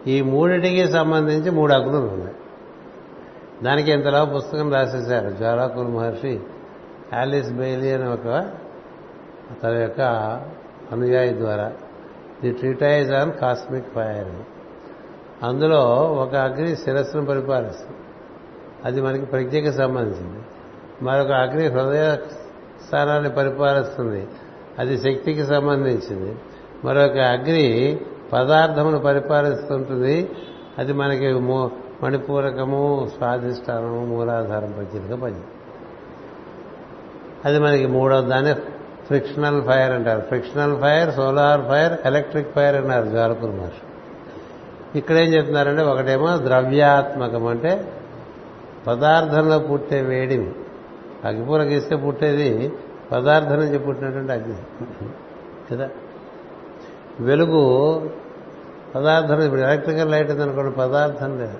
ఈ 0.07 0.21
మూడిటికి 0.21 0.91
సంబంధించి 0.91 1.51
మూడు 1.51 1.73
అగ్నులు 1.73 2.07
ఉన్నాయి. 2.07 2.35
దానికి 3.63 3.91
ఇంతలా 3.91 4.23
పుస్తకం 4.23 4.73
రాసేశారు. 4.73 5.29
జ్వాలాకుల్ 5.29 5.87
మహర్షి 5.87 6.39
ఆలిస్ 7.13 7.51
బెయిలీ 7.51 7.91
అని 7.91 8.09
ఒక 8.09 8.49
తన 9.63 9.73
యొక్క 9.75 10.01
అనుయాయి 10.91 11.33
ద్వారా. 11.33 11.71
The 12.41 12.51
treatise 12.51 13.13
on 13.13 13.31
cosmic 13.31 13.93
fire 13.95 14.27
అందులో 15.45 15.79
ఒక 15.95 16.35
అగ్ని 16.35 16.75
శిరస్సును 16.75 17.25
పరిపాలిస్తుంది. 17.25 17.97
అది 18.85 19.01
మనకి 19.01 19.25
ప్రజ్ఞకి 19.25 19.73
సంబంధించింది. 19.73 20.43
మరొక 21.01 21.31
అగ్ని 21.31 21.67
హృదయ 21.67 22.17
స్థానాన్ని 22.87 23.29
పరిపాలిస్తుంది. 23.29 24.27
అది 24.79 24.97
శక్తికి 24.97 25.43
సంబంధించింది. 25.45 26.35
మరొక 26.85 27.17
అగ్ని 27.17 27.99
పదార్థమును 28.33 28.99
పరిపాలిస్తుంటుంది. 28.99 30.31
అది 30.77 30.93
మనకి 30.93 31.33
మణిపూరకము 32.03 33.09
స్వాధిష్టానము 33.17 34.05
మూలాధారం 34.05 34.71
ప్రజ్ఞగా 34.71 35.15
పని 35.15 35.35
అది 37.45 37.59
మనకి 37.59 37.85
మూడో 37.85 38.21
దాన్ని 38.21 38.55
ఫ్రిక్షనల్ 39.11 39.63
ఫైర్ 39.63 39.91
అంటారు. 39.91 40.21
Frictional 40.21 40.81
fire 40.81 41.13
solar 41.13 41.61
fire 41.61 41.93
electric 42.05 42.53
fire 42.55 42.75
అన్నారు 42.75 43.05
జ్వాలకురు 43.05 43.51
మహర్షి. 43.51 43.81
ఇక్కడేం 44.97 45.33
చెప్తున్నారంటే 45.33 45.81
ఒకటేమో 45.81 46.37
ద్రవ్యాత్మకం 46.37 47.47
అంటే 47.47 47.93
పదార్థంలో 48.87 49.59
పుట్టే 49.59 50.01
వేడి. 50.01 50.51
అగ్గిపూర 51.25 51.61
గీస్తే 51.61 51.95
పుట్టేది 51.95 52.73
పదార్థం 53.11 53.55
నుంచి 53.55 53.79
పుట్టినటువంటి 53.79 54.31
అగ్ని. 54.31 54.55
కదా? 55.71 55.89
వెలుగు 57.19 57.97
పదార్థం 58.95 59.41
ఇప్పుడు 59.41 59.61
ఎలక్ట్రికల్ 59.61 60.11
లైట్ 60.11 60.31
ఉందనుకోండి 60.31 60.71
పదార్థం 60.71 61.39
లేదు. 61.39 61.57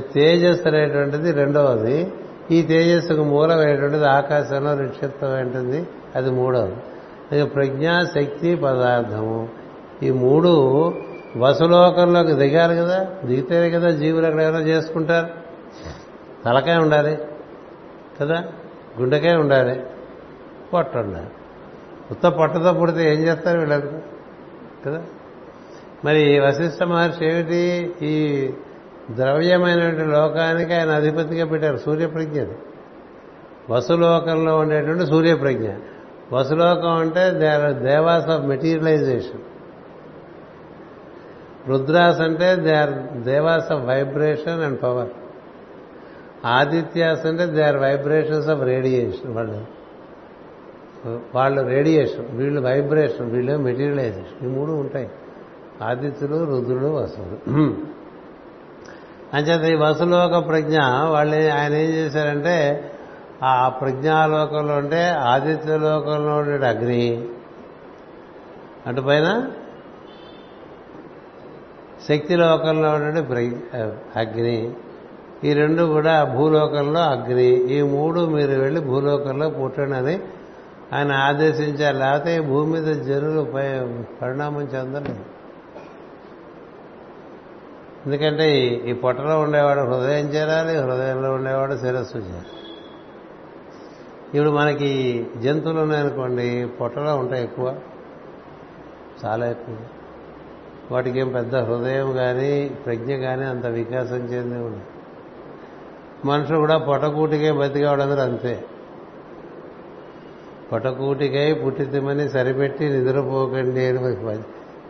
తేజస్సు 0.00 0.68
అనేటువంటిది 0.68 1.32
రెండవది. 1.32 2.12
ఈ 2.50 2.62
తేజస్సుకు 2.62 3.24
మూలమైనటువంటిది 3.24 4.06
ఆకాశంలో 4.06 4.74
నిక్షిప్తమైనటువంటి 4.74 5.88
అది 6.16 6.30
మూడవది. 6.30 6.76
ఇక 7.40 7.54
ప్రజ్ఞ 7.54 7.90
శక్తి 8.02 8.54
పదార్థము. 8.54 9.48
ఈ 10.02 10.10
మూడు 10.10 10.48
వసులోకంలోకి 11.36 12.32
దిగాలి 12.32 12.76
కదా? 12.76 13.06
దిగితేనే 13.24 13.70
కదా 13.70 13.90
జీవులు 13.90 14.26
అక్కడ 14.26 14.40
ఏమైనా 14.40 14.58
చేసుకుంటారు. 14.58 15.28
తలకాయ 16.44 16.76
ఉండాలి 16.76 17.18
కదా? 18.20 18.44
గుండెకాయ 19.00 19.34
ఉండాలి. 19.34 19.82
పొట్ట 20.72 20.96
ఉండాలి. 20.96 21.26
ఉత్త 22.10 22.26
పొట్టతో 22.26 22.72
పుడితే 22.72 23.14
ఏం 23.14 23.20
చేస్తారు 23.20 23.58
వీళ్ళంతా 23.58 24.00
కదా? 24.86 25.02
మరి 26.04 26.38
వశిష్ఠ 26.38 26.82
మహర్షి 26.82 27.26
ఏమిటి? 27.26 27.92
ఈ 28.02 28.46
ద్రవ్యమైనటువంటి 29.14 30.04
లోకానికి 30.04 30.74
ఆయన 30.74 30.90
అధిపతిగా 30.90 31.46
పెట్టారు 31.46 31.76
సూర్యప్రజ్ఞ 31.76 32.40
అది. 32.40 32.56
వసులోకంలో 33.70 34.58
ఉండేటువంటి 34.58 35.06
సూర్యప్రజ్ఞ. 35.06 35.68
వసులోకం 36.32 36.90
అంటే 36.90 37.30
they 37.30 37.46
are 37.46 37.74
devas 37.74 38.28
of 38.28 38.46
materialisation. 38.46 39.40
Rudras 41.68 42.20
అంటే 42.20 42.56
they 42.56 42.74
are 42.74 43.18
devas 43.18 43.72
of 43.72 43.84
vibration 43.84 44.62
and 44.62 44.82
power. 44.82 45.08
Adityas 46.46 47.26
అంటే 47.26 47.46
they 47.46 47.62
are 47.62 47.76
vibrations 47.76 48.48
of 48.48 48.62
radiation. 48.62 49.34
వాళ్ళు 49.34 49.78
వాళ్ళు 51.34 51.62
రేడియేషన్ 51.62 52.26
వీళ్ళు 52.30 52.60
వైబ్రేషన్ 52.60 53.30
వీళ్ళు 53.30 53.56
మెటీరియలైజేషన్. 53.56 54.48
ఈ 54.48 54.52
మూడు 54.52 54.72
ఉంటాయి. 54.72 55.10
ఆదిత్యులు 55.82 56.44
రుద్రుడు 56.44 56.86
వసులు 56.86 57.97
అంచేత 59.34 59.72
ఈ 59.72 59.74
వసులోక 59.74 60.48
ప్రజ్ఞ 60.48 60.78
వాళ్ళు 61.04 61.52
ఆయన 61.52 61.72
ఏం 61.72 61.90
చేశారంటే 61.90 62.84
ఆ 63.42 63.68
ప్రజ్ఞాలోకంలో 63.68 64.76
ఉంటే 64.76 65.08
ఆదిత్యలోకంలో 65.08 66.36
ఉండే 66.36 66.66
అగ్ని. 66.66 67.28
అటుపైన 68.86 69.50
శక్తి 72.08 72.36
లోకంలో 72.36 72.90
ఉండే 72.90 73.20
అగ్ని. 74.16 74.72
ఈ 75.44 75.52
రెండు 75.52 75.82
కూడా 75.82 76.24
భూలోకంలో 76.24 77.00
అగ్ని. 77.00 77.46
ఈ 77.46 77.82
మూడు 77.82 78.20
మీరు 78.20 78.60
వెళ్ళి 78.60 78.80
భూలోకంలో 78.80 79.50
పుట్టండి 79.50 80.20
ఆయన 80.96 81.12
ఆదేశించారు. 81.12 81.96
లేకపోతే 81.96 82.40
భూమి 82.40 82.80
మీద 82.80 82.96
జనులు 82.96 83.42
పరిణామం 84.22 84.62
చెందలేదు. 84.62 85.37
ఎందుకంటే 88.08 88.58
ఈ 88.86 88.92
పొట్టలో 88.92 89.40
ఉండేవాడు 89.40 89.80
హృదయం 89.80 90.26
చేరాలి 90.26 90.76
హృదయంలో 90.76 91.32
ఉండేవాడు 91.32 91.76
శిరస్సు 91.76 92.16
చేరాలి. 92.16 92.46
ఇప్పుడు 94.34 94.50
మనకి 94.50 95.26
జంతువులు 95.38 95.80
ఉన్నాయనుకోండి 95.80 96.68
పొట్టలో 96.80 97.16
ఉంటాయి 97.16 97.44
ఎక్కువ 97.44 97.76
చాలా 99.24 99.50
ఎక్కువ. 99.50 99.76
వాటికి 100.90 101.20
ఏం 101.20 101.28
పెద్ద 101.28 101.56
హృదయం 101.56 102.12
కానీ 102.12 102.68
ప్రజ్ఞ 102.86 103.16
కానీ 103.16 103.44
అంత 103.44 103.66
వికాసం 103.66 104.16
చెంది 104.16 104.58
ఉండదు. 104.58 104.80
మనుషులు 106.24 106.58
కూడా 106.58 106.78
పొటకూటికే 106.78 107.52
బతికేవాడందరూ 107.52 108.20
అంతే. 108.20 108.64
పొటకూటికై 110.72 111.54
పుట్టితిమని 111.54 112.28
సరిపెట్టి 112.28 112.88
నిద్రపోకండి 112.88 113.86
అని 113.86 113.98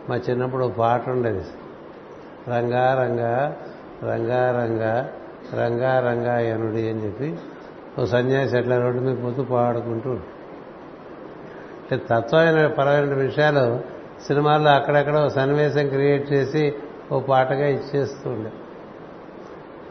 మా 0.09 0.15
చిన్నప్పుడు 0.15 0.65
పాట 0.65 1.09
ఉండేది. 1.09 1.43
రంగా 2.47 3.03
రంగా 3.03 3.57
రంగా 4.03 4.63
రంగా 4.63 5.13
రంగా 5.53 5.99
రంగా 5.99 6.33
అని 6.33 7.05
చెప్పి 7.05 7.37
ఓ 8.01 8.05
సన్యాసి 8.05 8.57
అట్లా 8.57 8.77
రోడ్డు 8.77 9.01
మీద 9.01 9.23
పోతూ 9.23 9.43
పాడుకుంటూ 9.43 10.09
అంటే 11.91 11.97
తత్వమైన 11.97 12.67
పరమైన 12.67 13.13
విషయాలు 13.13 13.79
సినిమాల్లో 14.27 14.71
అక్కడక్కడ 14.71 15.17
ఓ 15.17 15.27
సన్నివేశం 15.27 15.89
క్రియేట్ 15.89 16.33
చేసి 16.33 16.75
ఓ 17.11 17.19
పాటగా 17.19 17.67
ఇచ్చేస్తూ 17.67 18.29
ఉండే. 18.29 18.51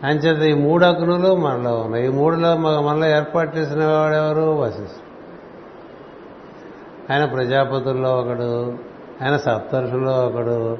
అంచేత 0.07 0.59
ఈ 0.59 0.62
మూడు 0.62 0.84
అగ్నులు 0.84 1.36
మనలో 1.36 1.76
ఉన్నాయి. 1.76 2.07
ఈ 2.07 2.09
మూడులో 2.09 2.57
మనలో 2.57 3.07
ఏర్పాటు 3.07 3.57
చేసిన 3.57 3.84
వాడెవరు 3.84 4.40
వశిష్ఠుడు. 4.40 5.09
ఆయన 7.12 7.24
ప్రజాపతుల్లో 7.24 8.16
ఒకడు 8.16 8.78
ఆయన 9.22 9.36
సప్తర్షుల్లో 9.36 10.26
ఒకడు 10.26 10.78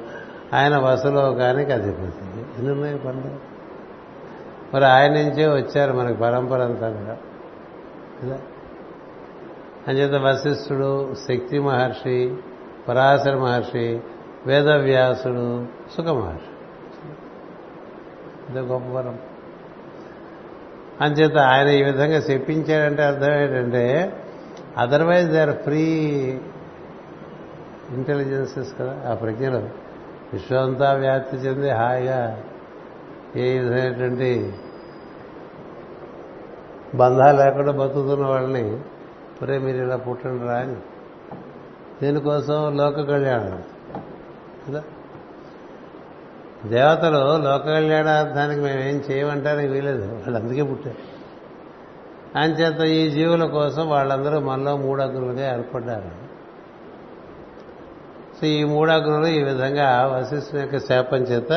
ఆయన 0.53 0.77
వసలోకానికి 0.77 1.71
అధిపతి. 1.71 2.39
ఎన్ని 2.57 2.71
ఉన్నాయి 2.71 2.97
పనులు 2.97 3.49
మరి 4.73 4.85
ఆయన 4.85 5.11
నుంచే 5.11 5.47
వచ్చారు 5.47 5.93
మనకి 5.93 6.17
పరంపర 6.17 6.61
అంతా 6.61 6.89
కూడా. 6.89 7.17
ఇలా 8.23 8.39
అంచేత 9.87 10.21
వశిష్ఠుడు 10.21 11.13
శక్తి 11.27 11.59
మహర్షి 11.59 12.35
పరాశర 12.87 13.35
మహర్షి 13.37 14.01
వేదవ్యాసుడు 14.45 15.65
సుఖ 15.97 16.05
మహర్షి 16.05 16.53
ఇదే 18.49 18.59
గొప్ప 18.59 18.87
వరం 18.89 19.19
అంచేత 21.01 21.37
ఆయన 21.37 21.67
ఈ 21.67 21.83
విధంగా 21.83 22.17
చెప్పించాడంటే 22.17 23.03
అర్థం 23.03 23.31
ఏంటంటే 23.31 23.85
otherwise 24.77 25.29
they 25.29 25.39
are 25.39 25.57
free 25.57 25.83
intelligences 27.89 28.73
కదా 28.79 29.11
ఆ 29.11 29.13
ప్రజ్ఞలో. 29.13 29.88
విశ్వమంతా 30.33 30.93
వ్యాప్తి 30.93 31.37
చెంది 31.37 31.69
హాయిగా 31.69 32.43
ఏ 33.35 33.59
విధమైనటువంటి 33.59 34.53
బంధాలు 36.95 37.37
లేకుండా 37.37 37.71
బతుకుతున్న 37.71 38.25
వాళ్ళని 38.25 38.79
ఒరే 39.41 39.57
మీరు 39.57 39.77
ఇలా 39.77 39.95
పుట్టండి 39.95 40.43
రా 40.43 40.53
అని. 40.53 40.75
దీనికోసం 42.01 42.77
లోక 42.77 43.01
కళ్యాణం. 43.01 43.63
కదా? 44.67 44.83
దేవతలు 46.65 47.37
లోక 47.37 47.65
కళ్యాణార్థానికి 47.65 48.61
మేమేం 48.61 49.03
చేయమంటానికి 49.11 49.73
వీలేదు 49.73 50.07
వాళ్ళు 50.07 50.39
అందుకే 50.39 50.63
పుట్టారు 50.63 51.19
అంచేత 52.37 52.81
ఈ 52.81 53.09
జీవుల 53.09 53.45
కోసం 53.45 53.89
వాళ్ళందరూ 53.89 54.39
మనలో 54.39 54.77
మూడగ్నులుగా 54.77 55.57
ఏర్పడ్డారు. 55.57 56.28
సో 58.41 58.47
ఈ 58.47 58.63
మూడగ్నులు 58.63 59.27
ఈ 59.27 59.43
విధంగా 59.43 60.05
వశిష్ఠుని 60.05 60.61
యొక్క 60.61 60.77
శాపం 60.77 61.17
చేత 61.17 61.51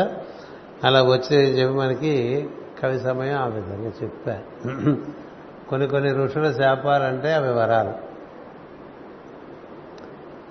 అలా 0.85 1.03
వచ్చిందని 1.03 1.49
చెప్పి 1.49 1.75
మనకి 1.75 2.49
కవి 2.83 3.01
సమయం 3.01 3.39
ఆ 3.39 3.47
విధంగా 3.47 3.91
చెప్తా. 4.03 4.41
కొన్ని 5.71 5.89
కొన్ని 5.89 6.13
ఋషుల 6.13 6.53
శాపాలంటే 6.53 7.33
అవి 7.35 7.53
వరాలు. 7.53 7.93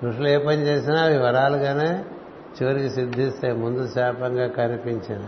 ఋషులు 0.06 0.28
ఏ 0.28 0.38
పని 0.38 0.62
చేసినా 0.62 1.02
అవి 1.02 1.18
వరాలుగానే 1.18 2.06
చివరికి 2.62 2.90
సిద్ధిస్తాయి 2.90 3.54
ముందు 3.54 3.88
శాపంగా 3.88 4.48
కనిపించిన. 4.48 5.22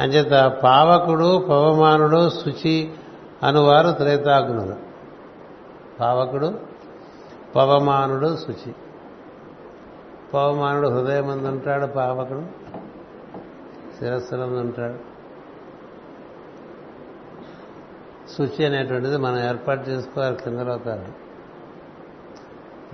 అంచేత 0.00 0.52
పావకుడు 0.64 1.38
పవమానుడు 1.38 2.28
శుచి 2.28 2.90
అనువారు 3.42 3.90
త్రేతాగ్నులు. 3.90 4.76
పావకుడు 6.00 6.54
పవమానుడు 7.56 8.36
శుచి. 8.36 8.74
పవమానుడు 10.34 10.88
హృదయం 10.88 11.30
అందుంటాడు 11.30 11.86
పావకుడు 11.86 12.42
శిరస్సులందుంటాడు. 13.98 15.16
శుచి 18.32 18.66
అనేటువంటిది 18.66 19.16
మనం 19.16 19.38
ఏర్పాటు 19.38 19.88
చేసుకోవాలి 19.88 20.36
కింద 20.36 20.60
లోకాలు. 20.60 21.26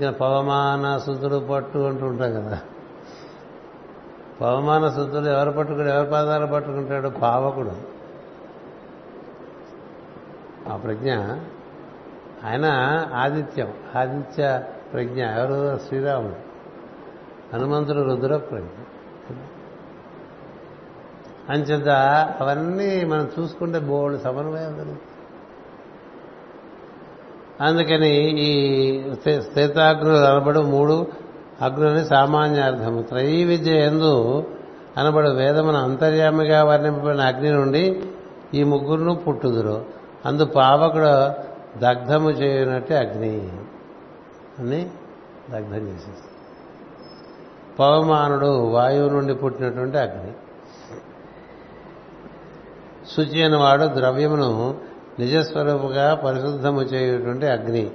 ఇక 0.03 0.11
పవమాన 0.11 0.99
శుద్ధుడు 0.99 1.49
పట్టు 1.51 1.79
అంటూ 1.79 2.07
ఉంటాం 2.07 2.33
కదా. 2.33 2.61
పవమాన 4.41 4.89
శుద్ధుడు 4.89 5.27
ఎవరు 5.27 5.51
పట్టుకుని 5.51 5.91
ఎవరి 5.91 6.11
పాదాలు 6.11 6.47
పట్టుకుంటాడు? 6.47 7.09
పావకుడు. 7.09 7.73
ఆ 10.69 10.77
ప్రజ్ఞ 10.77 11.15
ఆయన 12.45 12.67
ఆదిత్యం 13.15 13.73
ఆదిత్య 13.97 14.63
ప్రజ్ఞ 14.93 15.25
ఎవరు? 15.25 15.79
శ్రీరాముడు. 15.79 16.52
హనుమంతుడు 17.53 18.03
రుద్ర 18.03 18.37
ప్రజ్ఞ 18.37 18.67
అంచేత 21.51 21.89
అవన్నీ 22.41 23.05
మనం 23.05 23.31
చూసుకుంటే 23.41 23.79
బోల్డ్ 23.79 24.23
సమన్వయం 24.23 24.77
జరుగుతుంది 24.77 24.99
అందుకని 27.61 28.41
ఈ 28.41 29.15
స్థితాగ్నులు 29.39 30.17
అనబడు 30.17 30.61
మూడు 30.61 31.07
అగ్నుని 31.63 32.05
సామాన్యార్థము. 32.05 33.03
త్రయీ 33.03 33.45
విద్య 33.45 33.71
ఎందు 33.71 34.45
అనబడు 34.97 35.29
వేదమున 35.29 35.77
అంతర్యామిగా 35.77 36.65
వర్ణింపబడిన 36.65 37.21
అగ్ని 37.21 37.51
నుండి 37.51 38.03
ఈ 38.55 38.65
ముగ్గురును 38.65 39.15
పుట్టుదురు. 39.15 39.85
అందు 40.27 40.45
పావకుడు 40.45 41.31
దగ్ధము 41.79 42.31
చేయనట్టు 42.31 42.95
అగ్ని. 42.95 43.53
అని 44.59 44.91
దగ్ధం 45.51 45.89
చేసేసి. 45.89 46.32
పవమానుడు 47.79 48.47
వాయువు 48.47 49.09
నుండి 49.09 49.35
పుట్టినటువంటి 49.35 49.99
అగ్ని. 49.99 50.33
శుచి 53.17 53.57
వాడు 53.57 53.87
ద్రవ్యమును 53.87 54.77
నిజస్వరూపుగా 55.19 56.15
పరిశుద్ధము 56.15 56.83
చేయటువంటి 56.83 57.47
అగ్ని. 57.47 57.91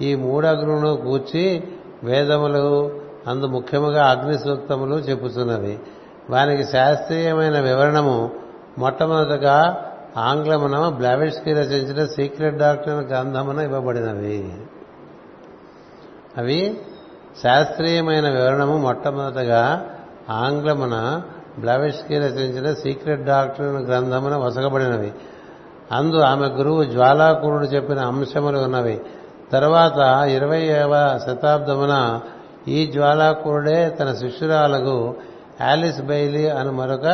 ఈ 0.00 0.14
మూడు 0.14 0.46
అగ్నులను 0.46 0.96
కూర్చి 0.96 1.64
వేదములు 2.04 3.00
అందు 3.26 3.46
ముఖ్యముగా 3.46 4.06
అగ్ని 4.06 4.38
సూక్తములు 4.38 4.94
చెప్పుతున్నవి 4.94 5.78
వానికి 6.30 6.64
శాస్త్రీయమైన 6.64 7.60
వివరణము 7.60 8.30
మొట్టమొదటగా 8.78 9.84
ఆంగ్లమున 10.16 10.88
బ్లావిష్కి 10.88 11.52
రచించిన 11.52 12.06
సీక్రెట్ 12.06 12.56
డాక్టర్ 12.56 13.04
గ్రంథమున 13.04 13.58
ఇవ్వబడినవి. 13.58 14.54
అవి 16.36 16.80
శాస్త్రీయమైన 17.42 18.30
వివరణము 18.30 18.78
మొట్టమొదటగా 18.78 19.84
ఆంగ్లమున 20.30 21.22
బ్లావిష్కి 21.58 22.18
రచించిన 22.18 22.74
సీక్రెట్ 22.74 23.24
డాక్టర్ 23.24 23.66
గ్రంథమున 23.66 24.36
వసగబడినవి 24.36 25.12
అందు 25.92 26.16
ఆమె 26.16 26.46
గురువు 26.46 26.84
జ్వాలాకురుడు 26.84 27.64
చెప్పిన 27.64 27.98
అంశములు 27.98 28.58
ఉన్నవి. 28.58 29.00
తర్వాత 29.52 30.28
ఇరవైవ 30.28 31.20
శతాబ్దమున 31.26 32.20
ఈ 32.68 32.86
జ్వాలాకురుడే 32.86 33.88
తన 33.88 34.14
శిష్యురాలకు 34.14 35.14
ఆలిస్ 35.62 36.02
బైలీ 36.02 36.48
అని 36.48 36.70
మరొక 36.70 37.06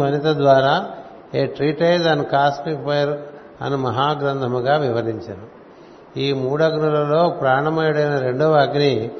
వనిత 0.00 0.24
ద్వారా 0.24 0.84
a 1.34 1.46
treatise 1.46 2.06
and 2.06 2.28
cosmic 2.28 2.84
fire 2.84 3.18
అని 3.62 3.76
మహాగ్రంథముగా 3.76 4.76
వివరించారు 4.76 5.63
ఈ 6.16 6.32
మూడగ్నులలో 6.32 7.28
ప్రాణమయుడైన 7.40 8.18
రెండవ 8.18 8.52
అగ్ని 8.52 9.10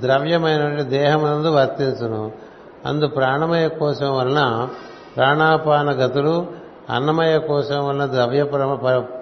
ద్రవ్యమైన 0.00 0.82
దేహమునందు 0.82 1.48
వర్తించును. 1.48 2.32
అందు 2.86 3.06
ప్రాణమయ 3.06 3.68
కోశం 3.68 4.16
వలన 4.16 4.68
ప్రాణాపాన 5.16 5.90
గతులు 5.90 6.46
అన్నమయ 6.90 7.38
కోశం 7.38 7.86
వలన 7.88 8.06
ద్రవ్య 8.06 8.42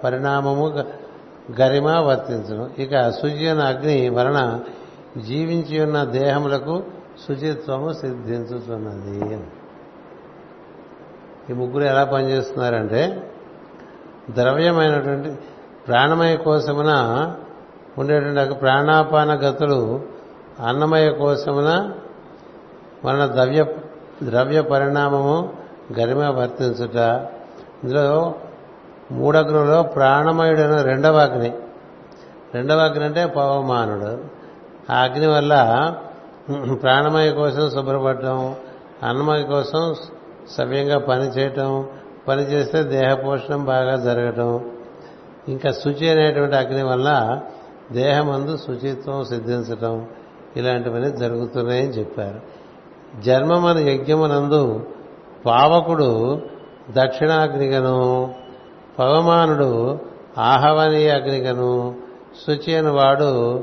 పరిణామము 0.03 0.65
గరిమ 1.59 1.89
వర్తించును. 1.99 2.69
ఇక 2.77 3.09
సుజీన 3.09 3.59
అగ్ని 3.59 4.09
వలన 4.09 4.59
జీవించి 5.27 5.83
ఉన్న 5.83 6.03
దేహములకు 6.03 6.83
శుచిత్వము 7.27 7.93
సిద్ధించుతున్నది 7.93 9.39
ఈ 11.49 11.53
ముగ్గురు 11.53 11.83
ఎలా 11.83 12.03
పనిచేస్తున్నారంటే 12.03 13.31
ద్రవ్యమైనటువంటి 14.29 15.31
ప్రాణమయ 15.87 16.35
కోశమున 16.35 16.91
ఉండేటువంటి 17.97 18.53
ప్రాణాపాన 18.53 19.33
గతులు 19.33 20.01
అన్నమయ 20.67 21.09
కోశమున 21.09 21.91
మన 23.05 23.25
ద్రవ్య 23.25 23.65
ద్రవ్య 24.23 24.61
పరిణామము 24.61 25.53
గరిమ 25.99 26.29
వర్తించుట. 26.29 26.95
ఇందులో 27.83 28.35
మూడగ్నులో 29.11 29.83
ప్రాణమయుడైన 29.83 30.81
రెండవ 30.81 31.17
అగ్ని. 31.17 31.53
రెండవ 32.53 32.77
అగ్ని 32.77 33.03
అంటే 33.03 33.25
పవమానుడు. 33.25 34.23
ఆ 34.93 34.99
అగ్ని 35.01 35.27
వల్ల 35.27 35.53
ప్రాణమయ 36.81 37.31
కోసం 37.31 37.69
శుభ్రపడటం 37.69 38.55
అన్నమయ 39.03 39.43
కోసం 39.43 39.95
సవ్యంగా 40.57 40.99
పనిచేయటం 40.99 41.87
పని 42.27 42.41
చేస్తే 42.41 42.83
దేహ 42.83 43.13
పోషణం 43.13 43.65
బాగా 43.65 43.95
జరగటం 43.95 44.72
ఇంకా 45.47 45.71
శుచి 45.71 46.09
అనేటువంటి 46.09 46.55
అగ్ని 46.55 46.83
వల్ల 46.83 47.41
దేహమందు 47.91 48.57
శుచిత్వం 48.57 49.25
సిద్ధించటం 49.25 50.07
ఇలాంటివన్నీ 50.57 51.09
జరుగుతున్నాయని 51.09 51.89
చెప్పారు. 51.89 52.41
జన్మమన 53.21 53.77
యజ్ఞమునందు 53.77 54.85
పావకుడు 55.45 56.41
దక్షిణాగ్నిగను 56.89 58.33
పవమానుడు 58.99 59.99
ఆహవనీయ 60.37 61.09
అగ్నిగను 61.09 61.95
శుచి 62.47 62.75
అని 62.75 62.89
వాడు 62.89 63.59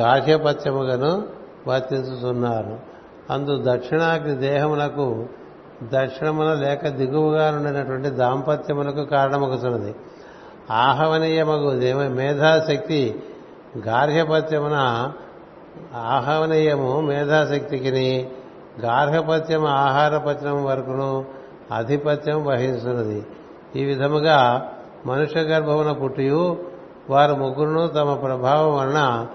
గార్హ్యపత్యముగను 0.00 1.22
వర్తించుతున్నారు 1.66 2.78
అందు 3.32 3.62
దక్షిణాగ్ని 3.62 4.34
దేహమునకు 4.34 5.26
దక్షిణమున 5.82 6.54
లేక 6.54 6.88
దిగువగా 6.88 7.50
ఉండినటువంటి 7.50 8.10
దాంపత్యములకు 8.10 9.04
కారణమగుతున్నది 9.04 9.94
ఆహవనీయమగు 10.70 11.78
దేవ 11.78 12.08
మేధాశక్తి 12.08 13.22
గార్హపత్యమున 13.78 15.12
ఆహవనీయము 15.94 17.00
మేధాశక్తికిని 17.00 18.30
గార్హపత్యం 18.80 19.66
ఆహారపత్యం 19.66 20.64
వరకును 20.64 21.24
ఆధిపత్యం 21.72 22.44
వహిస్తున్నది 22.44 23.26
ఈ 23.76 23.84
విధముగా 23.84 24.68
మనుష్య 25.06 25.40
గర్భమున 25.40 25.92
పుట్టియు 25.92 26.58
వారు 27.10 27.34
ముగ్గురును 27.34 27.86
తమ 27.86 28.14
ప్రభావం 28.14 28.74
వలన 28.74 29.26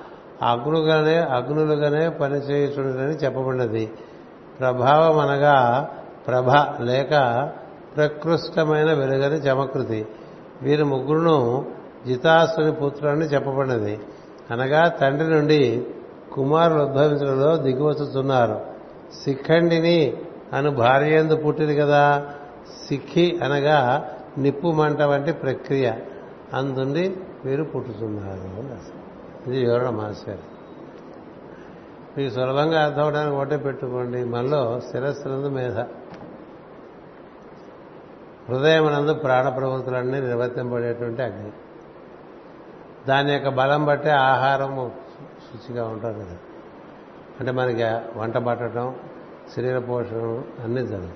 అగ్నుగానే 0.42 1.18
అగ్నులుగానే 1.18 2.10
పనిచేయుచుండని 2.10 3.14
చెప్పబడినది. 3.14 3.92
ప్రభావం 4.60 5.20
అనగా 5.20 5.90
ప్రభ 6.28 6.50
లేక 6.82 7.50
ప్రకృష్టమైన 7.96 8.86
వెలుగని 8.86 9.36
చమకృతి. 9.36 10.06
వీరు 10.64 10.86
ముగ్గురును 10.86 11.66
జితాసుని 12.08 12.72
పుత్రులని 12.72 13.26
చెప్పబడినది. 13.26 14.00
అనగా 14.52 14.88
తండ్రి 14.88 15.30
నుండి 15.30 15.86
కుమారులు 16.34 16.84
ఉద్భవించడంలో 16.84 17.58
దిగువచ్చుతున్నారు 17.58 18.62
శిఖండిని 19.24 20.18
అను 20.54 20.72
భార్య 20.72 21.20
ఎందు 21.20 21.36
పుట్టింది 21.36 21.76
కదా. 21.76 22.26
సిక్కి 22.90 23.40
అనగా 23.44 24.10
నిప్పు 24.38 24.68
మంట 24.68 25.02
వంటి 25.02 25.32
ప్రక్రియ. 25.32 25.92
అందుండి 26.54 27.16
వీరు 27.46 27.64
పుట్టుతున్నారు 27.64 29.50
ఇది 29.50 29.66
వివరణ 29.66 29.90
మాస్టర్. 29.90 30.38
మీకు 32.18 32.34
సులభంగా 32.34 32.86
అర్థం 32.86 33.04
అవడానికి 33.04 33.36
ఒకటే 33.36 33.58
పెట్టుకోండి. 33.58 34.24
మనలో 34.24 34.82
శిరస్సునందు 34.92 35.48
మేధ. 35.48 35.80
హృదయమునందు 38.50 39.14
ప్రాణ 39.14 39.50
ప్రవృత్తులన్నీ 39.50 40.22
నిర్వర్తింపబడేటువంటి 40.22 41.22
అగ్ని. 41.22 41.52
దాని 43.08 43.34
యొక్క 43.34 43.50
బలం 43.50 43.86
బట్టే 43.86 44.10
ఆహారం 44.10 44.92
శుచిగా 45.22 45.88
ఉంటుంది 45.88 46.20
కదా. 46.20 46.38
అంటే 47.40 47.52
మనకి 47.52 47.84
వంట 48.20 48.38
పట్టడం 48.38 48.96
శరీర 49.56 49.80
పోషణం 49.80 50.44
అన్నీ 50.64 50.88
జరుగుతాయి. 50.88 51.14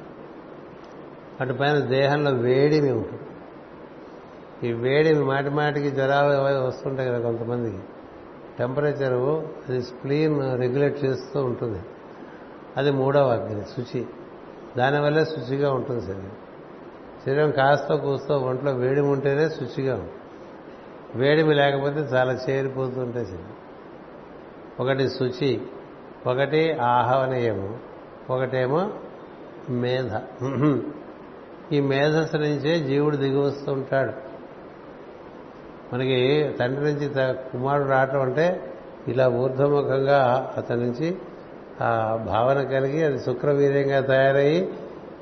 అటు 1.42 1.54
పైన 1.54 1.80
దేహంలో 1.80 2.32
వేడిమి 2.32 2.92
ఉంటుంది. 2.92 3.22
ఈ 4.70 4.74
వేడిమి 4.74 5.26
మాటి 5.26 5.50
మాటికి 5.50 5.92
జ్వరాలు 5.92 6.68
వస్తుంటాయి 6.68 7.10
కదా 7.10 7.20
కొంతమందికి. 7.20 7.80
టెంపరేచరు 8.60 9.50
అది 9.70 9.82
స్ప్లీన్ 9.82 10.60
రెగ్యులేట్ 10.60 11.06
చేస్తూ 11.06 11.44
ఉంటుంది. 11.44 11.80
అది 12.78 12.92
మూడవ 12.92 13.30
అగ్ని 13.30 13.64
శుచి. 13.64 14.06
దానివల్లే 14.78 15.26
శుచిగా 15.26 15.74
ఉంటుంది 15.74 16.02
శరీరం. 16.02 16.32
శరీరం 17.28 17.52
కాస్త 17.52 17.94
కూస్తో 17.94 18.38
ఒంట్లో 18.38 18.72
వేడిమి 18.72 19.08
ఉంటేనే 19.08 19.50
శుచిగా 19.50 20.08
వేడిమి 21.16 21.54
లేకపోతే 21.54 22.00
చాలా 22.00 22.40
చేరిపోతుంటాయి 22.50 23.26
శరీరం. 23.26 23.54
ఒకటి 24.80 25.10
శుచి 25.10 25.62
ఒకటి 26.28 26.74
ఆహవనీయము 26.74 27.78
ఒకటేమో 28.30 28.90
మేధ. 29.70 30.12
ఈ 31.72 31.80
మేధస్సు 31.82 32.38
నుంచే 32.38 32.80
జీవుడు 32.80 33.16
దిగి 33.16 33.38
వస్తూ 33.38 33.74
ఉంటాడు 33.74 34.12
మనకి 35.94 36.52
తండ్రి 36.60 36.86
నుంచి 36.86 37.10
కుమారుడు 37.52 37.88
రావటం 37.88 38.22
అంటే 38.22 38.74
ఇలా 39.08 39.28
ఊర్ధముఖంగా 39.28 40.54
అతని 40.58 40.82
నుంచి 40.82 41.18
ఆ 41.82 42.16
భావన 42.28 42.64
కలిగి 42.64 43.04
అది 43.04 43.20
శుక్రవీర్యంగా 43.20 44.00
తయారయ్యి 44.02 44.74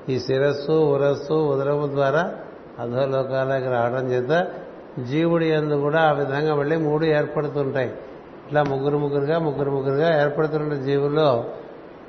ఈ 0.10 0.20
శిరస్సు 0.20 0.72
ఉరస్సు 0.72 1.34
ఉదరము 1.34 1.88
ద్వారా 1.88 2.36
అధోలోకాలకి 2.80 3.66
రావడం 3.66 4.12
చేత 4.12 4.48
జీవుడి 5.04 5.46
ఎందు 5.46 5.74
కూడా 5.74 6.02
ఆ 6.02 6.12
విధంగా 6.12 6.56
మళ్ళీ 6.56 6.76
మూడు 6.76 7.06
ఏర్పడుతుంటాయి. 7.06 7.88
ఇట్లా 8.48 8.64
ముగ్గురు 8.64 8.98
ముగ్గురుగా 8.98 9.40
ముగ్గురు 9.40 9.72
ముగ్గురుగా 9.72 10.22
ఏర్పడుతున్న 10.22 10.74
జీవుల్లో 10.74 11.46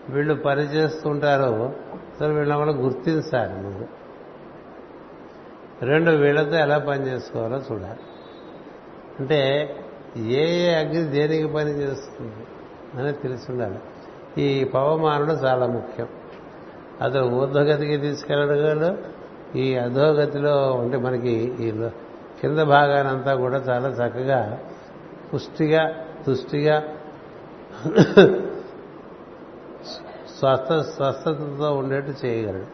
వీళ్ళు 0.09 0.35
పనిచేస్తుంటారు. 0.35 1.73
అసలు 1.95 2.33
వీళ్ళని 2.33 2.59
కూడా 2.59 2.73
గుర్తించాలి 2.73 3.55
ముందు 3.55 3.89
రెండు 5.83 6.11
వీళ్ళతో 6.11 6.57
ఎలా 6.57 6.79
పనిచేసుకోవాలో 6.79 7.57
చూడాలి. 7.57 8.01
అంటే 9.21 9.71
ఏ 10.17 10.47
ఏ 10.47 10.75
అగ్ని 10.75 11.03
దేనికి 11.03 11.47
పని 11.47 11.71
చేస్తుంది 11.71 12.47
అనేది 12.95 13.19
తెలిసి 13.23 13.53
ఉండాలి. 13.53 13.79
ఈ 14.43 14.65
పవమానుడు 14.65 15.33
చాలా 15.33 15.67
ముఖ్యం. 15.67 16.09
అతను 17.03 17.27
ఊర్ధ్వగతికి 17.27 17.97
తీసుకెళ్ళగలడు 17.97 18.97
ఈ 19.59 19.75
అధోగతిలో 19.77 20.73
ఉంటే 20.73 20.97
మనకి 20.97 21.33
ఈ 21.61 21.71
కింద 22.41 22.59
భాగానంతా 22.59 23.35
కూడా 23.35 23.59
చాలా 23.59 23.89
చక్కగా 23.89 24.59
పుష్టిగా 25.35 25.95
తుష్టిగా 26.27 26.83
స్వస్థ 30.39 30.73
స్వస్థతతో 30.97 31.75
ఉండేట్టు 31.75 32.27
చేయగలడు. 32.27 32.67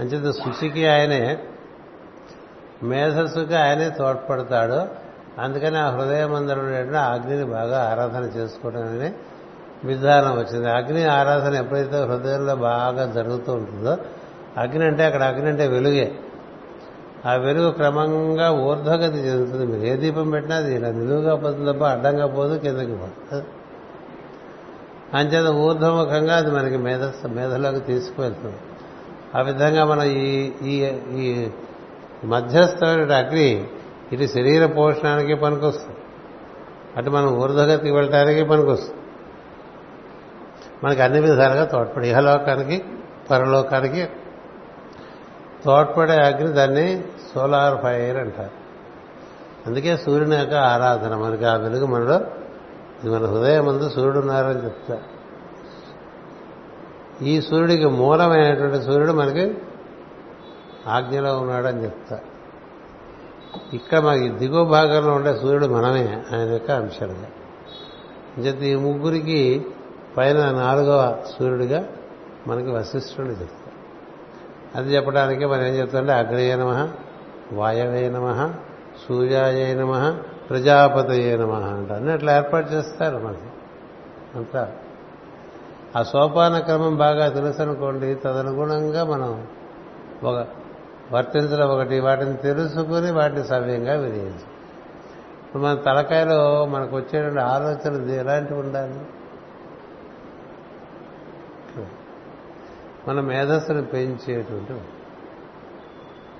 అంచేత 0.00 0.34
శుచికి 0.34 0.86
ఆయనే 0.86 1.38
మేధస్సుకి 2.82 3.54
ఆయనే 3.54 3.90
తోడ్పడతాడు. 3.90 4.88
అందుకని 5.40 5.78
ఆ 5.78 5.90
హృదయమందరం 5.90 6.66
అగ్నిని 6.96 7.44
బాగా 7.44 7.78
ఆరాధన 7.90 8.24
చేసుకోవడం 8.36 8.82
అనే 8.82 9.14
విధానం 9.84 10.38
వచ్చింది. 10.38 10.70
అగ్ని 10.70 11.04
ఆరాధన 11.04 11.54
ఎప్పుడైతే 11.54 12.02
హృదయంలో 12.02 12.56
బాగా 12.56 13.12
జరుగుతూ 13.14 13.52
ఉంటుందో 13.52 13.96
అగ్ని 14.56 14.84
అంటే 14.84 15.04
అక్కడ 15.04 15.22
అగ్ని 15.22 15.48
అంటే 15.48 15.66
వెలుగే. 15.66 16.14
ఆ 17.26 17.34
వెలుగు 17.34 17.70
క్రమంగా 17.70 18.52
ఊర్ధ్వగతి 18.52 19.18
చెందుతుంది. 19.18 19.66
మీరు 19.66 19.92
ఏ 19.92 19.96
దీపం 19.96 20.30
పెట్టినా 20.30 20.56
అది 20.56 20.74
ఇలా 20.74 20.88
నిలువుగా 20.90 21.34
పోతుంది 21.34 21.72
తప్ప 21.72 21.84
అడ్డంగా 21.84 22.26
పోదు 22.26 22.58
కిందకి 22.58 22.94
పోదు. 22.94 23.42
అంచేత 25.14 25.48
ఊర్ధ్వముఖంగా 25.54 26.36
అది 26.36 26.50
మనకి 26.50 26.76
మేధస్సు 26.76 27.28
మేధలోకి 27.28 27.80
తీసుకువెళ్తుంది. 27.80 28.56
ఆ 29.34 29.40
విధంగా 29.40 29.84
మనం 29.84 30.04
ఈ 30.04 30.52
ఈ 30.62 30.84
ఈ 31.12 31.48
మధ్యస్థమైన 32.24 33.12
అగ్ని 33.12 33.66
ఇటు 34.12 34.26
శరీర 34.26 34.66
పోషణానికి 34.66 35.34
పనికొస్తుంది. 35.34 35.96
అటు 36.96 37.10
మనం 37.10 37.36
ఊర్ధగతికి 37.36 37.90
వెళ్ళటానికి 37.90 38.44
పనికొస్తుంది. 38.44 39.03
మనకి 40.84 41.02
అన్ని 41.02 41.20
విధాలుగా 41.20 41.64
తోడ్పడి 41.64 42.08
ఇహలోకానికి 42.08 42.84
పరలోకానికి 43.30 44.02
తోడ్పడే 45.64 46.16
అగ్ని 46.24 46.52
దాన్ని 46.52 46.86
సోలార్ 47.34 47.76
ఫైర్ 47.82 48.16
అంటారు. 48.16 48.56
అందుకే 49.66 49.96
సూర్యుని 49.96 50.36
యొక్క 50.36 50.54
ఆరాధన 50.54 51.14
మనకి 51.16 51.44
ఆ 51.44 51.54
వెలుగు 51.54 51.86
మనలో 51.86 52.16
ఇది 53.00 53.08
మన 53.08 53.24
హృదయం 53.26 53.64
ముందు 53.64 53.88
సూర్యుడు 53.88 54.18
ఉన్నారని 54.18 54.64
చెప్తా 54.64 54.96
ఈ 57.22 57.40
సూర్యుడికి 57.40 57.86
మూలమైనటువంటి 57.86 58.84
సూర్యుడు 58.84 59.12
మనకి 59.12 59.54
ఆజ్ఞలో 60.88 61.38
ఉన్నాడని 61.38 61.84
చెప్తా 61.84 62.18
ఇక్కడ 63.72 63.98
మనకి 63.98 64.28
దిగువ 64.28 64.64
భాగంలో 64.64 65.12
ఉండే 65.12 65.32
సూర్యుడు 65.42 65.66
మనమే 65.66 66.22
ఆయన 66.32 66.48
యొక్క 66.48 66.70
అంశాలుగా. 66.70 67.28
ఈ 68.66 68.74
ముగ్గురికి 68.74 69.40
పైన 70.16 70.50
నాలుగవ 70.50 71.18
సూర్యుడిగా 71.38 71.86
మనకి 72.46 72.70
వశిష్ఠుడు 72.70 73.28
చెప్తారు 73.28 73.64
అది 74.76 74.94
చెప్పడానికి 74.94 75.46
మనం 75.46 75.62
ఏం 75.62 75.74
చెప్తామంటే 75.74 76.12
అగ్నయ 76.12 76.56
నమ 76.56 76.88
వాయవే 77.52 78.08
నమ 78.08 78.54
సూర్యాయ 79.08 79.74
నమ 79.74 80.18
ప్రజాపతయే 80.50 81.36
నమ 81.36 81.52
అంట. 81.52 81.92
అన్ని 81.92 82.12
అట్లా 82.12 82.36
ఏర్పాటు 82.36 82.72
చేస్తారు 82.72 83.16
మనకి. 83.18 83.48
అంతా. 84.34 84.72
ఆ 85.96 86.02
సోపాన 86.02 86.58
క్రమం 86.58 86.96
బాగా 86.96 87.28
తెలుసు 87.28 87.62
అనుకోండి 87.62 88.14
తదనుగుణంగా 88.14 89.04
మనం 89.04 89.46
ఒక 90.24 90.46
వర్తించడం 91.12 91.68
ఒకటి 91.68 92.00
వాటిని 92.00 92.36
తెలుసుకుని 92.36 93.12
వాటిని 93.12 93.44
సవ్యంగా 93.44 93.92
వినియోగించాలి 93.92 94.54
ఇప్పుడు 95.46 95.62
మన 95.62 95.74
తలకాయలో 95.74 96.66
మనకు 96.66 96.96
వచ్చేటువంటి 96.96 97.40
ఆలోచనలు 97.40 98.12
ఎలాంటివి 98.12 98.60
ఉండాలి? 98.60 98.94
మన 103.08 103.20
మేధస్సును 103.20 103.82
పెంచేటువంటి 103.82 104.80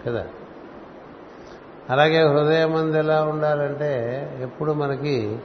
కదా? 0.06 0.24
అలాగే 1.90 2.26
హృదయం 2.26 2.72
మంది 2.72 2.98
ఎలా 2.98 3.24
ఉండాలంటే 3.24 3.92
ఎప్పుడు 4.42 4.72
మనకి 4.72 5.38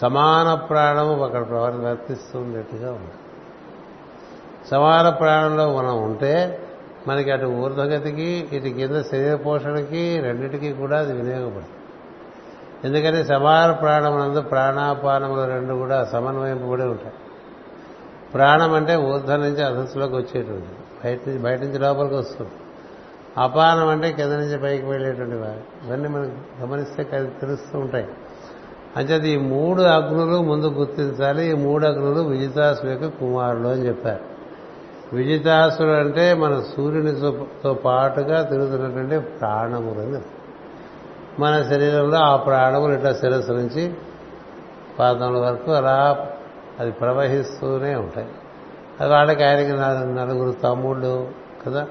సమాన 0.00 0.54
ప్రాణము 0.54 1.24
అక్కడ 1.24 1.46
వర్తిస్తూ 1.50 2.38
ఉండేట్టుగా 2.38 3.00
సమాన 4.70 5.08
ప్రాణంలో 5.08 5.76
మనం 5.76 6.02
ఉంటే 6.02 6.62
మనకి 7.08 7.30
అటు 7.30 7.46
ఊర్ధగతికి 7.46 8.48
ఇటు 8.52 8.68
కింద 8.68 9.02
శరీర 9.02 9.34
పోషణకి 9.34 10.20
రెండింటికి 10.20 10.72
కూడా 10.72 10.98
అది 10.98 11.12
వినియోగపడుతుంది. 11.12 11.68
ఎందుకంటే 12.84 13.24
సమాన 13.24 13.72
ప్రాణమునందు 13.72 14.40
ప్రాణాపానములు 14.40 15.46
రెండు 15.46 15.74
కూడా 15.74 16.04
సమన్వయింపబడి 16.04 16.82
ఉంటాయి. 16.82 17.14
ప్రాణం 18.34 18.74
అంటే 18.74 18.96
ఊర్ధం 18.96 19.40
నుంచి 19.40 19.62
అధస్సులోకి 19.62 20.14
వచ్చేటువంటి 20.14 20.66
బయట 21.04 21.28
నుంచి 21.28 21.42
బయట 21.42 21.60
నుంచి 21.60 21.78
లోపలికి 21.78 22.14
వస్తుంది. 22.14 22.50
అపానం 23.38 23.88
అంటే 23.88 24.12
కింద 24.12 24.32
నుంచి 24.32 24.58
పైకి 24.58 24.86
వెళ్ళేటువంటి 24.86 25.36
వారు. 25.36 25.88
ఇవన్నీ 25.88 26.08
మనం 26.08 26.44
గమనిస్తే 26.62 27.04
తెలుస్తూ 27.40 27.78
ఉంటాయి. 27.78 28.08
అంచేత 28.96 29.24
ఈ 29.24 29.36
మూడు 29.36 29.82
అగ్నులు 29.82 30.42
ముందు 30.42 30.66
గుర్తించాలి. 30.66 31.50
ఈ 31.50 31.52
మూడు 31.52 31.86
అగ్నులు 31.86 32.20
విజితాసుల 32.20 32.88
యొక్క 32.88 33.06
కుమారుడు 33.06 33.68
అని 33.68 33.86
చెప్పారు. 33.86 34.38
విజితాసుడు 35.16 35.88
అంటే 35.88 36.34
మన 36.34 36.62
సూర్యునితో 36.76 37.74
పాటుగా 37.74 38.42
తిరుగుతున్నటువంటి 38.42 39.18
ప్రాణములు 39.18 40.00
అని 40.00 40.18
మన 41.38 41.62
శరీరంలో 41.62 42.18
ఆ 42.18 42.36
ప్రాణములు 42.36 42.92
ఇట్లా 42.92 43.12
శిరస్సు 43.12 43.52
నుంచి 43.52 43.94
పాదముల 44.98 45.38
వరకు 45.38 45.72
అలా 45.72 46.26
అది 46.80 46.90
ప్రవహిస్తూనే 46.90 47.94
ఉంటాయి. 47.94 48.28
అది 49.00 49.10
వాళ్ళకి 49.10 49.44
ఆయనకి 49.44 49.72
నాలుగు- 49.72 50.14
నలుగురు 50.14 50.50
తమ్ముళ్ళు 50.50 51.28
కదా. 51.66 51.86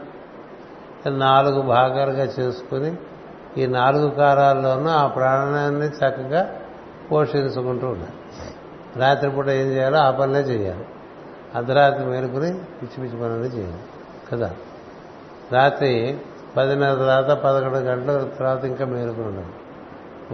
నాలుగు 1.09 1.61
భాగాలుగా 1.61 2.23
చేసుకుని 2.23 2.95
ఈ 3.57 3.65
నాలుగు 3.65 4.09
కారాల్లోనూ 4.09 4.89
ఆ 4.89 5.07
ప్రాణాన్ని 5.07 5.87
చక్కగా 5.87 6.55
పోషించుకుంటూ 7.11 7.87
ఉండాలి. 7.87 8.13
రాత్రిపూట 8.99 9.47
ఏం 9.49 9.67
చేయాలో 9.67 9.97
ఆ 9.97 10.11
పనులే 10.11 10.39
చేయాలి. 10.39 10.85
అర్ధరాత్రి 11.55 12.05
మేలుకుని 12.05 12.53
పిచ్చి 12.53 13.03
పిచ్చి 13.03 13.21
పనులు 13.21 13.43
చేయాలి 13.43 13.81
కదా. 14.31 14.55
రాత్రి 15.51 16.17
పదిన్నర 16.57 16.95
తర్వాత 16.95 17.25
పదకొండు 17.25 17.77
గంటల 17.77 18.27
తర్వాత 18.39 18.65
ఇంకా 18.65 18.85
మేలుకుని 18.85 19.27
ఉండాలి. 19.27 19.47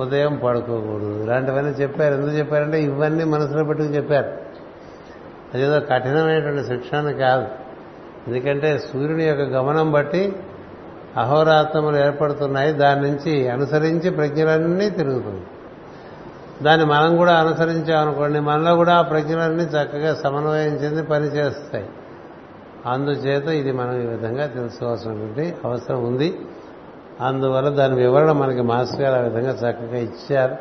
ఉదయం 0.01 0.41
పడుకోకూడదు. 0.45 1.23
ఇలాంటివన్నీ 1.23 1.71
చెప్పారు. 1.71 2.13
ఎందుకు 2.13 2.31
చెప్పారంటే 2.31 2.83
ఇవన్నీ 2.83 3.23
మనసులో 3.23 3.63
పెట్టుకుని 3.63 3.95
చెప్పారు. 3.95 4.42
అదేదో 5.53 5.79
కఠినమైనటువంటి 5.79 6.67
శిక్షణ 6.67 7.11
కాదు. 7.11 7.47
ఎందుకంటే 8.27 8.77
సూర్యుని 8.77 9.23
యొక్క 9.23 9.41
గమనం 9.41 9.91
బట్టి 9.91 10.35
అహోరాత్మలు 11.17 11.97
ఏర్పడుతున్నాయి. 11.97 12.73
దాని 12.73 13.01
నుంచి 13.01 13.49
అనుసరించి 13.49 14.09
ప్రజ్ఞలన్నీ 14.09 14.89
తిరుగుతుంది. 14.89 15.45
దాన్ని 16.63 16.85
మనం 16.85 17.17
కూడా 17.17 17.33
అనుసరించామనుకోండి 17.33 18.39
మనలో 18.39 18.75
కూడా 18.75 18.95
ఆ 18.95 19.01
ప్రజ్ఞలన్నీ 19.01 19.63
చక్కగా 19.63 20.13
సమన్వయం 20.13 20.73
చెంది 20.73 21.03
పనిచేస్తాయి. 21.03 21.89
అందుచేత 22.85 23.43
ఇది 23.43 23.71
మనం 23.71 24.01
ఈ 24.01 24.05
విధంగా 24.05 24.45
తెలుసుకోవాల్సినటువంటి 24.45 25.55
అవసరం 25.65 26.03
ఉంది. 26.03 26.39
అందువల్ల 27.21 27.69
దాని 27.69 27.95
వివరణ 27.95 28.31
మనకి 28.31 28.61
మాస్టర్ 28.61 29.01
గారు 29.01 29.15
ఆ 29.15 29.27
విధంగా 29.27 29.51
చక్కగా 29.51 29.97
ఇచ్చారు. 29.97 30.55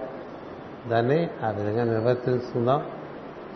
దాన్ని 0.88 1.30
ఆ 1.44 1.50
విధంగా 1.50 1.84
నిర్వర్తించుకుందాం. 1.84 2.82